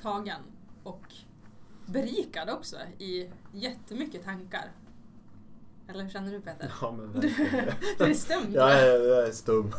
tagen 0.00 0.40
och 0.82 1.14
berikad 1.86 2.50
också 2.50 2.76
i 2.98 3.30
jättemycket 3.52 4.24
tankar. 4.24 4.72
Eller 5.88 6.02
hur 6.02 6.10
känner 6.10 6.32
du 6.32 6.40
Peter? 6.40 6.72
Ja, 6.80 6.92
men 6.92 7.12
verkligen. 7.12 7.64
du 7.98 8.04
är 8.04 8.14
stämd. 8.14 8.54
Jag 8.54 8.72
är, 8.72 9.08
jag 9.08 9.28
är 9.28 9.32
stum. 9.32 9.72